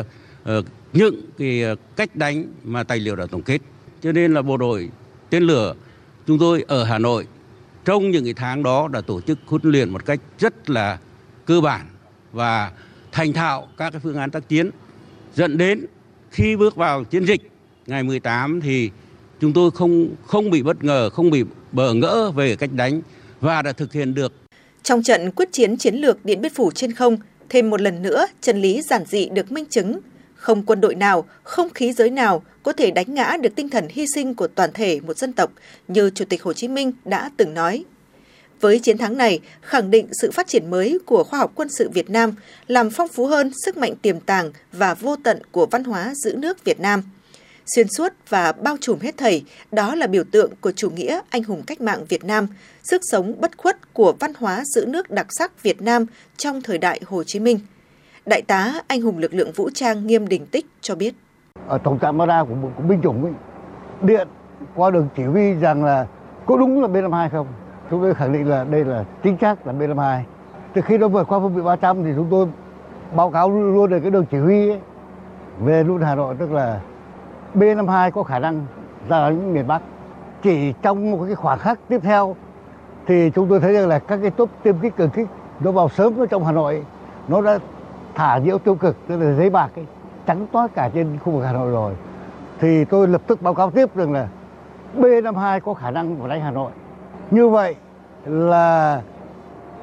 uh, 0.59 0.67
những 0.93 1.23
cái 1.39 1.63
ờ, 1.63 1.77
cách 1.97 2.17
đánh 2.17 2.45
mà 2.65 2.83
tài 2.83 2.99
liệu 2.99 3.17
đã 3.17 3.27
tổng 3.27 3.43
kết. 3.43 3.59
Cho 4.03 4.13
nên 4.13 4.35
là 4.35 4.43
bộ 4.43 4.57
đội 4.57 4.91
tên 5.31 5.43
lửa 5.43 5.75
chúng 6.27 6.39
tôi 6.39 6.65
ở 6.69 6.85
Hà 6.85 6.99
Nội 6.99 7.27
trong 7.85 8.11
những 8.11 8.25
cái 8.25 8.35
tháng 8.35 8.63
đó 8.63 8.89
đã 8.89 9.01
tổ 9.01 9.21
chức 9.21 9.39
huấn 9.47 9.63
luyện 9.65 9.91
một 9.91 10.05
cách 10.05 10.21
rất 10.39 10.71
là 10.71 10.99
cơ 11.45 11.61
bản 11.61 11.87
và 12.33 12.73
thành 13.13 13.33
thạo 13.33 13.69
các 13.77 13.91
cái 13.91 14.01
phương 14.05 14.17
án 14.17 14.31
tác 14.31 14.49
chiến 14.49 14.71
dẫn 15.35 15.59
đến 15.59 15.87
khi 16.31 16.57
bước 16.57 16.77
vào 16.77 17.05
chiến 17.05 17.25
dịch 17.25 17.51
ngày 17.87 18.03
18 18.03 18.61
thì 18.61 18.91
chúng 19.41 19.53
tôi 19.53 19.71
không 19.71 20.09
không 20.27 20.51
bị 20.51 20.63
bất 20.63 20.85
ngờ, 20.85 21.11
không 21.11 21.31
bị 21.31 21.45
bỡ 21.73 21.95
ngỡ 21.95 22.31
về 22.31 22.57
cách 22.57 22.71
đánh 22.73 23.01
và 23.41 23.63
đã 23.63 23.73
thực 23.73 23.93
hiện 23.93 24.15
được 24.15 24.33
Trong 24.83 25.03
trận 25.03 25.31
quyết 25.31 25.49
chiến 25.53 25.77
chiến 25.77 25.95
lược 25.95 26.25
Điện 26.25 26.41
Biên 26.41 26.55
Phủ 26.55 26.71
trên 26.71 26.93
không, 26.93 27.17
thêm 27.49 27.71
một 27.71 27.81
lần 27.81 28.03
nữa 28.03 28.27
chân 28.41 28.61
lý 28.61 28.83
giản 28.83 29.05
dị 29.07 29.29
được 29.29 29.53
minh 29.53 29.65
chứng. 29.71 29.99
Không 30.43 30.63
quân 30.63 30.81
đội 30.81 30.95
nào, 30.95 31.25
không 31.43 31.71
khí 31.71 31.93
giới 31.93 32.11
nào 32.11 32.43
có 32.63 32.73
thể 32.73 32.91
đánh 32.91 33.15
ngã 33.15 33.37
được 33.41 33.55
tinh 33.57 33.69
thần 33.69 33.87
hy 33.91 34.05
sinh 34.15 34.35
của 34.35 34.47
toàn 34.49 34.71
thể 34.75 35.01
một 35.01 35.19
dân 35.19 35.33
tộc 35.33 35.53
như 35.89 36.11
Chủ 36.11 36.25
tịch 36.25 36.43
Hồ 36.43 36.53
Chí 36.53 36.69
Minh 36.69 36.93
đã 37.05 37.31
từng 37.37 37.55
nói. 37.55 37.85
Với 38.61 38.79
chiến 38.79 38.99
thắng 38.99 39.17
này, 39.17 39.41
khẳng 39.61 39.91
định 39.91 40.07
sự 40.21 40.31
phát 40.31 40.49
triển 40.49 40.71
mới 40.71 40.99
của 41.07 41.25
khoa 41.25 41.39
học 41.39 41.53
quân 41.55 41.69
sự 41.69 41.89
Việt 41.89 42.11
Nam, 42.11 42.35
làm 42.67 42.91
phong 42.91 43.09
phú 43.09 43.27
hơn 43.27 43.51
sức 43.65 43.77
mạnh 43.77 43.95
tiềm 44.03 44.21
tàng 44.21 44.53
và 44.73 44.95
vô 44.95 45.17
tận 45.25 45.39
của 45.51 45.67
văn 45.67 45.85
hóa 45.85 46.13
giữ 46.25 46.35
nước 46.37 46.65
Việt 46.65 46.81
Nam. 46.81 47.03
Xuyên 47.75 47.87
suốt 47.89 48.13
và 48.29 48.53
bao 48.53 48.77
trùm 48.81 48.99
hết 48.99 49.17
thảy, 49.17 49.45
đó 49.73 49.95
là 49.95 50.07
biểu 50.07 50.25
tượng 50.25 50.53
của 50.61 50.73
chủ 50.73 50.91
nghĩa 50.91 51.21
anh 51.31 51.43
hùng 51.43 51.63
cách 51.67 51.81
mạng 51.81 52.05
Việt 52.09 52.25
Nam, 52.25 52.47
sức 52.85 53.03
sống 53.11 53.35
bất 53.41 53.57
khuất 53.57 53.95
của 53.95 54.13
văn 54.21 54.33
hóa 54.37 54.65
giữ 54.75 54.87
nước 54.87 55.11
đặc 55.11 55.27
sắc 55.39 55.63
Việt 55.63 55.83
Nam 55.83 56.07
trong 56.37 56.63
thời 56.63 56.79
đại 56.79 57.01
Hồ 57.07 57.25
Chí 57.25 57.39
Minh. 57.39 57.59
Đại 58.27 58.43
tá 58.43 58.73
anh 58.89 59.03
hùng 59.03 59.19
lực 59.19 59.35
lượng 59.35 59.53
vũ 59.57 59.71
trang 59.75 60.07
Nghiêm 60.07 60.29
Đình 60.29 60.47
Tích 60.47 60.67
cho 60.81 60.95
biết. 60.95 61.15
Ở 61.67 61.79
tổng 61.79 61.99
trạm 61.99 62.19
radar 62.19 62.49
của, 62.49 62.55
của 62.77 62.83
binh 62.83 63.03
chủng 63.03 63.25
ấy, 63.25 63.33
điện 64.03 64.29
qua 64.75 64.91
đường 64.91 65.09
chỉ 65.17 65.23
huy 65.23 65.55
rằng 65.55 65.85
là 65.85 66.07
có 66.47 66.57
đúng 66.57 66.83
là 66.83 66.89
B52 66.89 67.29
không? 67.29 67.47
chúng 67.91 68.03
tôi 68.03 68.15
khẳng 68.15 68.33
định 68.33 68.49
là 68.49 68.65
đây 68.65 68.85
là 68.85 69.05
chính 69.23 69.37
xác 69.41 69.67
là 69.67 69.73
B52. 69.73 70.21
Từ 70.75 70.81
khi 70.83 70.99
nó 70.99 71.09
vượt 71.09 71.29
qua 71.29 71.39
phương 71.39 71.55
vị 71.55 71.63
300 71.63 72.05
thì 72.05 72.11
chúng 72.17 72.27
tôi 72.31 72.47
báo 73.17 73.31
cáo 73.31 73.51
luôn 73.51 73.91
về 73.91 74.01
cái 74.01 74.11
đường 74.11 74.25
chỉ 74.31 74.39
huy 74.39 74.69
ấy, 74.69 74.81
về 75.61 75.85
luôn 75.85 76.03
Hà 76.03 76.15
Nội 76.15 76.35
tức 76.39 76.53
là 76.53 76.81
B52 77.55 78.11
có 78.11 78.23
khả 78.23 78.39
năng 78.39 78.67
ra 79.09 79.31
đến 79.31 79.55
miền 79.55 79.67
Bắc. 79.67 79.83
Chỉ 80.43 80.73
trong 80.83 81.11
một 81.11 81.25
cái 81.27 81.35
khoảng 81.35 81.59
khắc 81.59 81.79
tiếp 81.89 82.01
theo 82.03 82.37
thì 83.07 83.31
chúng 83.31 83.49
tôi 83.49 83.61
thấy 83.61 83.73
rằng 83.73 83.89
là 83.89 83.99
các 83.99 84.19
cái 84.23 84.31
tốt 84.31 84.49
tiêm 84.63 84.79
kích 84.79 84.97
cường 84.97 85.11
kích 85.11 85.27
nó 85.61 85.73
vào 85.73 85.89
sớm 85.89 86.19
ở 86.19 86.27
trong 86.27 86.45
Hà 86.45 86.53
Nội 86.53 86.85
nó 87.29 87.41
đã 87.41 87.59
thả 88.15 88.39
nhiễu 88.39 88.59
tiêu 88.59 88.75
cực 88.75 88.97
tức 89.09 89.17
là 89.17 89.33
giấy 89.33 89.51
bạc 89.51 89.71
ấy, 89.77 89.85
trắng 90.27 90.47
toát 90.53 90.75
cả 90.75 90.91
trên 90.95 91.19
khu 91.19 91.33
vực 91.33 91.45
Hà 91.45 91.53
Nội 91.53 91.71
rồi. 91.71 91.93
Thì 92.61 92.85
tôi 92.85 93.09
lập 93.09 93.23
tức 93.27 93.43
báo 93.43 93.55
cáo 93.55 93.71
tiếp 93.71 93.97
rằng 93.97 94.13
là 94.13 94.29
B52 94.97 95.61
có 95.61 95.75
khả 95.75 95.91
năng 95.91 96.17
vào 96.17 96.29
đánh 96.29 96.41
Hà 96.41 96.51
Nội. 96.51 96.73
Như 97.31 97.49
vậy 97.49 97.75
là 98.25 99.03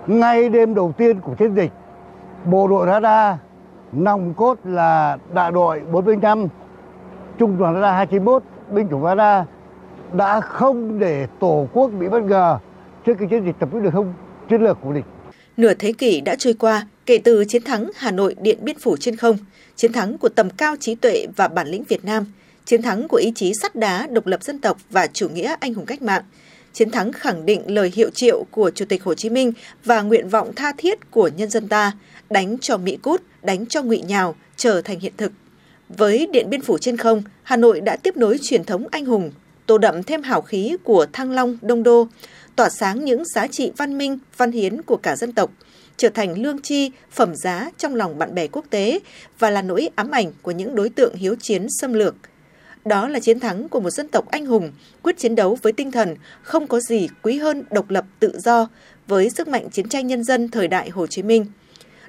ngay 0.07 0.49
đêm 0.49 0.73
đầu 0.73 0.93
tiên 0.97 1.19
của 1.19 1.35
chiến 1.35 1.55
dịch, 1.55 1.71
bộ 2.45 2.67
đội 2.67 2.87
radar 2.87 3.35
nòng 3.91 4.33
cốt 4.33 4.57
là 4.63 5.17
đại 5.33 5.51
đội 5.51 5.81
45, 5.91 6.47
trung 7.37 7.57
đoàn 7.57 7.73
radar 7.73 7.95
291, 7.95 8.43
binh 8.71 8.87
chủng 8.89 9.03
radar 9.03 9.45
đã 10.13 10.41
không 10.41 10.99
để 10.99 11.27
tổ 11.39 11.67
quốc 11.73 11.91
bị 11.99 12.09
bất 12.09 12.23
ngờ 12.23 12.57
trước 13.05 13.13
cái 13.19 13.27
chiến 13.27 13.45
dịch 13.45 13.55
tập 13.59 13.69
kích 13.71 13.83
đường 13.83 13.91
không? 13.91 14.13
Chiến 14.49 14.61
lược 14.61 14.77
của 14.81 14.93
địch. 14.93 15.05
Nửa 15.57 15.73
thế 15.73 15.93
kỷ 15.97 16.21
đã 16.21 16.35
trôi 16.37 16.53
qua 16.59 16.81
kể 17.09 17.17
từ 17.23 17.45
chiến 17.45 17.63
thắng 17.63 17.89
Hà 17.95 18.11
Nội 18.11 18.35
Điện 18.41 18.57
Biên 18.61 18.79
Phủ 18.79 18.97
trên 18.97 19.15
không, 19.15 19.37
chiến 19.75 19.93
thắng 19.93 20.17
của 20.17 20.29
tầm 20.29 20.49
cao 20.49 20.75
trí 20.79 20.95
tuệ 20.95 21.25
và 21.35 21.47
bản 21.47 21.67
lĩnh 21.67 21.83
Việt 21.83 22.05
Nam, 22.05 22.25
chiến 22.65 22.81
thắng 22.81 23.07
của 23.07 23.17
ý 23.17 23.31
chí 23.35 23.53
sắt 23.61 23.75
đá 23.75 24.07
độc 24.11 24.27
lập 24.27 24.43
dân 24.43 24.59
tộc 24.59 24.77
và 24.89 25.07
chủ 25.07 25.29
nghĩa 25.29 25.55
anh 25.59 25.73
hùng 25.73 25.85
cách 25.85 26.01
mạng, 26.01 26.23
chiến 26.73 26.91
thắng 26.91 27.11
khẳng 27.11 27.45
định 27.45 27.61
lời 27.65 27.91
hiệu 27.95 28.09
triệu 28.09 28.45
của 28.51 28.71
Chủ 28.75 28.85
tịch 28.85 29.03
Hồ 29.03 29.13
Chí 29.13 29.29
Minh 29.29 29.53
và 29.85 30.01
nguyện 30.01 30.29
vọng 30.29 30.51
tha 30.55 30.71
thiết 30.77 31.11
của 31.11 31.29
nhân 31.37 31.49
dân 31.49 31.67
ta, 31.67 31.91
đánh 32.29 32.57
cho 32.61 32.77
Mỹ 32.77 32.97
cút, 33.01 33.21
đánh 33.41 33.65
cho 33.65 33.83
ngụy 33.83 34.01
nhào, 34.01 34.35
trở 34.57 34.81
thành 34.81 34.99
hiện 34.99 35.13
thực. 35.17 35.31
Với 35.89 36.27
Điện 36.31 36.49
Biên 36.49 36.61
Phủ 36.61 36.77
trên 36.77 36.97
không, 36.97 37.23
Hà 37.43 37.55
Nội 37.55 37.81
đã 37.81 37.95
tiếp 37.95 38.17
nối 38.17 38.37
truyền 38.41 38.63
thống 38.63 38.87
anh 38.91 39.05
hùng, 39.05 39.31
tô 39.65 39.77
đậm 39.77 40.03
thêm 40.03 40.23
hào 40.23 40.41
khí 40.41 40.77
của 40.83 41.05
Thăng 41.13 41.31
Long, 41.31 41.57
Đông 41.61 41.83
Đô, 41.83 42.07
tỏa 42.55 42.69
sáng 42.69 43.05
những 43.05 43.23
giá 43.25 43.47
trị 43.47 43.71
văn 43.77 43.97
minh, 43.97 44.19
văn 44.37 44.51
hiến 44.51 44.81
của 44.81 44.97
cả 44.97 45.15
dân 45.15 45.31
tộc, 45.31 45.51
trở 45.99 46.09
thành 46.09 46.41
lương 46.41 46.61
chi, 46.61 46.91
phẩm 47.11 47.35
giá 47.35 47.69
trong 47.77 47.95
lòng 47.95 48.19
bạn 48.19 48.35
bè 48.35 48.47
quốc 48.47 48.65
tế 48.69 48.99
và 49.39 49.49
là 49.49 49.61
nỗi 49.61 49.89
ám 49.95 50.11
ảnh 50.11 50.31
của 50.41 50.51
những 50.51 50.75
đối 50.75 50.89
tượng 50.89 51.15
hiếu 51.15 51.35
chiến 51.39 51.67
xâm 51.69 51.93
lược– 51.93 52.15
đó 52.85 53.07
là 53.07 53.19
chiến 53.19 53.39
thắng 53.39 53.69
của 53.69 53.79
một 53.79 53.89
dân 53.89 54.07
tộc 54.07 54.31
anh 54.31 54.45
hùng, 54.45 54.71
quyết 55.03 55.17
chiến 55.17 55.35
đấu 55.35 55.57
với 55.61 55.73
tinh 55.73 55.91
thần 55.91 56.15
không 56.41 56.67
có 56.67 56.79
gì 56.79 57.07
quý 57.21 57.37
hơn 57.37 57.63
độc 57.71 57.89
lập 57.89 58.05
tự 58.19 58.39
do 58.39 58.67
với 59.07 59.29
sức 59.29 59.47
mạnh 59.47 59.69
chiến 59.69 59.89
tranh 59.89 60.07
nhân 60.07 60.23
dân 60.23 60.49
thời 60.49 60.67
đại 60.67 60.89
Hồ 60.89 61.07
Chí 61.07 61.23
Minh. 61.23 61.45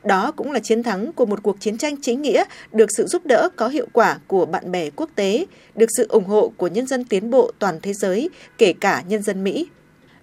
Đó 0.05 0.33
cũng 0.33 0.53
là 0.53 0.59
chiến 0.59 0.83
thắng 0.83 1.13
của 1.13 1.27
một 1.27 1.43
cuộc 1.43 1.61
chiến 1.61 1.79
tranh 1.79 1.97
chính 2.03 2.23
nghĩa 2.23 2.45
được 2.73 2.87
sự 2.97 3.07
giúp 3.07 3.27
đỡ 3.27 3.49
có 3.57 3.69
hiệu 3.69 3.87
quả 3.93 4.19
của 4.27 4.47
bạn 4.47 4.73
bè 4.73 4.91
quốc 4.91 5.11
tế, 5.15 5.47
được 5.75 5.89
sự 5.97 6.07
ủng 6.09 6.25
hộ 6.25 6.53
của 6.57 6.69
nhân 6.69 6.87
dân 6.87 7.05
tiến 7.05 7.31
bộ 7.31 7.53
toàn 7.59 7.79
thế 7.83 7.93
giới, 7.93 8.31
kể 8.59 8.73
cả 8.81 9.03
nhân 9.09 9.23
dân 9.23 9.45
Mỹ. 9.45 9.69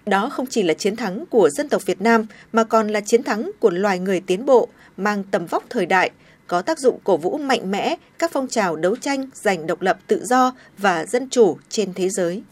Đó 0.08 0.28
không 0.28 0.46
chỉ 0.46 0.62
là 0.62 0.74
chiến 0.74 0.96
thắng 0.96 1.24
của 1.26 1.50
dân 1.50 1.68
tộc 1.68 1.86
Việt 1.86 2.00
Nam 2.00 2.26
mà 2.52 2.64
còn 2.64 2.88
là 2.88 3.00
chiến 3.00 3.22
thắng 3.22 3.50
của 3.60 3.70
loài 3.70 3.98
người 3.98 4.20
tiến 4.20 4.46
bộ, 4.46 4.68
mang 4.96 5.24
tầm 5.24 5.46
vóc 5.46 5.64
thời 5.70 5.86
đại, 5.86 6.10
có 6.46 6.62
tác 6.62 6.78
dụng 6.78 6.98
cổ 7.04 7.16
vũ 7.16 7.38
mạnh 7.38 7.70
mẽ 7.70 7.96
các 8.18 8.30
phong 8.32 8.48
trào 8.48 8.76
đấu 8.76 8.96
tranh 8.96 9.28
giành 9.34 9.66
độc 9.66 9.82
lập 9.82 9.98
tự 10.06 10.24
do 10.24 10.52
và 10.78 11.06
dân 11.06 11.28
chủ 11.30 11.58
trên 11.68 11.94
thế 11.94 12.08
giới. 12.08 12.42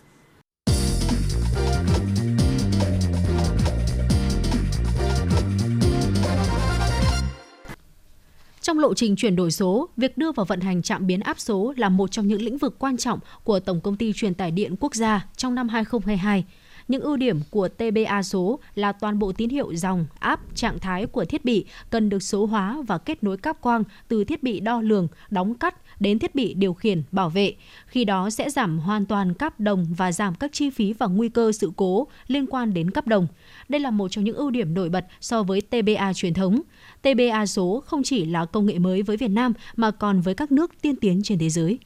Trong 8.60 8.78
lộ 8.78 8.94
trình 8.94 9.16
chuyển 9.16 9.36
đổi 9.36 9.50
số, 9.50 9.88
việc 9.96 10.18
đưa 10.18 10.32
vào 10.32 10.46
vận 10.46 10.60
hành 10.60 10.82
trạm 10.82 11.06
biến 11.06 11.20
áp 11.20 11.40
số 11.40 11.74
là 11.76 11.88
một 11.88 12.10
trong 12.10 12.28
những 12.28 12.42
lĩnh 12.42 12.58
vực 12.58 12.76
quan 12.78 12.96
trọng 12.96 13.18
của 13.44 13.60
Tổng 13.60 13.80
công 13.80 13.96
ty 13.96 14.12
truyền 14.12 14.34
tải 14.34 14.50
điện 14.50 14.74
quốc 14.80 14.94
gia 14.94 15.26
trong 15.36 15.54
năm 15.54 15.68
2022. 15.68 16.44
Những 16.88 17.02
ưu 17.02 17.16
điểm 17.16 17.40
của 17.50 17.68
TBA 17.68 18.22
số 18.22 18.58
là 18.74 18.92
toàn 18.92 19.18
bộ 19.18 19.32
tín 19.32 19.50
hiệu 19.50 19.74
dòng, 19.74 20.06
áp, 20.18 20.40
trạng 20.54 20.78
thái 20.78 21.06
của 21.06 21.24
thiết 21.24 21.44
bị 21.44 21.64
cần 21.90 22.08
được 22.08 22.22
số 22.22 22.46
hóa 22.46 22.78
và 22.86 22.98
kết 22.98 23.22
nối 23.22 23.36
cáp 23.36 23.60
quang 23.60 23.82
từ 24.08 24.24
thiết 24.24 24.42
bị 24.42 24.60
đo 24.60 24.80
lường, 24.80 25.08
đóng 25.30 25.54
cắt 25.54 25.74
đến 26.00 26.18
thiết 26.18 26.34
bị 26.34 26.54
điều 26.54 26.74
khiển, 26.74 27.02
bảo 27.12 27.30
vệ. 27.30 27.54
Khi 27.86 28.04
đó 28.04 28.30
sẽ 28.30 28.50
giảm 28.50 28.78
hoàn 28.78 29.06
toàn 29.06 29.34
cáp 29.34 29.60
đồng 29.60 29.86
và 29.96 30.12
giảm 30.12 30.34
các 30.34 30.52
chi 30.52 30.70
phí 30.70 30.92
và 30.92 31.06
nguy 31.06 31.28
cơ 31.28 31.52
sự 31.52 31.72
cố 31.76 32.06
liên 32.26 32.46
quan 32.46 32.74
đến 32.74 32.90
cáp 32.90 33.06
đồng. 33.06 33.26
Đây 33.68 33.80
là 33.80 33.90
một 33.90 34.08
trong 34.08 34.24
những 34.24 34.36
ưu 34.36 34.50
điểm 34.50 34.74
nổi 34.74 34.88
bật 34.88 35.06
so 35.20 35.42
với 35.42 35.60
TBA 35.60 36.12
truyền 36.12 36.34
thống. 36.34 36.60
TBA 37.02 37.46
số 37.46 37.82
không 37.86 38.02
chỉ 38.02 38.24
là 38.24 38.44
công 38.44 38.66
nghệ 38.66 38.78
mới 38.78 39.02
với 39.02 39.16
Việt 39.16 39.30
Nam 39.30 39.52
mà 39.76 39.90
còn 39.90 40.20
với 40.20 40.34
các 40.34 40.52
nước 40.52 40.82
tiên 40.82 40.96
tiến 40.96 41.20
trên 41.22 41.38
thế 41.38 41.48
giới. 41.48 41.78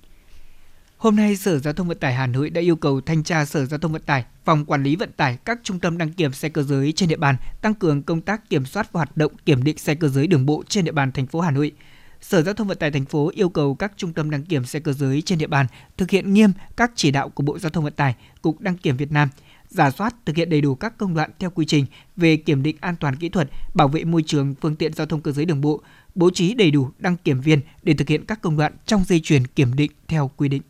Hôm 1.00 1.16
nay, 1.16 1.36
Sở 1.36 1.58
Giao 1.58 1.72
thông 1.72 1.88
Vận 1.88 1.98
tải 1.98 2.14
Hà 2.14 2.26
Nội 2.26 2.50
đã 2.50 2.60
yêu 2.60 2.76
cầu 2.76 3.00
thanh 3.00 3.22
tra 3.22 3.44
Sở 3.44 3.66
Giao 3.66 3.78
thông 3.78 3.92
Vận 3.92 4.02
tải, 4.02 4.24
phòng 4.44 4.64
quản 4.64 4.82
lý 4.82 4.96
vận 4.96 5.12
tải 5.12 5.38
các 5.44 5.60
trung 5.62 5.78
tâm 5.78 5.98
đăng 5.98 6.12
kiểm 6.12 6.32
xe 6.32 6.48
cơ 6.48 6.62
giới 6.62 6.92
trên 6.92 7.08
địa 7.08 7.16
bàn 7.16 7.36
tăng 7.62 7.74
cường 7.74 8.02
công 8.02 8.20
tác 8.20 8.50
kiểm 8.50 8.66
soát 8.66 8.92
và 8.92 8.98
hoạt 8.98 9.16
động 9.16 9.32
kiểm 9.46 9.64
định 9.64 9.78
xe 9.78 9.94
cơ 9.94 10.08
giới 10.08 10.26
đường 10.26 10.46
bộ 10.46 10.62
trên 10.68 10.84
địa 10.84 10.92
bàn 10.92 11.12
thành 11.12 11.26
phố 11.26 11.40
Hà 11.40 11.50
Nội. 11.50 11.72
Sở 12.20 12.42
Giao 12.42 12.54
thông 12.54 12.68
Vận 12.68 12.78
tải 12.78 12.90
thành 12.90 13.04
phố 13.04 13.30
yêu 13.34 13.48
cầu 13.48 13.74
các 13.74 13.92
trung 13.96 14.12
tâm 14.12 14.30
đăng 14.30 14.42
kiểm 14.42 14.64
xe 14.64 14.80
cơ 14.80 14.92
giới 14.92 15.22
trên 15.22 15.38
địa 15.38 15.46
bàn 15.46 15.66
thực 15.96 16.10
hiện 16.10 16.32
nghiêm 16.32 16.52
các 16.76 16.92
chỉ 16.94 17.10
đạo 17.10 17.28
của 17.28 17.42
Bộ 17.42 17.58
Giao 17.58 17.70
thông 17.70 17.84
Vận 17.84 17.92
tải, 17.92 18.14
Cục 18.42 18.60
Đăng 18.60 18.76
kiểm 18.76 18.96
Việt 18.96 19.12
Nam, 19.12 19.28
giả 19.68 19.90
soát 19.90 20.14
thực 20.26 20.36
hiện 20.36 20.50
đầy 20.50 20.60
đủ 20.60 20.74
các 20.74 20.98
công 20.98 21.14
đoạn 21.14 21.30
theo 21.38 21.50
quy 21.50 21.64
trình 21.66 21.86
về 22.16 22.36
kiểm 22.36 22.62
định 22.62 22.76
an 22.80 22.96
toàn 23.00 23.16
kỹ 23.16 23.28
thuật, 23.28 23.50
bảo 23.74 23.88
vệ 23.88 24.04
môi 24.04 24.22
trường 24.26 24.54
phương 24.60 24.76
tiện 24.76 24.92
giao 24.92 25.06
thông 25.06 25.20
cơ 25.20 25.32
giới 25.32 25.44
đường 25.44 25.60
bộ, 25.60 25.80
bố 26.14 26.30
trí 26.30 26.54
đầy 26.54 26.70
đủ 26.70 26.90
đăng 26.98 27.16
kiểm 27.16 27.40
viên 27.40 27.60
để 27.82 27.94
thực 27.94 28.08
hiện 28.08 28.24
các 28.24 28.42
công 28.42 28.56
đoạn 28.56 28.72
trong 28.86 29.04
dây 29.04 29.20
chuyền 29.20 29.46
kiểm 29.46 29.76
định 29.76 29.90
theo 30.08 30.30
quy 30.36 30.48
định. 30.48 30.62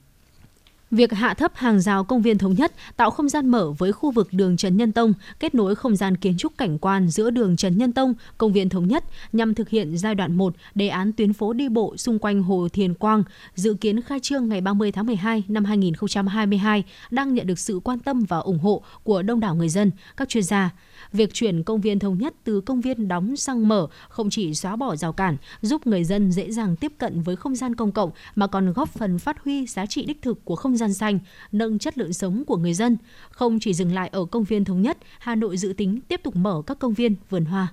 Việc 0.91 1.13
hạ 1.13 1.35
thấp 1.35 1.53
hàng 1.55 1.81
rào 1.81 2.05
công 2.05 2.23
viên 2.23 2.39
thống 2.39 2.55
nhất 2.55 2.73
tạo 2.97 3.11
không 3.11 3.29
gian 3.29 3.49
mở 3.49 3.73
với 3.79 3.93
khu 3.93 4.11
vực 4.11 4.29
đường 4.33 4.57
Trần 4.57 4.77
Nhân 4.77 4.93
Tông, 4.93 5.13
kết 5.41 5.55
nối 5.55 5.75
không 5.75 5.97
gian 5.97 6.17
kiến 6.17 6.37
trúc 6.39 6.59
cảnh 6.59 6.79
quan 6.79 7.09
giữa 7.09 7.31
đường 7.31 7.57
Trần 7.57 7.79
Nhân 7.79 7.93
Tông, 7.93 8.15
công 8.39 8.53
viên 8.53 8.69
thống 8.69 8.89
nhất 8.89 9.05
nhằm 9.33 9.55
thực 9.55 9.69
hiện 9.69 9.99
giai 9.99 10.15
đoạn 10.15 10.37
1 10.37 10.55
đề 10.75 10.89
án 10.89 11.13
tuyến 11.13 11.33
phố 11.33 11.53
đi 11.53 11.69
bộ 11.69 11.97
xung 11.97 12.19
quanh 12.19 12.43
Hồ 12.43 12.69
Thiền 12.73 12.95
Quang, 12.95 13.23
dự 13.55 13.75
kiến 13.75 14.03
khai 14.03 14.21
trương 14.21 14.49
ngày 14.49 14.61
30 14.61 14.93
tháng 14.93 15.07
12 15.07 15.45
năm 15.49 15.65
2022, 15.65 16.85
đang 17.11 17.35
nhận 17.35 17.47
được 17.47 17.59
sự 17.59 17.81
quan 17.85 17.99
tâm 17.99 18.25
và 18.29 18.39
ủng 18.39 18.59
hộ 18.59 18.83
của 19.03 19.23
đông 19.23 19.41
đảo 19.41 19.55
người 19.55 19.69
dân, 19.69 19.91
các 20.17 20.29
chuyên 20.29 20.45
gia. 20.45 20.71
Việc 21.13 21.35
chuyển 21.35 21.63
công 21.63 21.81
viên 21.81 21.99
thống 21.99 22.19
nhất 22.19 22.35
từ 22.45 22.61
công 22.61 22.81
viên 22.81 23.09
đóng 23.09 23.37
sang 23.37 23.69
mở 23.69 23.87
không 24.09 24.31
chỉ 24.31 24.55
xóa 24.55 24.77
bỏ 24.77 24.97
rào 24.97 25.13
cản, 25.13 25.37
giúp 25.63 25.87
người 25.87 26.05
dân 26.05 26.33
dễ 26.33 26.51
dàng 26.51 26.77
tiếp 26.77 26.93
cận 26.99 27.23
với 27.23 27.37
không 27.37 27.55
gian 27.55 27.75
công 27.75 27.93
cộng 27.93 28.11
mà 28.35 28.47
còn 28.47 28.73
góp 28.73 28.89
phần 28.89 29.19
phát 29.19 29.45
huy 29.45 29.67
giá 29.67 29.87
trị 29.87 30.05
đích 30.05 30.23
thực 30.23 30.45
của 30.45 30.57
không 30.57 30.77
gian 30.77 30.95
xanh, 30.95 31.19
nâng 31.53 31.79
chất 31.79 31.99
lượng 31.99 32.13
sống 32.13 32.45
của 32.47 32.57
người 32.57 32.75
dân. 32.75 32.97
Không 33.31 33.61
chỉ 33.61 33.75
dừng 33.75 33.95
lại 33.95 34.09
ở 34.13 34.25
công 34.25 34.45
viên 34.45 34.65
thống 34.65 34.83
nhất, 34.83 34.99
Hà 35.19 35.35
Nội 35.35 35.57
dự 35.57 35.75
tính 35.77 36.01
tiếp 36.09 36.21
tục 36.25 36.37
mở 36.37 36.63
các 36.67 36.79
công 36.79 36.95
viên, 36.95 37.17
vườn 37.31 37.45
hoa. 37.45 37.69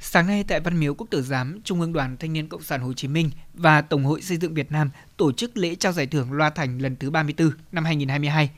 Sáng 0.00 0.26
nay 0.26 0.44
tại 0.48 0.60
Văn 0.60 0.80
Miếu 0.80 0.94
Quốc 0.94 1.06
Tử 1.10 1.22
Giám, 1.22 1.60
Trung 1.64 1.80
ương 1.80 1.92
Đoàn 1.92 2.16
Thanh 2.16 2.32
niên 2.32 2.48
Cộng 2.48 2.62
sản 2.62 2.80
Hồ 2.80 2.92
Chí 2.92 3.08
Minh 3.08 3.30
và 3.54 3.82
Tổng 3.82 4.04
hội 4.04 4.22
Xây 4.22 4.36
dựng 4.36 4.54
Việt 4.54 4.72
Nam 4.72 4.90
tổ 5.16 5.32
chức 5.32 5.56
lễ 5.56 5.74
trao 5.74 5.92
giải 5.92 6.06
thưởng 6.06 6.32
Loa 6.32 6.50
Thành 6.50 6.82
lần 6.82 6.96
thứ 6.96 7.10
34 7.10 7.50
năm 7.72 7.84
2022 7.84 8.50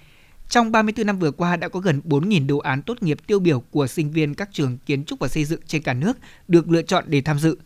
trong 0.51 0.73
34 0.73 1.07
năm 1.07 1.19
vừa 1.19 1.31
qua 1.31 1.57
đã 1.57 1.69
có 1.69 1.81
gần 1.81 2.01
4.000 2.05 2.47
đồ 2.47 2.59
án 2.59 2.83
tốt 2.83 3.03
nghiệp 3.03 3.19
tiêu 3.27 3.39
biểu 3.39 3.61
của 3.61 3.87
sinh 3.87 4.11
viên 4.11 4.35
các 4.35 4.49
trường 4.53 4.79
kiến 4.79 5.05
trúc 5.05 5.19
và 5.19 5.29
xây 5.29 5.45
dựng 5.45 5.61
trên 5.67 5.83
cả 5.83 5.95
nước 5.95 6.19
được 6.49 6.71
lựa 6.71 6.83
chọn 6.83 7.05
để 7.07 7.21
tham 7.21 7.39
dự. 7.39 7.57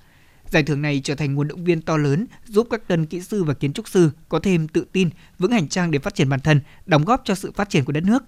Giải 0.51 0.62
thưởng 0.62 0.83
này 0.83 1.01
trở 1.05 1.14
thành 1.14 1.35
nguồn 1.35 1.49
động 1.49 1.64
viên 1.64 1.83
to 1.83 1.97
lớn 1.97 2.27
giúp 2.44 2.66
các 2.70 2.88
tân 2.88 3.07
kỹ 3.07 3.20
sư 3.20 3.44
và 3.44 3.55
kiến 3.55 3.73
trúc 3.73 3.88
sư 3.88 4.11
có 4.29 4.38
thêm 4.38 4.68
tự 4.68 4.87
tin, 4.92 5.11
vững 5.38 5.53
hành 5.53 5.68
trang 5.68 5.90
để 5.90 5.99
phát 5.99 6.14
triển 6.14 6.29
bản 6.29 6.40
thân, 6.40 6.61
đóng 6.87 7.05
góp 7.05 7.23
cho 7.25 7.35
sự 7.35 7.53
phát 7.53 7.70
triển 7.70 7.85
của 7.85 7.92
đất 7.92 8.05
nước. 8.05 8.25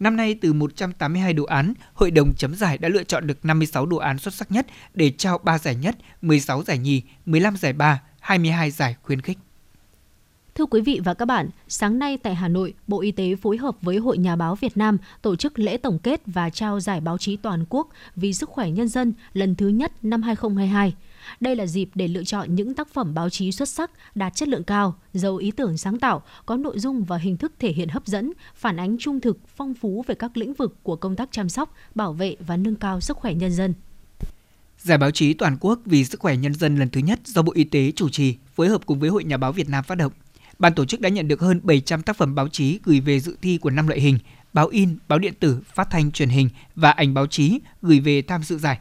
Năm 0.00 0.16
nay, 0.16 0.38
từ 0.40 0.52
182 0.52 1.32
đồ 1.32 1.44
án, 1.44 1.74
Hội 1.94 2.10
đồng 2.10 2.34
chấm 2.34 2.54
giải 2.54 2.78
đã 2.78 2.88
lựa 2.88 3.04
chọn 3.04 3.26
được 3.26 3.44
56 3.44 3.86
đồ 3.86 3.96
án 3.96 4.18
xuất 4.18 4.34
sắc 4.34 4.52
nhất 4.52 4.66
để 4.94 5.10
trao 5.10 5.38
3 5.38 5.58
giải 5.58 5.74
nhất, 5.74 5.96
16 6.22 6.62
giải 6.62 6.78
nhì, 6.78 7.02
15 7.26 7.56
giải 7.56 7.72
ba, 7.72 8.02
22 8.20 8.70
giải 8.70 8.96
khuyến 9.02 9.20
khích. 9.20 9.38
Thưa 10.56 10.66
quý 10.66 10.80
vị 10.80 11.00
và 11.04 11.14
các 11.14 11.24
bạn, 11.24 11.48
sáng 11.68 11.98
nay 11.98 12.18
tại 12.18 12.34
Hà 12.34 12.48
Nội, 12.48 12.74
Bộ 12.86 13.00
Y 13.00 13.10
tế 13.10 13.36
phối 13.36 13.56
hợp 13.56 13.76
với 13.82 13.96
Hội 13.96 14.18
Nhà 14.18 14.36
báo 14.36 14.54
Việt 14.54 14.76
Nam 14.76 14.98
tổ 15.22 15.36
chức 15.36 15.58
lễ 15.58 15.76
tổng 15.76 15.98
kết 15.98 16.20
và 16.26 16.50
trao 16.50 16.80
giải 16.80 17.00
báo 17.00 17.18
chí 17.18 17.36
toàn 17.36 17.64
quốc 17.68 17.88
vì 18.16 18.32
sức 18.32 18.48
khỏe 18.48 18.70
nhân 18.70 18.88
dân 18.88 19.12
lần 19.32 19.54
thứ 19.54 19.68
nhất 19.68 19.92
năm 20.02 20.22
2022. 20.22 20.94
Đây 21.40 21.56
là 21.56 21.66
dịp 21.66 21.88
để 21.94 22.08
lựa 22.08 22.24
chọn 22.24 22.54
những 22.54 22.74
tác 22.74 22.88
phẩm 22.88 23.14
báo 23.14 23.30
chí 23.30 23.52
xuất 23.52 23.68
sắc, 23.68 23.90
đạt 24.14 24.34
chất 24.34 24.48
lượng 24.48 24.64
cao, 24.64 24.94
giàu 25.12 25.36
ý 25.36 25.50
tưởng 25.50 25.78
sáng 25.78 25.98
tạo, 25.98 26.22
có 26.46 26.56
nội 26.56 26.78
dung 26.78 27.04
và 27.04 27.16
hình 27.16 27.36
thức 27.36 27.52
thể 27.58 27.72
hiện 27.72 27.88
hấp 27.88 28.06
dẫn, 28.06 28.32
phản 28.54 28.76
ánh 28.76 28.96
trung 28.98 29.20
thực, 29.20 29.38
phong 29.56 29.74
phú 29.74 30.04
về 30.06 30.14
các 30.14 30.36
lĩnh 30.36 30.54
vực 30.54 30.76
của 30.82 30.96
công 30.96 31.16
tác 31.16 31.28
chăm 31.32 31.48
sóc, 31.48 31.74
bảo 31.94 32.12
vệ 32.12 32.36
và 32.46 32.56
nâng 32.56 32.76
cao 32.76 33.00
sức 33.00 33.16
khỏe 33.16 33.34
nhân 33.34 33.52
dân. 33.52 33.74
Giải 34.78 34.98
báo 34.98 35.10
chí 35.10 35.34
toàn 35.34 35.56
quốc 35.60 35.80
vì 35.84 36.04
sức 36.04 36.20
khỏe 36.20 36.36
nhân 36.36 36.54
dân 36.54 36.76
lần 36.76 36.90
thứ 36.90 37.00
nhất 37.00 37.20
do 37.24 37.42
Bộ 37.42 37.52
Y 37.54 37.64
tế 37.64 37.92
chủ 37.96 38.08
trì, 38.08 38.36
phối 38.54 38.68
hợp 38.68 38.86
cùng 38.86 39.00
với 39.00 39.10
Hội 39.10 39.24
Nhà 39.24 39.36
báo 39.36 39.52
Việt 39.52 39.68
Nam 39.68 39.84
phát 39.84 39.94
động. 39.94 40.12
Ban 40.58 40.74
tổ 40.74 40.84
chức 40.84 41.00
đã 41.00 41.08
nhận 41.08 41.28
được 41.28 41.40
hơn 41.40 41.60
700 41.62 42.02
tác 42.02 42.16
phẩm 42.16 42.34
báo 42.34 42.48
chí 42.48 42.80
gửi 42.84 43.00
về 43.00 43.20
dự 43.20 43.36
thi 43.42 43.58
của 43.58 43.70
năm 43.70 43.88
loại 43.88 44.00
hình: 44.00 44.18
báo 44.52 44.66
in, 44.66 44.96
báo 45.08 45.18
điện 45.18 45.34
tử, 45.40 45.58
phát 45.74 45.88
thanh 45.90 46.12
truyền 46.12 46.28
hình 46.28 46.48
và 46.74 46.90
ảnh 46.90 47.14
báo 47.14 47.26
chí 47.26 47.58
gửi 47.82 48.00
về 48.00 48.22
tham 48.22 48.42
dự 48.42 48.58
giải. 48.58 48.78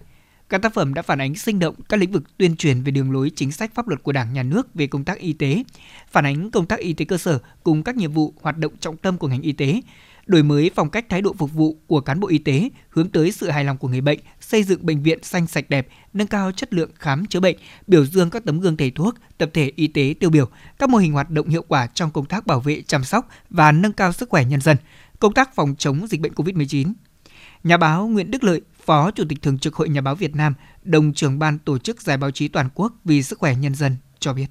Các 0.49 0.61
tác 0.61 0.73
phẩm 0.73 0.93
đã 0.93 1.01
phản 1.01 1.21
ánh 1.21 1.35
sinh 1.35 1.59
động 1.59 1.75
các 1.89 1.99
lĩnh 1.99 2.11
vực 2.11 2.37
tuyên 2.37 2.55
truyền 2.55 2.81
về 2.83 2.91
đường 2.91 3.11
lối 3.11 3.31
chính 3.35 3.51
sách 3.51 3.75
pháp 3.75 3.87
luật 3.87 4.03
của 4.03 4.11
Đảng, 4.11 4.33
Nhà 4.33 4.43
nước 4.43 4.73
về 4.73 4.87
công 4.87 5.03
tác 5.03 5.19
y 5.19 5.33
tế, 5.33 5.63
phản 6.11 6.25
ánh 6.25 6.51
công 6.51 6.65
tác 6.65 6.79
y 6.79 6.93
tế 6.93 7.05
cơ 7.05 7.17
sở 7.17 7.39
cùng 7.63 7.83
các 7.83 7.95
nhiệm 7.95 8.11
vụ 8.11 8.33
hoạt 8.41 8.57
động 8.57 8.73
trọng 8.79 8.97
tâm 8.97 9.17
của 9.17 9.27
ngành 9.27 9.41
y 9.41 9.51
tế, 9.51 9.81
đổi 10.25 10.43
mới 10.43 10.71
phong 10.75 10.89
cách 10.89 11.05
thái 11.09 11.21
độ 11.21 11.33
phục 11.37 11.53
vụ 11.53 11.77
của 11.87 12.01
cán 12.01 12.19
bộ 12.19 12.27
y 12.27 12.37
tế 12.37 12.69
hướng 12.89 13.09
tới 13.09 13.31
sự 13.31 13.49
hài 13.49 13.63
lòng 13.63 13.77
của 13.77 13.87
người 13.87 14.01
bệnh, 14.01 14.19
xây 14.41 14.63
dựng 14.63 14.85
bệnh 14.85 15.03
viện 15.03 15.23
xanh 15.23 15.47
sạch 15.47 15.69
đẹp, 15.69 15.87
nâng 16.13 16.27
cao 16.27 16.51
chất 16.51 16.73
lượng 16.73 16.91
khám 16.99 17.25
chữa 17.25 17.39
bệnh, 17.39 17.57
biểu 17.87 18.05
dương 18.05 18.29
các 18.29 18.45
tấm 18.45 18.59
gương 18.59 18.77
thầy 18.77 18.91
thuốc, 18.91 19.15
tập 19.37 19.49
thể 19.53 19.71
y 19.75 19.87
tế 19.87 20.15
tiêu 20.19 20.29
biểu, 20.29 20.45
các 20.79 20.89
mô 20.89 20.97
hình 20.97 21.13
hoạt 21.13 21.29
động 21.29 21.49
hiệu 21.49 21.63
quả 21.67 21.87
trong 21.93 22.11
công 22.11 22.25
tác 22.25 22.47
bảo 22.47 22.59
vệ, 22.59 22.81
chăm 22.81 23.03
sóc 23.03 23.29
và 23.49 23.71
nâng 23.71 23.93
cao 23.93 24.11
sức 24.11 24.29
khỏe 24.29 24.45
nhân 24.45 24.61
dân, 24.61 24.77
công 25.19 25.33
tác 25.33 25.55
phòng 25.55 25.75
chống 25.77 26.07
dịch 26.07 26.21
bệnh 26.21 26.33
COVID-19. 26.33 26.93
Nhà 27.63 27.77
báo 27.77 28.07
Nguyễn 28.07 28.31
Đức 28.31 28.43
Lợi, 28.43 28.61
Phó 28.85 29.11
Chủ 29.11 29.23
tịch 29.29 29.41
Thường 29.41 29.59
trực 29.59 29.75
Hội 29.75 29.89
Nhà 29.89 30.01
báo 30.01 30.15
Việt 30.15 30.35
Nam, 30.35 30.53
đồng 30.83 31.13
trưởng 31.13 31.39
ban 31.39 31.59
tổ 31.59 31.77
chức 31.77 32.01
Giải 32.01 32.17
báo 32.17 32.31
chí 32.31 32.47
toàn 32.47 32.69
quốc 32.75 32.93
vì 33.05 33.23
sức 33.23 33.39
khỏe 33.39 33.55
nhân 33.55 33.75
dân 33.75 33.97
cho 34.19 34.33
biết. 34.33 34.47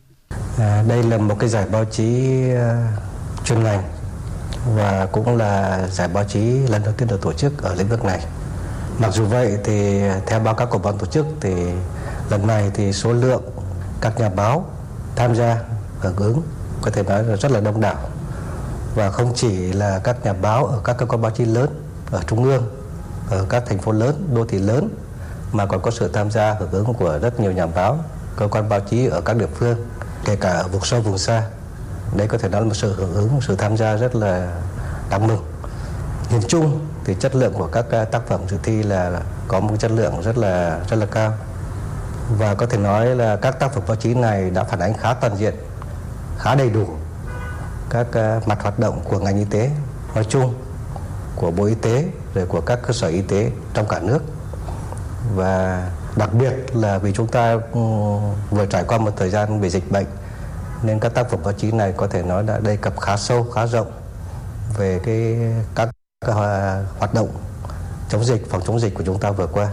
À, 0.59 0.85
đây 0.89 1.03
là 1.03 1.19
một 1.19 1.37
cái 1.39 1.49
giải 1.49 1.67
báo 1.73 1.85
chí 1.85 2.05
uh, 2.53 3.45
chuyên 3.45 3.63
ngành 3.63 3.83
và 4.75 5.07
cũng 5.13 5.37
là 5.37 5.87
giải 5.89 6.09
báo 6.09 6.25
chí 6.25 6.41
lần 6.69 6.83
đầu 6.85 6.93
tiên 6.97 7.09
được 7.09 7.23
tổ 7.23 7.33
chức 7.33 7.63
ở 7.63 7.75
lĩnh 7.75 7.89
vực 7.89 8.05
này. 8.05 8.27
Mặc 8.99 9.13
dù 9.13 9.25
vậy 9.25 9.59
thì 9.65 10.03
theo 10.27 10.41
báo 10.41 10.55
cáo 10.55 10.67
của 10.67 10.79
ban 10.79 10.99
tổ 10.99 11.07
chức 11.07 11.27
thì 11.41 11.55
lần 12.31 12.47
này 12.47 12.71
thì 12.75 12.93
số 12.93 13.13
lượng 13.13 13.43
các 14.01 14.21
nhà 14.21 14.29
báo 14.29 14.65
tham 15.17 15.35
gia 15.35 15.59
hưởng 16.01 16.17
ứng 16.17 16.43
có 16.83 16.91
thể 16.91 17.03
nói 17.03 17.25
là 17.25 17.37
rất 17.37 17.53
là 17.53 17.61
đông 17.61 17.81
đảo 17.81 17.97
và 18.95 19.11
không 19.11 19.33
chỉ 19.35 19.73
là 19.73 19.99
các 19.99 20.25
nhà 20.25 20.33
báo 20.33 20.67
ở 20.67 20.81
các 20.85 20.97
cơ 20.99 21.07
quan 21.07 21.23
báo 21.23 21.31
chí 21.31 21.45
lớn 21.45 21.69
ở 22.11 22.21
trung 22.27 22.45
ương, 22.45 22.63
ở 23.31 23.47
các 23.49 23.63
thành 23.67 23.79
phố 23.79 23.93
lớn, 23.93 24.29
đô 24.35 24.45
thị 24.47 24.59
lớn, 24.59 24.89
mà 25.53 25.67
còn 25.67 25.83
có 25.83 25.91
sự 25.91 26.11
tham 26.13 26.31
gia 26.31 26.55
hưởng 26.55 26.71
ứng 26.71 26.95
của 26.95 27.19
rất 27.19 27.41
nhiều 27.41 27.53
nhà 27.53 27.67
báo, 27.67 27.99
cơ 28.37 28.49
quan 28.49 28.69
báo 28.69 28.81
chí 28.81 29.07
ở 29.07 29.21
các 29.21 29.37
địa 29.37 29.47
phương, 29.55 29.77
kể 30.25 30.37
cả 30.37 30.51
ở 30.51 30.69
vùng 30.69 30.85
sâu, 30.85 31.01
vùng 31.01 31.19
xa 31.19 31.43
đây 32.15 32.29
có 32.29 32.39
thể 32.39 32.49
nói 32.49 32.61
là 32.61 32.67
một 32.67 32.75
sự 32.75 32.95
hưởng 32.97 33.15
ứng, 33.15 33.35
một 33.35 33.41
sự 33.47 33.57
tham 33.57 33.77
gia 33.77 33.97
rất 33.97 34.15
là 34.15 34.53
đáng 35.11 35.27
mừng. 35.27 35.45
Nhìn 36.31 36.43
chung 36.49 36.87
thì 37.05 37.15
chất 37.21 37.35
lượng 37.35 37.53
của 37.55 37.67
các 37.67 37.85
à, 37.91 38.05
tác 38.05 38.27
phẩm 38.29 38.41
dự 38.49 38.59
thi 38.63 38.83
là 38.83 39.21
có 39.49 39.61
một 39.61 39.75
chất 39.79 39.91
lượng 39.91 40.23
rất 40.23 40.39
là 40.39 40.81
rất 40.89 40.97
là 40.97 41.07
cao. 41.07 41.33
Và 42.39 42.55
có 42.55 42.67
thể 42.67 42.79
nói 42.79 43.07
là 43.07 43.37
các 43.37 43.61
tác 43.61 43.73
phẩm 43.73 43.83
báo 43.87 43.97
chí 43.97 44.15
này 44.15 44.51
đã 44.51 44.65
phản 44.65 44.81
ánh 44.81 44.95
khá 44.95 45.15
toàn 45.15 45.37
diện, 45.37 45.55
khá 46.39 46.55
đầy 46.55 46.71
đủ 46.71 46.87
các 47.91 48.07
à, 48.13 48.41
mặt 48.47 48.63
hoạt 48.63 48.79
động 48.79 49.01
của 49.05 49.19
ngành 49.19 49.37
y 49.37 49.45
tế 49.45 49.71
nói 50.15 50.25
chung, 50.25 50.55
của 51.37 51.51
bộ 51.51 51.65
y 51.65 51.75
tế, 51.75 52.05
rồi 52.35 52.47
của 52.47 52.61
các 52.61 52.79
cơ 52.87 52.93
sở 52.93 53.09
y 53.09 53.23
tế 53.23 53.51
trong 53.75 53.89
cả 53.89 54.01
nước. 54.01 54.19
Và 55.35 55.89
đặc 56.17 56.35
biệt 56.35 56.77
là 56.77 56.99
vì 56.99 57.13
chúng 57.13 57.27
ta 57.27 57.57
vừa 58.51 58.67
trải 58.67 58.85
qua 58.85 58.99
một 58.99 59.11
thời 59.17 59.31
gian 59.31 59.61
về 59.61 59.71
dịch 59.71 59.91
bệnh 59.91 60.07
nên 60.87 61.01
các 61.01 61.15
tác 61.15 61.31
phẩm 61.31 61.41
báo 61.45 61.53
chí 61.53 61.73
này 61.73 61.93
có 61.97 62.07
thể 62.07 62.23
nói 62.23 62.45
đã 62.47 62.61
đề 62.61 62.77
cập 62.77 63.01
khá 63.01 63.17
sâu 63.17 63.45
khá 63.45 63.67
rộng 63.67 63.93
về 64.79 65.01
cái 65.05 65.37
các, 65.75 65.91
các 66.27 66.33
hoạt 66.99 67.15
động 67.15 67.29
chống 68.11 68.25
dịch 68.25 68.51
phòng 68.51 68.63
chống 68.67 68.81
dịch 68.81 68.95
của 68.95 69.05
chúng 69.07 69.21
ta 69.21 69.31
vừa 69.31 69.47
qua. 69.47 69.71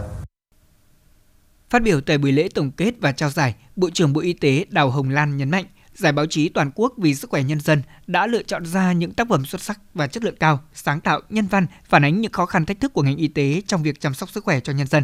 Phát 1.70 1.82
biểu 1.82 2.00
tại 2.00 2.18
buổi 2.18 2.32
lễ 2.32 2.48
tổng 2.54 2.70
kết 2.70 2.94
và 3.00 3.12
trao 3.12 3.30
giải, 3.30 3.54
Bộ 3.76 3.90
trưởng 3.90 4.12
Bộ 4.12 4.20
Y 4.20 4.32
tế 4.32 4.64
Đào 4.70 4.90
Hồng 4.90 5.10
Lan 5.10 5.36
nhấn 5.36 5.50
mạnh, 5.50 5.64
Giải 5.94 6.12
báo 6.12 6.26
chí 6.26 6.48
toàn 6.48 6.70
quốc 6.74 6.94
vì 6.98 7.14
sức 7.14 7.30
khỏe 7.30 7.42
nhân 7.42 7.60
dân 7.60 7.82
đã 8.06 8.26
lựa 8.26 8.42
chọn 8.42 8.66
ra 8.66 8.92
những 8.92 9.14
tác 9.14 9.28
phẩm 9.28 9.44
xuất 9.44 9.60
sắc 9.60 9.80
và 9.94 10.06
chất 10.06 10.24
lượng 10.24 10.36
cao, 10.40 10.60
sáng 10.74 11.00
tạo, 11.00 11.20
nhân 11.28 11.46
văn, 11.46 11.66
phản 11.88 12.04
ánh 12.04 12.20
những 12.20 12.32
khó 12.32 12.46
khăn 12.46 12.66
thách 12.66 12.80
thức 12.80 12.92
của 12.92 13.02
ngành 13.02 13.16
y 13.16 13.28
tế 13.28 13.62
trong 13.66 13.82
việc 13.82 14.00
chăm 14.00 14.14
sóc 14.14 14.30
sức 14.30 14.44
khỏe 14.44 14.60
cho 14.60 14.72
nhân 14.72 14.86
dân. 14.86 15.02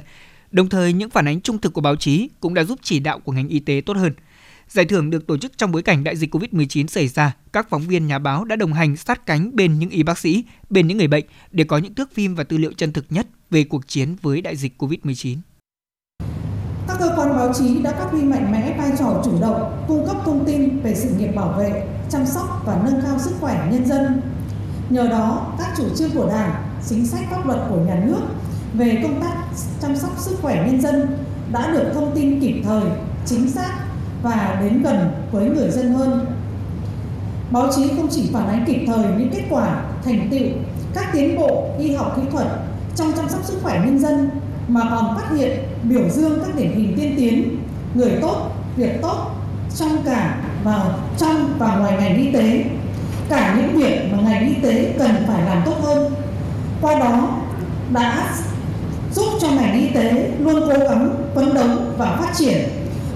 Đồng 0.51 0.69
thời, 0.69 0.93
những 0.93 1.11
phản 1.11 1.29
ánh 1.29 1.41
trung 1.41 1.59
thực 1.59 1.73
của 1.73 1.81
báo 1.81 1.97
chí 1.97 2.29
cũng 2.41 2.55
đã 2.55 2.65
giúp 2.65 2.79
chỉ 2.83 2.99
đạo 2.99 3.19
của 3.19 3.33
ngành 3.33 3.49
y 3.49 3.61
tế 3.61 3.83
tốt 3.87 3.97
hơn. 3.97 4.13
Giải 4.69 4.85
thưởng 4.85 5.11
được 5.11 5.27
tổ 5.27 5.37
chức 5.37 5.59
trong 5.59 5.73
bối 5.73 5.83
cảnh 5.83 6.05
đại 6.05 6.17
dịch 6.17 6.35
COVID-19 6.35 6.87
xảy 6.87 7.09
ra, 7.09 7.37
các 7.53 7.71
phóng 7.71 7.83
viên 7.83 8.07
nhà 8.07 8.19
báo 8.19 8.45
đã 8.45 8.57
đồng 8.57 8.73
hành 8.73 8.97
sát 8.97 9.27
cánh 9.27 9.57
bên 9.57 9.79
những 9.79 9.91
y 9.91 10.03
bác 10.03 10.19
sĩ, 10.19 10.45
bên 10.71 10.87
những 10.87 10.99
người 10.99 11.07
bệnh 11.07 11.25
để 11.51 11.65
có 11.65 11.79
những 11.79 11.95
thước 11.95 12.15
phim 12.15 12.35
và 12.35 12.45
tư 12.45 12.59
liệu 12.59 12.73
chân 12.73 12.93
thực 12.93 13.05
nhất 13.11 13.27
về 13.51 13.65
cuộc 13.65 13.89
chiến 13.89 14.17
với 14.23 14.41
đại 14.41 14.57
dịch 14.57 14.83
COVID-19 14.83 15.37
Các 16.89 16.97
cơ 16.99 17.13
quan 17.17 17.29
báo 17.29 17.53
chí 17.59 17.83
đã 17.83 17.93
phát 17.93 18.09
huy 18.11 18.23
mạnh 18.23 18.53
mẽ 18.53 18.75
vai 18.79 18.91
trò 18.99 19.23
chủ 19.25 19.41
động, 19.41 19.85
cung 19.89 20.07
cấp 20.07 20.17
thông 20.25 20.45
tin 20.47 20.81
về 20.81 20.95
sự 20.95 21.11
nghiệp 21.19 21.33
bảo 21.37 21.59
vệ, 21.59 21.87
chăm 22.11 22.27
sóc 22.27 22.63
và 22.67 22.83
nâng 22.85 23.01
cao 23.03 23.19
sức 23.19 23.33
khỏe 23.41 23.69
nhân 23.73 23.87
dân. 23.87 24.21
Nhờ 24.91 25.09
đó, 25.09 25.55
các 25.59 25.75
chủ 25.77 25.85
trương 25.97 26.11
của 26.11 26.29
Đảng, 26.29 26.69
chính 26.89 27.07
sách 27.07 27.25
pháp 27.31 27.47
luật 27.47 27.61
của 27.71 27.81
nhà 27.81 28.05
nước 28.07 28.21
về 28.75 29.01
công 29.03 29.21
tác 29.21 29.35
chăm 29.83 29.97
sóc 29.97 30.11
sức 30.19 30.39
khỏe 30.43 30.67
nhân 30.67 30.81
dân 30.81 31.19
đã 31.53 31.73
được 31.73 31.91
thông 31.95 32.13
tin 32.15 32.41
kịp 32.41 32.63
thời, 32.65 32.83
chính 33.27 33.51
xác 33.51 33.88
và 34.23 34.59
đến 34.61 34.83
gần 34.83 35.11
với 35.33 35.45
người 35.45 35.71
dân 35.71 35.95
hơn. 35.95 36.27
Báo 37.51 37.69
chí 37.77 37.89
không 37.89 38.09
chỉ 38.11 38.31
phản 38.33 38.49
ánh 38.49 38.65
kịp 38.67 38.85
thời 38.87 39.05
những 39.19 39.31
kết 39.33 39.43
quả, 39.51 39.83
thành 40.05 40.29
tựu, 40.31 40.49
các 40.95 41.09
tiến 41.13 41.37
bộ 41.37 41.67
y 41.79 41.95
học 41.95 42.13
kỹ 42.17 42.23
thuật 42.33 42.47
trong 42.97 43.13
chăm 43.17 43.29
sóc 43.29 43.45
sức 43.45 43.59
khỏe 43.63 43.81
nhân 43.85 43.99
dân 43.99 44.31
mà 44.69 44.81
còn 44.91 45.17
phát 45.17 45.37
hiện 45.37 45.59
biểu 45.83 46.09
dương 46.09 46.39
các 46.47 46.57
điển 46.57 46.73
hình 46.73 46.97
tiên 46.97 47.15
tiến 47.17 47.59
người 47.95 48.19
tốt 48.23 48.51
việc 48.77 49.03
tốt 49.03 49.31
trong 49.77 50.03
cả 50.05 50.37
và 50.65 50.85
trong 51.19 51.55
và 51.59 51.77
ngoài 51.77 51.97
ngành 52.01 52.17
y 52.17 52.33
tế. 52.33 52.65
Cả 53.29 53.57
những 53.57 53.77
việc 53.77 54.01
mà 54.13 54.19
ngành 54.23 54.49
y 54.49 54.55
tế 54.63 54.95
cần 54.99 55.11
phải 55.27 55.43
làm 55.43 55.63
tốt 55.67 55.75
hơn. 55.83 56.13
Qua 56.81 56.99
đó 56.99 57.29
đã 57.93 58.35
giúp 59.15 59.27
cho 59.41 59.51
ngành 59.51 59.81
y 59.81 59.89
tế 59.89 60.31
luôn 60.39 60.61
cố 60.67 60.79
gắng 60.79 61.15
phấn 61.35 61.55
đấu 61.55 61.69
và 61.99 62.17
phát 62.21 62.37
triển 62.37 62.59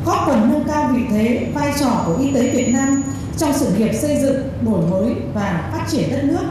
góp 0.05 0.25
phần 0.27 0.51
nâng 0.51 0.65
cao 0.69 0.93
vị 0.95 1.03
thế 1.11 1.53
vai 1.55 1.73
trò 1.81 2.03
của 2.07 2.19
y 2.21 2.35
tế 2.35 2.51
Việt 2.51 2.73
Nam 2.73 3.03
trong 3.39 3.53
sự 3.53 3.73
nghiệp 3.79 3.93
xây 3.93 4.23
dựng 4.23 4.49
đổi 4.63 4.91
mới 4.91 5.15
và 5.35 5.71
phát 5.73 5.87
triển 5.91 6.11
đất 6.11 6.25
nước 6.25 6.45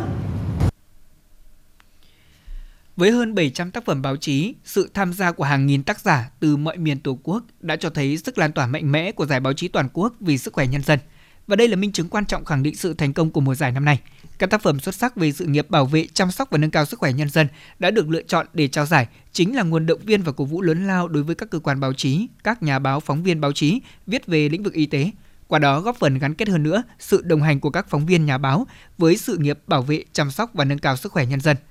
với 3.01 3.11
hơn 3.11 3.35
700 3.35 3.71
tác 3.71 3.85
phẩm 3.85 4.01
báo 4.01 4.17
chí, 4.17 4.53
sự 4.63 4.89
tham 4.93 5.13
gia 5.13 5.31
của 5.31 5.43
hàng 5.43 5.65
nghìn 5.65 5.83
tác 5.83 5.99
giả 5.99 6.29
từ 6.39 6.57
mọi 6.57 6.77
miền 6.77 6.99
Tổ 6.99 7.19
quốc 7.23 7.43
đã 7.59 7.75
cho 7.75 7.89
thấy 7.89 8.17
sức 8.17 8.37
lan 8.37 8.51
tỏa 8.51 8.67
mạnh 8.67 8.91
mẽ 8.91 9.11
của 9.11 9.25
giải 9.25 9.39
báo 9.39 9.53
chí 9.53 9.67
toàn 9.67 9.87
quốc 9.93 10.13
vì 10.19 10.37
sức 10.37 10.53
khỏe 10.53 10.67
nhân 10.67 10.83
dân. 10.83 10.99
Và 11.47 11.55
đây 11.55 11.67
là 11.67 11.75
minh 11.75 11.91
chứng 11.91 12.07
quan 12.07 12.25
trọng 12.25 12.45
khẳng 12.45 12.63
định 12.63 12.75
sự 12.75 12.93
thành 12.93 13.13
công 13.13 13.31
của 13.31 13.41
mùa 13.41 13.55
giải 13.55 13.71
năm 13.71 13.85
nay. 13.85 13.99
Các 14.41 14.49
tác 14.49 14.61
phẩm 14.61 14.79
xuất 14.79 14.95
sắc 14.95 15.15
về 15.15 15.31
sự 15.31 15.45
nghiệp 15.45 15.69
bảo 15.69 15.85
vệ, 15.85 16.07
chăm 16.13 16.31
sóc 16.31 16.49
và 16.51 16.57
nâng 16.57 16.71
cao 16.71 16.85
sức 16.85 16.99
khỏe 16.99 17.13
nhân 17.13 17.29
dân 17.29 17.47
đã 17.79 17.91
được 17.91 18.09
lựa 18.09 18.21
chọn 18.21 18.47
để 18.53 18.67
trao 18.67 18.85
giải 18.85 19.07
chính 19.31 19.55
là 19.55 19.63
nguồn 19.63 19.85
động 19.85 19.99
viên 20.05 20.21
và 20.21 20.31
cổ 20.31 20.45
vũ 20.45 20.61
lớn 20.61 20.87
lao 20.87 21.07
đối 21.07 21.23
với 21.23 21.35
các 21.35 21.49
cơ 21.49 21.59
quan 21.59 21.79
báo 21.79 21.93
chí, 21.93 22.27
các 22.43 22.63
nhà 22.63 22.79
báo, 22.79 22.99
phóng 22.99 23.23
viên 23.23 23.41
báo 23.41 23.51
chí 23.51 23.81
viết 24.07 24.27
về 24.27 24.49
lĩnh 24.49 24.63
vực 24.63 24.73
y 24.73 24.85
tế. 24.85 25.11
Qua 25.47 25.59
đó 25.59 25.79
góp 25.81 25.97
phần 25.99 26.17
gắn 26.17 26.33
kết 26.33 26.49
hơn 26.49 26.63
nữa 26.63 26.83
sự 26.99 27.21
đồng 27.21 27.41
hành 27.41 27.59
của 27.59 27.69
các 27.69 27.89
phóng 27.89 28.05
viên 28.05 28.25
nhà 28.25 28.37
báo 28.37 28.67
với 28.97 29.17
sự 29.17 29.37
nghiệp 29.37 29.59
bảo 29.67 29.81
vệ, 29.81 30.03
chăm 30.13 30.31
sóc 30.31 30.49
và 30.53 30.65
nâng 30.65 30.79
cao 30.79 30.97
sức 30.97 31.11
khỏe 31.11 31.25
nhân 31.25 31.39
dân– 31.39 31.57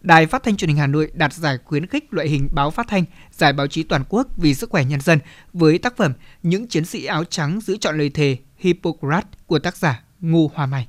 Đài 0.00 0.26
Phát 0.26 0.42
thanh 0.42 0.56
Truyền 0.56 0.68
hình 0.68 0.76
Hà 0.76 0.86
Nội 0.86 1.10
đạt 1.14 1.32
giải 1.32 1.58
khuyến 1.64 1.86
khích 1.86 2.14
loại 2.14 2.28
hình 2.28 2.48
báo 2.52 2.70
phát 2.70 2.88
thanh, 2.88 3.04
giải 3.32 3.52
báo 3.52 3.66
chí 3.66 3.82
toàn 3.82 4.04
quốc 4.08 4.28
vì 4.36 4.54
sức 4.54 4.70
khỏe 4.70 4.84
nhân 4.84 5.00
dân 5.00 5.18
với 5.52 5.78
tác 5.78 5.96
phẩm 5.96 6.12
Những 6.42 6.66
chiến 6.66 6.84
sĩ 6.84 7.04
áo 7.04 7.24
trắng 7.24 7.60
giữ 7.60 7.76
chọn 7.80 7.98
lời 7.98 8.10
thề 8.10 8.36
Hippocrates 8.58 9.28
của 9.46 9.58
tác 9.58 9.76
giả 9.76 10.02
Ngô 10.20 10.50
Hoa 10.54 10.66
Mai. 10.66 10.86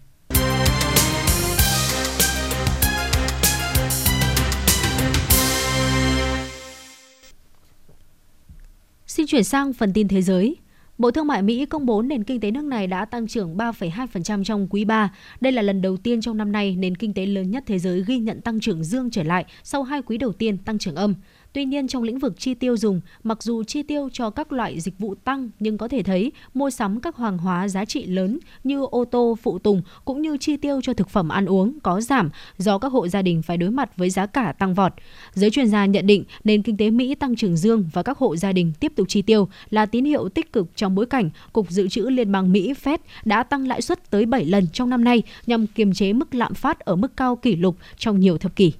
Xin 9.15 9.27
chuyển 9.27 9.43
sang 9.43 9.73
phần 9.73 9.93
tin 9.93 10.07
thế 10.07 10.21
giới. 10.21 10.55
Bộ 10.97 11.11
Thương 11.11 11.27
mại 11.27 11.41
Mỹ 11.41 11.65
công 11.65 11.85
bố 11.85 12.01
nền 12.01 12.23
kinh 12.23 12.39
tế 12.39 12.51
nước 12.51 12.63
này 12.63 12.87
đã 12.87 13.05
tăng 13.05 13.27
trưởng 13.27 13.57
3,2% 13.57 14.43
trong 14.43 14.67
quý 14.69 14.85
3. 14.85 15.13
Đây 15.41 15.51
là 15.51 15.61
lần 15.61 15.81
đầu 15.81 15.97
tiên 15.97 16.21
trong 16.21 16.37
năm 16.37 16.51
nay 16.51 16.75
nền 16.75 16.95
kinh 16.97 17.13
tế 17.13 17.25
lớn 17.25 17.51
nhất 17.51 17.63
thế 17.67 17.79
giới 17.79 18.03
ghi 18.07 18.19
nhận 18.19 18.41
tăng 18.41 18.59
trưởng 18.59 18.83
dương 18.83 19.09
trở 19.11 19.23
lại 19.23 19.45
sau 19.63 19.83
hai 19.83 20.01
quý 20.01 20.17
đầu 20.17 20.33
tiên 20.33 20.57
tăng 20.57 20.77
trưởng 20.77 20.95
âm. 20.95 21.15
Tuy 21.55 21.65
nhiên 21.65 21.87
trong 21.87 22.03
lĩnh 22.03 22.19
vực 22.19 22.39
chi 22.39 22.53
tiêu 22.53 22.77
dùng, 22.77 23.01
mặc 23.23 23.43
dù 23.43 23.63
chi 23.63 23.83
tiêu 23.83 24.09
cho 24.13 24.29
các 24.29 24.51
loại 24.51 24.79
dịch 24.79 24.99
vụ 24.99 25.15
tăng 25.15 25.49
nhưng 25.59 25.77
có 25.77 25.87
thể 25.87 26.03
thấy 26.03 26.31
mua 26.53 26.69
sắm 26.69 26.99
các 26.99 27.17
hàng 27.17 27.37
hóa 27.37 27.67
giá 27.67 27.85
trị 27.85 28.05
lớn 28.05 28.39
như 28.63 28.85
ô 28.91 29.05
tô, 29.05 29.37
phụ 29.43 29.59
tùng 29.59 29.81
cũng 30.05 30.21
như 30.21 30.37
chi 30.37 30.57
tiêu 30.57 30.79
cho 30.83 30.93
thực 30.93 31.09
phẩm 31.09 31.29
ăn 31.29 31.45
uống 31.45 31.79
có 31.83 32.01
giảm 32.01 32.29
do 32.57 32.77
các 32.77 32.91
hộ 32.91 33.07
gia 33.07 33.21
đình 33.21 33.41
phải 33.41 33.57
đối 33.57 33.71
mặt 33.71 33.97
với 33.97 34.09
giá 34.09 34.25
cả 34.25 34.53
tăng 34.59 34.73
vọt. 34.73 34.93
Giới 35.33 35.49
chuyên 35.49 35.67
gia 35.67 35.85
nhận 35.85 36.07
định 36.07 36.23
nền 36.43 36.63
kinh 36.63 36.77
tế 36.77 36.89
Mỹ 36.89 37.15
tăng 37.15 37.35
trưởng 37.35 37.57
dương 37.57 37.89
và 37.93 38.03
các 38.03 38.17
hộ 38.17 38.35
gia 38.35 38.51
đình 38.51 38.73
tiếp 38.79 38.91
tục 38.95 39.07
chi 39.09 39.21
tiêu 39.21 39.47
là 39.69 39.85
tín 39.85 40.05
hiệu 40.05 40.29
tích 40.29 40.53
cực 40.53 40.67
trong 40.75 40.95
bối 40.95 41.05
cảnh 41.05 41.29
Cục 41.53 41.69
Dự 41.69 41.87
trữ 41.87 42.01
Liên 42.01 42.31
bang 42.31 42.51
Mỹ 42.51 42.73
Fed 42.83 42.97
đã 43.25 43.43
tăng 43.43 43.67
lãi 43.67 43.81
suất 43.81 44.09
tới 44.09 44.25
7 44.25 44.45
lần 44.45 44.67
trong 44.73 44.89
năm 44.89 45.03
nay 45.03 45.23
nhằm 45.47 45.67
kiềm 45.67 45.93
chế 45.93 46.13
mức 46.13 46.35
lạm 46.35 46.53
phát 46.53 46.79
ở 46.79 46.95
mức 46.95 47.17
cao 47.17 47.35
kỷ 47.35 47.55
lục 47.55 47.75
trong 47.97 48.19
nhiều 48.19 48.37
thập 48.37 48.55
kỷ. 48.55 48.73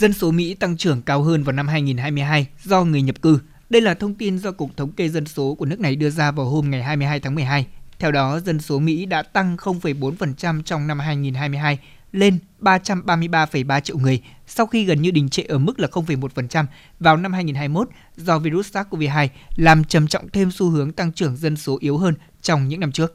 Dân 0.00 0.12
số 0.12 0.30
Mỹ 0.30 0.54
tăng 0.54 0.76
trưởng 0.76 1.02
cao 1.02 1.22
hơn 1.22 1.42
vào 1.42 1.52
năm 1.52 1.68
2022 1.68 2.46
do 2.64 2.84
người 2.84 3.02
nhập 3.02 3.22
cư. 3.22 3.38
Đây 3.70 3.82
là 3.82 3.94
thông 3.94 4.14
tin 4.14 4.38
do 4.38 4.52
Cục 4.52 4.76
Thống 4.76 4.92
kê 4.92 5.08
Dân 5.08 5.26
số 5.26 5.54
của 5.54 5.64
nước 5.64 5.80
này 5.80 5.96
đưa 5.96 6.10
ra 6.10 6.30
vào 6.30 6.46
hôm 6.46 6.70
ngày 6.70 6.82
22 6.82 7.20
tháng 7.20 7.34
12. 7.34 7.66
Theo 7.98 8.12
đó, 8.12 8.40
dân 8.40 8.60
số 8.60 8.78
Mỹ 8.78 9.06
đã 9.06 9.22
tăng 9.22 9.56
0,4% 9.56 10.62
trong 10.62 10.86
năm 10.86 10.98
2022 10.98 11.78
lên 12.12 12.38
333,3 12.60 13.80
triệu 13.80 13.98
người 13.98 14.22
sau 14.46 14.66
khi 14.66 14.84
gần 14.84 15.02
như 15.02 15.10
đình 15.10 15.28
trệ 15.28 15.42
ở 15.42 15.58
mức 15.58 15.80
là 15.80 15.88
0,1% 15.88 16.64
vào 17.00 17.16
năm 17.16 17.32
2021 17.32 17.88
do 18.16 18.38
virus 18.38 18.76
SARS-CoV-2 18.76 19.28
làm 19.56 19.84
trầm 19.84 20.06
trọng 20.06 20.28
thêm 20.28 20.50
xu 20.50 20.70
hướng 20.70 20.92
tăng 20.92 21.12
trưởng 21.12 21.36
dân 21.36 21.56
số 21.56 21.78
yếu 21.80 21.98
hơn 21.98 22.14
trong 22.42 22.68
những 22.68 22.80
năm 22.80 22.92
trước. 22.92 23.14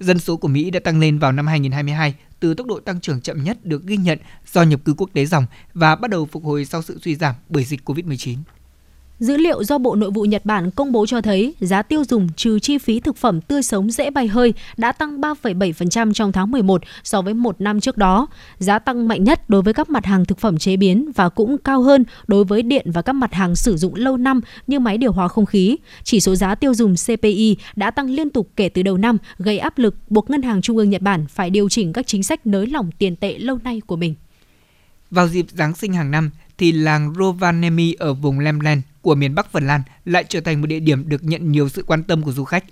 Dân 0.00 0.18
số 0.18 0.36
của 0.36 0.48
Mỹ 0.48 0.70
đã 0.70 0.80
tăng 0.80 1.00
lên 1.00 1.18
vào 1.18 1.32
năm 1.32 1.46
2022 1.46 2.14
từ 2.40 2.54
tốc 2.54 2.66
độ 2.66 2.80
tăng 2.80 3.00
trưởng 3.00 3.20
chậm 3.20 3.44
nhất 3.44 3.64
được 3.64 3.86
ghi 3.86 3.96
nhận 3.96 4.18
do 4.52 4.62
nhập 4.62 4.80
cư 4.84 4.94
quốc 4.96 5.10
tế 5.12 5.26
dòng 5.26 5.46
và 5.74 5.96
bắt 5.96 6.10
đầu 6.10 6.26
phục 6.26 6.44
hồi 6.44 6.64
sau 6.64 6.82
sự 6.82 6.98
suy 7.02 7.14
giảm 7.14 7.34
bởi 7.48 7.64
dịch 7.64 7.88
COVID-19. 7.88 8.36
Dữ 9.20 9.36
liệu 9.36 9.64
do 9.64 9.78
Bộ 9.78 9.94
Nội 9.94 10.10
vụ 10.10 10.22
Nhật 10.22 10.44
Bản 10.44 10.70
công 10.70 10.92
bố 10.92 11.06
cho 11.06 11.20
thấy 11.20 11.54
giá 11.60 11.82
tiêu 11.82 12.04
dùng 12.04 12.28
trừ 12.36 12.58
chi 12.58 12.78
phí 12.78 13.00
thực 13.00 13.16
phẩm 13.16 13.40
tươi 13.40 13.62
sống 13.62 13.90
dễ 13.90 14.10
bay 14.10 14.28
hơi 14.28 14.54
đã 14.76 14.92
tăng 14.92 15.20
3,7% 15.20 16.12
trong 16.12 16.32
tháng 16.32 16.50
11 16.50 16.82
so 17.04 17.22
với 17.22 17.34
một 17.34 17.60
năm 17.60 17.80
trước 17.80 17.96
đó. 17.96 18.26
Giá 18.58 18.78
tăng 18.78 19.08
mạnh 19.08 19.24
nhất 19.24 19.50
đối 19.50 19.62
với 19.62 19.74
các 19.74 19.90
mặt 19.90 20.06
hàng 20.06 20.24
thực 20.24 20.38
phẩm 20.38 20.58
chế 20.58 20.76
biến 20.76 21.12
và 21.14 21.28
cũng 21.28 21.58
cao 21.58 21.82
hơn 21.82 22.04
đối 22.26 22.44
với 22.44 22.62
điện 22.62 22.90
và 22.92 23.02
các 23.02 23.12
mặt 23.12 23.34
hàng 23.34 23.56
sử 23.56 23.76
dụng 23.76 23.94
lâu 23.94 24.16
năm 24.16 24.40
như 24.66 24.78
máy 24.78 24.98
điều 24.98 25.12
hòa 25.12 25.28
không 25.28 25.46
khí. 25.46 25.76
Chỉ 26.04 26.20
số 26.20 26.34
giá 26.34 26.54
tiêu 26.54 26.74
dùng 26.74 26.94
CPI 27.06 27.56
đã 27.76 27.90
tăng 27.90 28.10
liên 28.10 28.30
tục 28.30 28.48
kể 28.56 28.68
từ 28.68 28.82
đầu 28.82 28.96
năm, 28.96 29.18
gây 29.38 29.58
áp 29.58 29.78
lực 29.78 29.96
buộc 30.10 30.30
Ngân 30.30 30.42
hàng 30.42 30.62
Trung 30.62 30.76
ương 30.76 30.90
Nhật 30.90 31.02
Bản 31.02 31.26
phải 31.26 31.50
điều 31.50 31.68
chỉnh 31.68 31.92
các 31.92 32.06
chính 32.06 32.22
sách 32.22 32.46
nới 32.46 32.66
lỏng 32.66 32.90
tiền 32.98 33.16
tệ 33.16 33.38
lâu 33.38 33.58
nay 33.64 33.80
của 33.86 33.96
mình. 33.96 34.14
Vào 35.10 35.28
dịp 35.28 35.46
Giáng 35.48 35.74
sinh 35.74 35.92
hàng 35.92 36.10
năm, 36.10 36.30
thì 36.58 36.72
làng 36.72 37.14
Rovaniemi 37.18 37.94
ở 37.98 38.14
vùng 38.14 38.38
Lemland 38.38 38.82
của 39.02 39.14
miền 39.14 39.34
Bắc 39.34 39.52
Phần 39.52 39.66
Lan 39.66 39.82
lại 40.04 40.24
trở 40.28 40.40
thành 40.40 40.60
một 40.60 40.66
địa 40.66 40.80
điểm 40.80 41.08
được 41.08 41.24
nhận 41.24 41.52
nhiều 41.52 41.68
sự 41.68 41.82
quan 41.86 42.02
tâm 42.02 42.22
của 42.22 42.32
du 42.32 42.44
khách. 42.44 42.64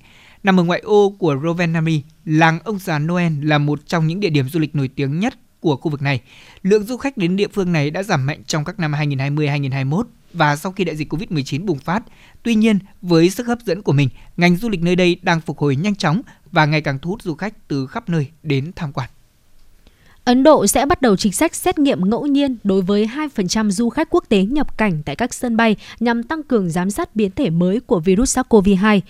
Nằm 0.42 0.60
ở 0.60 0.62
ngoại 0.62 0.80
ô 0.80 1.14
của 1.18 1.36
Rovaniemi, 1.42 2.02
làng 2.24 2.58
ông 2.64 2.78
già 2.78 2.98
Noel 2.98 3.32
là 3.42 3.58
một 3.58 3.86
trong 3.86 4.06
những 4.06 4.20
địa 4.20 4.30
điểm 4.30 4.48
du 4.48 4.60
lịch 4.60 4.74
nổi 4.74 4.88
tiếng 4.88 5.20
nhất 5.20 5.34
của 5.60 5.76
khu 5.76 5.90
vực 5.90 6.02
này. 6.02 6.20
Lượng 6.62 6.82
du 6.82 6.96
khách 6.96 7.16
đến 7.16 7.36
địa 7.36 7.48
phương 7.48 7.72
này 7.72 7.90
đã 7.90 8.02
giảm 8.02 8.26
mạnh 8.26 8.42
trong 8.46 8.64
các 8.64 8.80
năm 8.80 8.92
2020-2021 8.92 10.02
và 10.32 10.56
sau 10.56 10.72
khi 10.72 10.84
đại 10.84 10.96
dịch 10.96 11.12
Covid-19 11.12 11.64
bùng 11.64 11.78
phát. 11.78 12.02
Tuy 12.42 12.54
nhiên, 12.54 12.78
với 13.02 13.30
sức 13.30 13.46
hấp 13.46 13.58
dẫn 13.60 13.82
của 13.82 13.92
mình, 13.92 14.08
ngành 14.36 14.56
du 14.56 14.68
lịch 14.68 14.82
nơi 14.82 14.96
đây 14.96 15.16
đang 15.22 15.40
phục 15.40 15.58
hồi 15.58 15.76
nhanh 15.76 15.94
chóng 15.94 16.22
và 16.52 16.66
ngày 16.66 16.80
càng 16.80 16.98
thu 16.98 17.10
hút 17.10 17.22
du 17.22 17.34
khách 17.34 17.68
từ 17.68 17.86
khắp 17.86 18.08
nơi 18.08 18.26
đến 18.42 18.72
tham 18.76 18.92
quan. 18.92 19.10
Ấn 20.28 20.42
Độ 20.42 20.66
sẽ 20.66 20.86
bắt 20.86 21.02
đầu 21.02 21.16
chính 21.16 21.32
sách 21.32 21.54
xét 21.54 21.78
nghiệm 21.78 22.10
ngẫu 22.10 22.26
nhiên 22.26 22.56
đối 22.64 22.82
với 22.82 23.06
2% 23.36 23.70
du 23.70 23.88
khách 23.88 24.10
quốc 24.10 24.24
tế 24.28 24.44
nhập 24.44 24.78
cảnh 24.78 25.02
tại 25.04 25.16
các 25.16 25.34
sân 25.34 25.56
bay 25.56 25.76
nhằm 26.00 26.22
tăng 26.22 26.42
cường 26.42 26.70
giám 26.70 26.90
sát 26.90 27.16
biến 27.16 27.30
thể 27.30 27.50
mới 27.50 27.80
của 27.80 28.00
virus 28.00 28.38
SARS-CoV-2. 28.38 29.00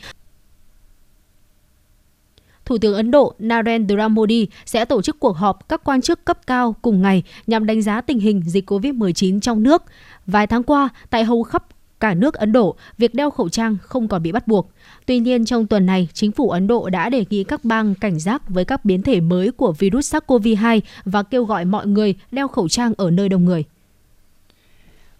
Thủ 2.64 2.78
tướng 2.78 2.94
Ấn 2.94 3.10
Độ 3.10 3.34
Narendra 3.38 4.08
Modi 4.08 4.46
sẽ 4.66 4.84
tổ 4.84 5.02
chức 5.02 5.20
cuộc 5.20 5.36
họp 5.36 5.68
các 5.68 5.84
quan 5.84 6.00
chức 6.00 6.24
cấp 6.24 6.46
cao 6.46 6.74
cùng 6.82 7.02
ngày 7.02 7.22
nhằm 7.46 7.66
đánh 7.66 7.82
giá 7.82 8.00
tình 8.00 8.18
hình 8.18 8.42
dịch 8.46 8.70
COVID-19 8.70 9.40
trong 9.40 9.62
nước. 9.62 9.82
Vài 10.26 10.46
tháng 10.46 10.62
qua, 10.62 10.88
tại 11.10 11.24
hầu 11.24 11.42
khắp 11.42 11.64
cả 12.00 12.14
nước 12.14 12.34
Ấn 12.34 12.52
Độ, 12.52 12.76
việc 12.98 13.14
đeo 13.14 13.30
khẩu 13.30 13.48
trang 13.48 13.76
không 13.82 14.08
còn 14.08 14.22
bị 14.22 14.32
bắt 14.32 14.46
buộc. 14.46 14.70
Tuy 15.06 15.18
nhiên, 15.18 15.44
trong 15.44 15.66
tuần 15.66 15.86
này, 15.86 16.08
chính 16.12 16.32
phủ 16.32 16.50
Ấn 16.50 16.66
Độ 16.66 16.90
đã 16.90 17.08
đề 17.08 17.24
nghị 17.30 17.44
các 17.44 17.64
bang 17.64 17.94
cảnh 17.94 18.18
giác 18.18 18.48
với 18.48 18.64
các 18.64 18.84
biến 18.84 19.02
thể 19.02 19.20
mới 19.20 19.52
của 19.52 19.72
virus 19.72 20.14
SARS-CoV-2 20.14 20.80
và 21.04 21.22
kêu 21.22 21.44
gọi 21.44 21.64
mọi 21.64 21.86
người 21.86 22.14
đeo 22.32 22.48
khẩu 22.48 22.68
trang 22.68 22.92
ở 22.96 23.10
nơi 23.10 23.28
đông 23.28 23.44
người. 23.44 23.64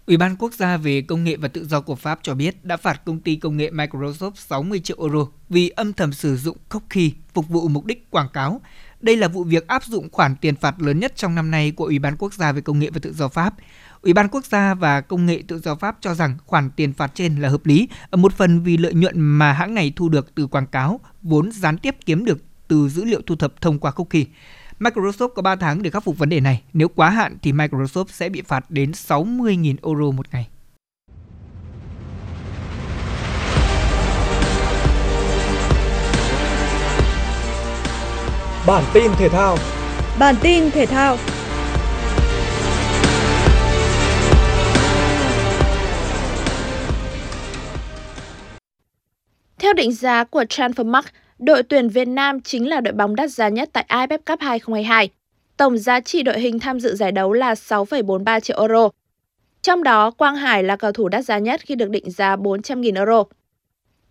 Ủy 0.09 0.17
ban 0.17 0.35
Quốc 0.35 0.53
gia 0.53 0.77
về 0.77 1.01
Công 1.01 1.23
nghệ 1.23 1.35
và 1.35 1.47
Tự 1.47 1.65
do 1.65 1.81
của 1.81 1.95
Pháp 1.95 2.19
cho 2.21 2.33
biết 2.33 2.65
đã 2.65 2.77
phạt 2.77 3.05
công 3.05 3.19
ty 3.19 3.35
công 3.35 3.57
nghệ 3.57 3.71
Microsoft 3.71 4.31
60 4.35 4.79
triệu 4.79 4.97
euro 4.99 5.27
vì 5.49 5.69
âm 5.69 5.93
thầm 5.93 6.13
sử 6.13 6.37
dụng 6.37 6.57
cookie 6.69 7.09
phục 7.33 7.47
vụ 7.47 7.67
mục 7.67 7.85
đích 7.85 8.11
quảng 8.11 8.29
cáo. 8.33 8.61
Đây 9.01 9.17
là 9.17 9.27
vụ 9.27 9.43
việc 9.43 9.67
áp 9.67 9.83
dụng 9.83 10.09
khoản 10.11 10.35
tiền 10.35 10.55
phạt 10.55 10.81
lớn 10.81 10.99
nhất 10.99 11.15
trong 11.15 11.35
năm 11.35 11.51
nay 11.51 11.71
của 11.71 11.85
Ủy 11.85 11.99
ban 11.99 12.17
Quốc 12.17 12.33
gia 12.33 12.51
về 12.51 12.61
Công 12.61 12.79
nghệ 12.79 12.89
và 12.89 12.99
Tự 13.01 13.13
do 13.13 13.27
Pháp. 13.27 13.53
Ủy 14.01 14.13
ban 14.13 14.27
Quốc 14.27 14.45
gia 14.45 14.73
và 14.73 15.01
Công 15.01 15.25
nghệ 15.25 15.43
Tự 15.47 15.59
do 15.59 15.75
Pháp 15.75 15.97
cho 16.01 16.13
rằng 16.13 16.37
khoản 16.45 16.69
tiền 16.69 16.93
phạt 16.93 17.11
trên 17.15 17.35
là 17.35 17.49
hợp 17.49 17.65
lý, 17.65 17.87
ở 18.09 18.17
một 18.17 18.33
phần 18.33 18.63
vì 18.63 18.77
lợi 18.77 18.93
nhuận 18.93 19.19
mà 19.19 19.53
hãng 19.53 19.73
này 19.73 19.93
thu 19.95 20.09
được 20.09 20.35
từ 20.35 20.47
quảng 20.47 20.67
cáo 20.67 20.99
vốn 21.21 21.51
gián 21.51 21.77
tiếp 21.77 21.95
kiếm 22.05 22.25
được 22.25 22.43
từ 22.67 22.89
dữ 22.89 23.05
liệu 23.05 23.21
thu 23.25 23.35
thập 23.35 23.61
thông 23.61 23.79
qua 23.79 23.91
cookie. 23.91 24.25
Microsoft 24.79 25.29
có 25.29 25.41
3 25.41 25.55
tháng 25.55 25.81
để 25.81 25.89
khắc 25.89 26.03
phục 26.03 26.17
vấn 26.17 26.29
đề 26.29 26.39
này. 26.39 26.61
Nếu 26.73 26.87
quá 26.87 27.09
hạn 27.09 27.37
thì 27.41 27.51
Microsoft 27.51 28.05
sẽ 28.07 28.29
bị 28.29 28.41
phạt 28.41 28.71
đến 28.71 28.91
60.000 28.91 29.75
euro 29.83 30.11
một 30.11 30.25
ngày. 30.31 30.47
Bản 38.67 38.83
tin 38.93 39.11
thể 39.17 39.29
thao 39.29 39.57
Bản 40.19 40.35
tin 40.41 40.71
thể 40.71 40.85
thao 40.85 41.17
Theo 49.59 49.73
định 49.73 49.91
giá 49.91 50.23
của 50.23 50.43
Transfermarkt, 50.43 51.11
đội 51.39 51.63
tuyển 51.63 51.89
Việt 51.89 52.07
Nam 52.07 52.41
chính 52.41 52.69
là 52.69 52.81
đội 52.81 52.93
bóng 52.93 53.15
đắt 53.15 53.31
giá 53.31 53.49
nhất 53.49 53.69
tại 53.73 53.85
AFF 53.89 54.17
Cup 54.17 54.39
2022. 54.39 55.09
Tổng 55.57 55.77
giá 55.77 55.99
trị 55.99 56.23
đội 56.23 56.39
hình 56.39 56.59
tham 56.59 56.79
dự 56.79 56.95
giải 56.95 57.11
đấu 57.11 57.33
là 57.33 57.53
6,43 57.53 58.39
triệu 58.39 58.59
euro. 58.59 58.89
Trong 59.61 59.83
đó, 59.83 60.11
Quang 60.11 60.35
Hải 60.35 60.63
là 60.63 60.75
cầu 60.75 60.91
thủ 60.91 61.09
đắt 61.09 61.25
giá 61.25 61.37
nhất 61.37 61.61
khi 61.63 61.75
được 61.75 61.89
định 61.89 62.11
giá 62.11 62.35
400.000 62.35 62.95
euro. 62.95 63.23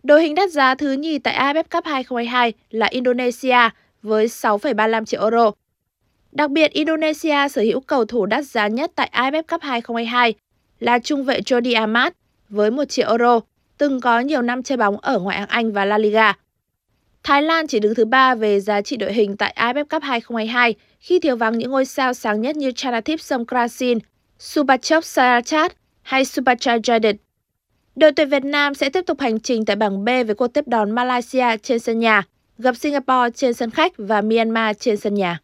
Đội 0.03 0.22
hình 0.22 0.34
đắt 0.34 0.51
giá 0.51 0.74
thứ 0.74 0.92
nhì 0.92 1.18
tại 1.18 1.34
AFF 1.34 1.64
Cup 1.70 1.84
2022 1.84 2.53
là 2.70 2.86
Indonesia 2.86 3.68
với 4.03 4.26
6,35 4.26 5.05
triệu 5.05 5.22
euro. 5.22 5.51
Đặc 6.32 6.51
biệt, 6.51 6.72
Indonesia 6.72 7.49
sở 7.51 7.62
hữu 7.62 7.80
cầu 7.80 8.05
thủ 8.05 8.26
đắt 8.26 8.44
giá 8.46 8.68
nhất 8.68 8.92
tại 8.94 9.11
AFF 9.12 9.42
Cup 9.42 9.62
2022 9.62 10.34
là 10.80 10.99
trung 10.99 11.24
vệ 11.24 11.40
Jordi 11.40 11.80
Amat 11.80 12.14
với 12.49 12.70
1 12.70 12.84
triệu 12.84 13.09
euro 13.09 13.40
từng 13.79 14.01
có 14.01 14.20
nhiều 14.20 14.43
năm 14.43 14.62
chơi 14.62 14.76
bóng 14.76 15.01
ở 15.01 15.18
ngoại 15.18 15.39
hạng 15.39 15.49
Anh 15.49 15.72
và 15.72 15.85
La 15.85 15.99
Liga. 15.99 16.33
Thái 17.22 17.43
Lan 17.43 17.66
chỉ 17.66 17.81
đứng 17.81 17.95
thứ 17.95 18.05
ba 18.05 18.35
về 18.35 18.61
giá 18.61 18.83
trị 18.83 18.97
đội 18.97 19.12
hình 19.12 19.37
tại 19.37 19.55
AFF 19.59 19.85
Cup 19.85 20.03
2022 20.03 20.74
khi 21.01 21.18
thiếu 21.18 21.37
vắng 21.37 21.59
những 21.59 21.70
ngôi 21.70 21.85
sao 21.85 22.14
sáng 22.14 22.41
nhất 22.41 22.57
như 22.57 22.72
Chanathip 22.72 23.20
Songkrasin, 23.20 23.99
Subachok 24.39 25.05
Sarachat 25.05 25.72
hay 26.03 26.24
Subachai 26.24 26.81
Jadid. 26.81 27.14
Đội 27.97 28.12
tuyển 28.12 28.29
Việt 28.29 28.45
Nam 28.45 28.74
sẽ 28.74 28.91
tiếp 28.91 29.03
tục 29.07 29.20
hành 29.20 29.41
trình 29.41 29.64
tại 29.64 29.76
bảng 29.76 30.05
B 30.05 30.09
với 30.09 30.35
cuộc 30.35 30.49
tiếp 30.49 30.68
đón 30.68 30.91
Malaysia 30.91 31.57
trên 31.62 31.79
sân 31.79 31.99
nhà, 31.99 32.22
gặp 32.59 32.76
Singapore 32.76 33.31
trên 33.35 33.55
sân 33.55 33.70
khách 33.70 33.93
và 33.99 34.20
Myanmar 34.20 34.76
trên 34.81 34.97
sân 34.97 35.14
nhà. 35.14 35.39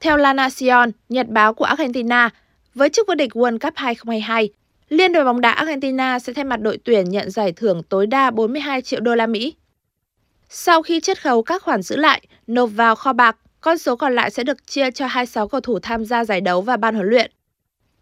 Theo 0.00 0.16
La 0.16 0.32
Nacion, 0.32 0.90
nhật 1.08 1.28
báo 1.28 1.54
của 1.54 1.64
Argentina, 1.64 2.30
với 2.74 2.88
chức 2.88 3.08
vô 3.08 3.14
địch 3.14 3.36
World 3.36 3.58
Cup 3.58 3.72
2022, 3.76 4.48
Liên 4.92 5.12
đoàn 5.12 5.26
bóng 5.26 5.40
đá 5.40 5.50
Argentina 5.50 6.18
sẽ 6.18 6.32
thay 6.32 6.44
mặt 6.44 6.60
đội 6.60 6.78
tuyển 6.84 7.10
nhận 7.10 7.30
giải 7.30 7.52
thưởng 7.52 7.82
tối 7.82 8.06
đa 8.06 8.30
42 8.30 8.82
triệu 8.82 9.00
đô 9.00 9.14
la 9.14 9.26
Mỹ. 9.26 9.54
Sau 10.48 10.82
khi 10.82 11.00
chiết 11.00 11.22
khấu 11.22 11.42
các 11.42 11.62
khoản 11.62 11.82
giữ 11.82 11.96
lại, 11.96 12.22
nộp 12.46 12.70
vào 12.74 12.94
kho 12.94 13.12
bạc, 13.12 13.36
con 13.60 13.78
số 13.78 13.96
còn 13.96 14.14
lại 14.14 14.30
sẽ 14.30 14.44
được 14.44 14.66
chia 14.66 14.90
cho 14.90 15.06
26 15.06 15.48
cầu 15.48 15.60
thủ 15.60 15.78
tham 15.78 16.04
gia 16.04 16.24
giải 16.24 16.40
đấu 16.40 16.60
và 16.62 16.76
ban 16.76 16.94
huấn 16.94 17.06
luyện. 17.06 17.30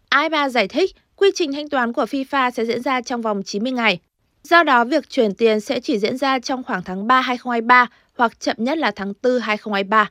AFA 0.09 0.49
giải 0.49 0.67
thích 0.67 0.95
quy 1.15 1.31
trình 1.35 1.53
thanh 1.53 1.69
toán 1.69 1.93
của 1.93 2.03
FIFA 2.03 2.51
sẽ 2.51 2.65
diễn 2.65 2.81
ra 2.81 3.01
trong 3.01 3.21
vòng 3.21 3.43
90 3.43 3.71
ngày. 3.71 3.99
Do 4.43 4.63
đó, 4.63 4.83
việc 4.83 5.09
chuyển 5.09 5.35
tiền 5.35 5.59
sẽ 5.59 5.79
chỉ 5.79 5.99
diễn 5.99 6.17
ra 6.17 6.39
trong 6.39 6.63
khoảng 6.63 6.83
tháng 6.83 7.07
3 7.07 7.21
2023 7.21 7.87
hoặc 8.17 8.39
chậm 8.39 8.55
nhất 8.59 8.77
là 8.77 8.91
tháng 8.95 9.13
4 9.23 9.39
2023. 9.39 10.09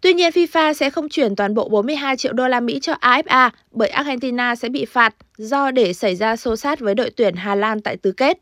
Tuy 0.00 0.14
nhiên, 0.14 0.32
FIFA 0.32 0.72
sẽ 0.72 0.90
không 0.90 1.08
chuyển 1.08 1.36
toàn 1.36 1.54
bộ 1.54 1.68
42 1.68 2.16
triệu 2.16 2.32
đô 2.32 2.48
la 2.48 2.60
Mỹ 2.60 2.78
cho 2.82 2.94
AFA 3.00 3.50
bởi 3.70 3.88
Argentina 3.88 4.54
sẽ 4.54 4.68
bị 4.68 4.84
phạt 4.84 5.14
do 5.38 5.70
để 5.70 5.92
xảy 5.92 6.16
ra 6.16 6.36
xô 6.36 6.56
sát 6.56 6.80
với 6.80 6.94
đội 6.94 7.10
tuyển 7.10 7.34
Hà 7.34 7.54
Lan 7.54 7.80
tại 7.80 7.96
tứ 7.96 8.12
kết. 8.12 8.38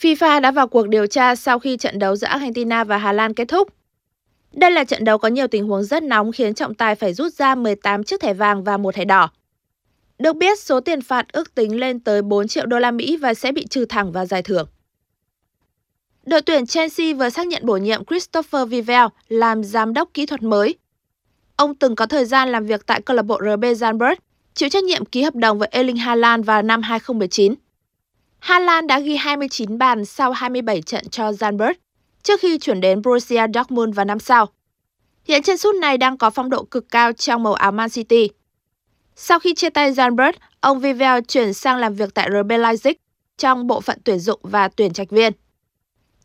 FIFA 0.00 0.40
đã 0.40 0.50
vào 0.50 0.68
cuộc 0.68 0.88
điều 0.88 1.06
tra 1.06 1.34
sau 1.34 1.58
khi 1.58 1.76
trận 1.76 1.98
đấu 1.98 2.16
giữa 2.16 2.26
Argentina 2.26 2.84
và 2.84 2.98
Hà 2.98 3.12
Lan 3.12 3.34
kết 3.34 3.48
thúc. 3.48 3.68
Đây 4.52 4.70
là 4.70 4.84
trận 4.84 5.04
đấu 5.04 5.18
có 5.18 5.28
nhiều 5.28 5.46
tình 5.46 5.68
huống 5.68 5.84
rất 5.84 6.02
nóng 6.02 6.32
khiến 6.32 6.54
trọng 6.54 6.74
tài 6.74 6.94
phải 6.94 7.14
rút 7.14 7.32
ra 7.32 7.54
18 7.54 8.04
chiếc 8.04 8.20
thẻ 8.20 8.34
vàng 8.34 8.64
và 8.64 8.76
một 8.76 8.94
thẻ 8.94 9.04
đỏ. 9.04 9.30
Được 10.18 10.36
biết, 10.36 10.58
số 10.58 10.80
tiền 10.80 11.00
phạt 11.00 11.32
ước 11.32 11.54
tính 11.54 11.80
lên 11.80 12.00
tới 12.00 12.22
4 12.22 12.48
triệu 12.48 12.66
đô 12.66 12.78
la 12.78 12.90
Mỹ 12.90 13.16
và 13.16 13.34
sẽ 13.34 13.52
bị 13.52 13.66
trừ 13.66 13.84
thẳng 13.84 14.12
vào 14.12 14.26
giải 14.26 14.42
thưởng. 14.42 14.68
Đội 16.26 16.42
tuyển 16.42 16.66
Chelsea 16.66 17.14
vừa 17.14 17.28
xác 17.28 17.46
nhận 17.46 17.66
bổ 17.66 17.76
nhiệm 17.76 18.04
Christopher 18.04 18.68
Vivell 18.68 19.06
làm 19.28 19.64
giám 19.64 19.94
đốc 19.94 20.08
kỹ 20.14 20.26
thuật 20.26 20.42
mới. 20.42 20.74
Ông 21.56 21.74
từng 21.74 21.96
có 21.96 22.06
thời 22.06 22.24
gian 22.24 22.52
làm 22.52 22.66
việc 22.66 22.86
tại 22.86 23.02
câu 23.02 23.16
lạc 23.16 23.22
bộ 23.22 23.38
RB 23.38 23.64
Zandberg, 23.64 24.16
chịu 24.54 24.68
trách 24.68 24.84
nhiệm 24.84 25.04
ký 25.04 25.22
hợp 25.22 25.34
đồng 25.34 25.58
với 25.58 25.68
Erling 25.72 25.96
Haaland 25.96 26.46
vào 26.46 26.62
năm 26.62 26.82
2019. 26.82 27.54
Haaland 28.38 28.88
đã 28.88 29.00
ghi 29.00 29.16
29 29.16 29.78
bàn 29.78 30.04
sau 30.04 30.32
27 30.32 30.82
trận 30.82 31.08
cho 31.08 31.30
Zandberg 31.30 31.74
trước 32.22 32.40
khi 32.40 32.58
chuyển 32.58 32.80
đến 32.80 33.02
Borussia 33.02 33.46
Dortmund 33.54 33.94
vào 33.94 34.04
năm 34.04 34.18
sau. 34.18 34.46
Hiện 35.24 35.42
chân 35.42 35.58
sút 35.58 35.74
này 35.74 35.98
đang 35.98 36.18
có 36.18 36.30
phong 36.30 36.50
độ 36.50 36.64
cực 36.64 36.90
cao 36.90 37.12
trong 37.12 37.42
màu 37.42 37.54
áo 37.54 37.72
Man 37.72 37.90
City. 37.90 38.30
Sau 39.16 39.38
khi 39.38 39.54
chia 39.54 39.70
tay 39.70 39.92
Zandberg, 39.92 40.32
ông 40.60 40.80
Vivell 40.80 41.20
chuyển 41.28 41.54
sang 41.54 41.76
làm 41.78 41.94
việc 41.94 42.14
tại 42.14 42.28
RB 42.30 42.50
Leipzig 42.50 42.94
trong 43.38 43.66
bộ 43.66 43.80
phận 43.80 43.98
tuyển 44.04 44.18
dụng 44.18 44.40
và 44.42 44.68
tuyển 44.68 44.92
trạch 44.92 45.10
viên. 45.10 45.32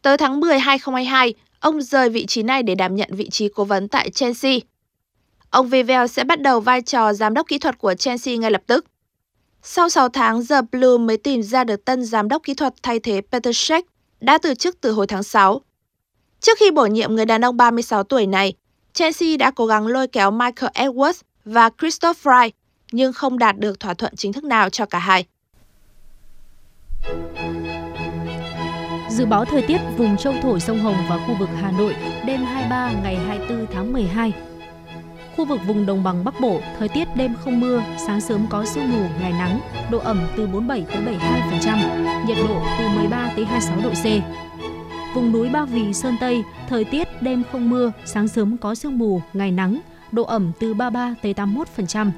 Tới 0.02 0.18
tháng 0.18 0.40
10 0.40 0.60
2022, 0.60 1.34
ông 1.60 1.82
rời 1.82 2.10
vị 2.10 2.26
trí 2.26 2.44
này 2.44 2.64
để 2.64 2.76
đảm 2.76 2.96
nhận 2.96 3.10
vị 3.12 3.30
trí 3.30 3.50
cố 3.50 3.64
vấn 3.64 3.88
tại 3.88 4.10
Chelsea. 4.10 4.54
Ông 5.50 5.70
Vivell 5.70 6.08
sẽ 6.08 6.24
bắt 6.24 6.42
đầu 6.42 6.60
vai 6.60 6.82
trò 6.82 7.14
giám 7.14 7.34
đốc 7.34 7.48
kỹ 7.48 7.58
thuật 7.58 7.78
của 7.78 7.94
Chelsea 7.94 8.36
ngay 8.36 8.52
lập 8.52 8.62
tức. 8.68 8.86
Sau 9.64 9.90
6 9.90 10.10
tháng, 10.10 10.46
The 10.46 10.62
Blue 10.72 10.98
mới 11.00 11.18
tìm 11.18 11.44
ra 11.44 11.64
được 11.64 11.86
tân 11.86 12.06
giám 12.06 12.30
đốc 12.30 12.44
kỹ 12.44 12.54
thuật 12.54 12.74
thay 12.84 13.00
thế 13.00 13.22
Peter 13.32 13.70
Cech 13.70 13.86
đã 14.22 14.38
từ 14.38 14.54
chức 14.54 14.82
từ 14.82 14.92
hồi 14.92 15.08
tháng 15.08 15.24
6. 15.24 15.62
Trước 16.40 16.58
khi 16.60 16.72
bổ 16.72 16.86
nhiệm 16.86 17.16
người 17.16 17.26
đàn 17.26 17.46
ông 17.46 17.58
36 17.58 18.04
tuổi 18.04 18.28
này, 18.28 18.54
Chelsea 18.94 19.38
đã 19.38 19.52
cố 19.52 19.66
gắng 19.66 19.88
lôi 19.88 20.08
kéo 20.08 20.32
Michael 20.32 20.72
Edwards 20.74 21.22
và 21.46 21.70
Christoph 21.80 22.18
Fry, 22.24 22.50
nhưng 22.92 23.14
không 23.14 23.40
đạt 23.40 23.58
được 23.58 23.80
thỏa 23.80 23.94
thuận 23.94 24.16
chính 24.16 24.34
thức 24.34 24.44
nào 24.44 24.70
cho 24.70 24.86
cả 24.86 25.00
hai. 25.00 25.26
Dự 29.20 29.26
báo 29.26 29.46
thời 29.46 29.62
tiết 29.62 29.82
vùng 29.98 30.18
châu 30.18 30.34
thổ 30.42 30.60
sông 30.60 30.80
Hồng 30.80 30.96
và 31.10 31.18
khu 31.28 31.36
vực 31.40 31.50
Hà 31.62 31.72
Nội 31.72 31.96
đêm 32.26 32.42
23 32.42 32.92
ngày 33.04 33.16
24 33.16 33.68
tháng 33.74 33.94
12. 33.94 34.34
Khu 35.36 35.46
vực 35.46 35.60
vùng 35.68 35.86
đồng 35.86 36.04
bằng 36.04 36.24
Bắc 36.24 36.40
Bộ, 36.42 36.62
thời 36.80 36.88
tiết 36.88 37.08
đêm 37.16 37.36
không 37.44 37.60
mưa, 37.60 37.84
sáng 38.08 38.22
sớm 38.22 38.46
có 38.50 38.66
sương 38.66 38.92
mù, 38.92 39.06
ngày 39.22 39.32
nắng, 39.32 39.60
độ 39.92 40.00
ẩm 40.00 40.22
từ 40.38 40.48
47 40.48 40.86
tới 40.94 41.18
72%, 41.60 42.28
nhiệt 42.28 42.38
độ 42.48 42.62
từ 42.80 42.88
13 42.88 43.32
tới 43.36 43.46
26 43.46 43.82
độ 43.84 43.90
C. 43.90 44.06
Vùng 45.16 45.32
núi 45.32 45.50
Ba 45.50 45.66
Vì, 45.66 45.94
Sơn 45.94 46.16
Tây, 46.20 46.44
thời 46.70 46.84
tiết 46.84 47.22
đêm 47.22 47.44
không 47.52 47.70
mưa, 47.70 47.92
sáng 48.06 48.28
sớm 48.28 48.58
có 48.58 48.76
sương 48.76 48.98
mù, 48.98 49.22
ngày 49.34 49.52
nắng, 49.52 49.80
độ 50.12 50.24
ẩm 50.24 50.52
từ 50.60 50.74
33 50.74 51.16
tới 51.22 51.34
81%, 51.34 52.12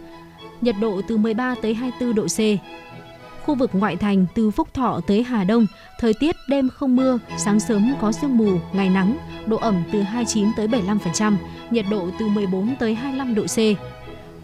nhiệt 0.61 0.75
độ 0.81 1.01
từ 1.07 1.17
13 1.17 1.55
tới 1.61 1.73
24 1.73 2.15
độ 2.15 2.27
C. 2.27 2.39
Khu 3.45 3.55
vực 3.55 3.69
ngoại 3.73 3.95
thành 3.95 4.25
từ 4.35 4.51
Phúc 4.51 4.67
Thọ 4.73 4.99
tới 5.07 5.23
Hà 5.23 5.43
Đông, 5.43 5.67
thời 5.99 6.13
tiết 6.19 6.35
đêm 6.47 6.69
không 6.69 6.95
mưa, 6.95 7.19
sáng 7.37 7.59
sớm 7.59 7.93
có 8.01 8.11
sương 8.11 8.37
mù, 8.37 8.57
ngày 8.73 8.89
nắng, 8.89 9.17
độ 9.45 9.57
ẩm 9.57 9.83
từ 9.91 10.01
29 10.01 10.47
tới 10.57 10.67
75%, 10.67 11.35
nhiệt 11.71 11.85
độ 11.91 12.09
từ 12.19 12.27
14 12.27 12.75
tới 12.79 12.95
25 12.95 13.35
độ 13.35 13.43
C. 13.43 13.57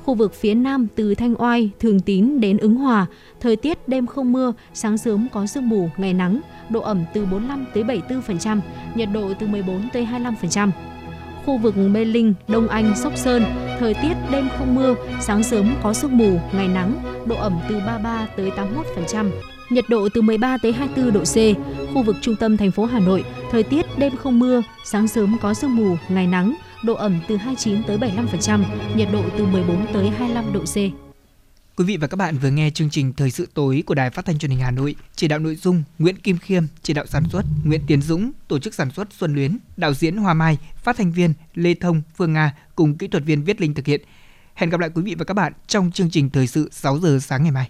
Khu 0.05 0.13
vực 0.13 0.33
phía 0.33 0.53
Nam 0.53 0.87
từ 0.95 1.15
Thanh 1.15 1.35
Oai, 1.41 1.69
Thường 1.79 1.99
Tín 1.99 2.39
đến 2.39 2.57
Ứng 2.57 2.75
Hòa, 2.75 3.05
thời 3.39 3.55
tiết 3.55 3.87
đêm 3.87 4.07
không 4.07 4.31
mưa, 4.31 4.53
sáng 4.73 4.97
sớm 4.97 5.27
có 5.31 5.45
sương 5.45 5.69
mù, 5.69 5.89
ngày 5.97 6.13
nắng, 6.13 6.41
độ 6.69 6.81
ẩm 6.81 7.03
từ 7.13 7.25
45 7.25 7.65
tới 7.73 7.83
74%, 7.83 8.59
nhiệt 8.95 9.09
độ 9.13 9.33
từ 9.39 9.47
14 9.47 9.89
tới 9.93 10.07
25%. 10.11 10.71
Khu 11.47 11.57
vực 11.57 11.77
Mê 11.77 12.05
Linh, 12.05 12.33
Đông 12.47 12.67
Anh, 12.67 12.95
Sóc 12.95 13.13
Sơn, 13.15 13.43
thời 13.79 13.93
tiết 13.93 14.13
đêm 14.31 14.49
không 14.57 14.75
mưa, 14.75 14.95
sáng 15.21 15.43
sớm 15.43 15.75
có 15.83 15.93
sương 15.93 16.17
mù, 16.17 16.39
ngày 16.53 16.67
nắng, 16.67 16.93
độ 17.25 17.35
ẩm 17.35 17.59
từ 17.69 17.75
33 17.75 18.27
tới 18.37 18.51
81%, 19.05 19.29
nhiệt 19.69 19.85
độ 19.89 20.09
từ 20.13 20.21
13 20.21 20.57
tới 20.57 20.71
24 20.71 21.13
độ 21.13 21.19
C. 21.19 21.35
Khu 21.93 22.03
vực 22.03 22.15
trung 22.21 22.35
tâm 22.35 22.57
thành 22.57 22.71
phố 22.71 22.85
Hà 22.85 22.99
Nội, 22.99 23.23
thời 23.51 23.63
tiết 23.63 23.85
đêm 23.97 24.15
không 24.15 24.39
mưa, 24.39 24.61
sáng 24.85 25.07
sớm 25.07 25.37
có 25.41 25.53
sương 25.53 25.75
mù, 25.75 25.95
ngày 26.09 26.27
nắng, 26.27 26.53
độ 26.83 26.93
ẩm 26.93 27.19
từ 27.27 27.35
29 27.35 27.83
tới 27.83 27.97
75%, 27.97 28.63
nhiệt 28.95 29.07
độ 29.13 29.21
từ 29.37 29.45
14 29.45 29.85
tới 29.93 30.09
25 30.09 30.53
độ 30.53 30.59
C. 30.59 31.06
Quý 31.77 31.85
vị 31.85 31.97
và 31.97 32.07
các 32.07 32.15
bạn 32.15 32.37
vừa 32.37 32.49
nghe 32.49 32.69
chương 32.69 32.89
trình 32.89 33.13
Thời 33.13 33.31
sự 33.31 33.47
tối 33.53 33.83
của 33.85 33.95
Đài 33.95 34.09
Phát 34.09 34.25
thanh 34.25 34.37
Truyền 34.37 34.51
hình 34.51 34.59
Hà 34.59 34.71
Nội, 34.71 34.95
chỉ 35.15 35.27
đạo 35.27 35.39
nội 35.39 35.55
dung 35.55 35.83
Nguyễn 35.99 36.15
Kim 36.15 36.37
Khiêm, 36.37 36.63
chỉ 36.83 36.93
đạo 36.93 37.05
sản 37.05 37.23
xuất 37.29 37.41
Nguyễn 37.63 37.81
Tiến 37.87 38.01
Dũng, 38.01 38.31
tổ 38.47 38.59
chức 38.59 38.73
sản 38.73 38.91
xuất 38.91 39.07
Xuân 39.13 39.35
Luyến, 39.35 39.57
đạo 39.77 39.93
diễn 39.93 40.17
Hoa 40.17 40.33
Mai, 40.33 40.57
phát 40.75 40.97
thanh 40.97 41.11
viên 41.11 41.33
Lê 41.53 41.73
Thông, 41.73 42.01
Phương 42.15 42.33
Nga 42.33 42.55
cùng 42.75 42.97
kỹ 42.97 43.07
thuật 43.07 43.23
viên 43.23 43.43
Viết 43.43 43.61
Linh 43.61 43.73
thực 43.73 43.85
hiện. 43.85 44.01
Hẹn 44.53 44.69
gặp 44.69 44.79
lại 44.79 44.89
quý 44.95 45.01
vị 45.01 45.15
và 45.15 45.25
các 45.25 45.33
bạn 45.33 45.53
trong 45.67 45.91
chương 45.91 46.09
trình 46.09 46.29
Thời 46.29 46.47
sự 46.47 46.69
6 46.71 46.99
giờ 46.99 47.19
sáng 47.21 47.43
ngày 47.43 47.51
mai. 47.51 47.69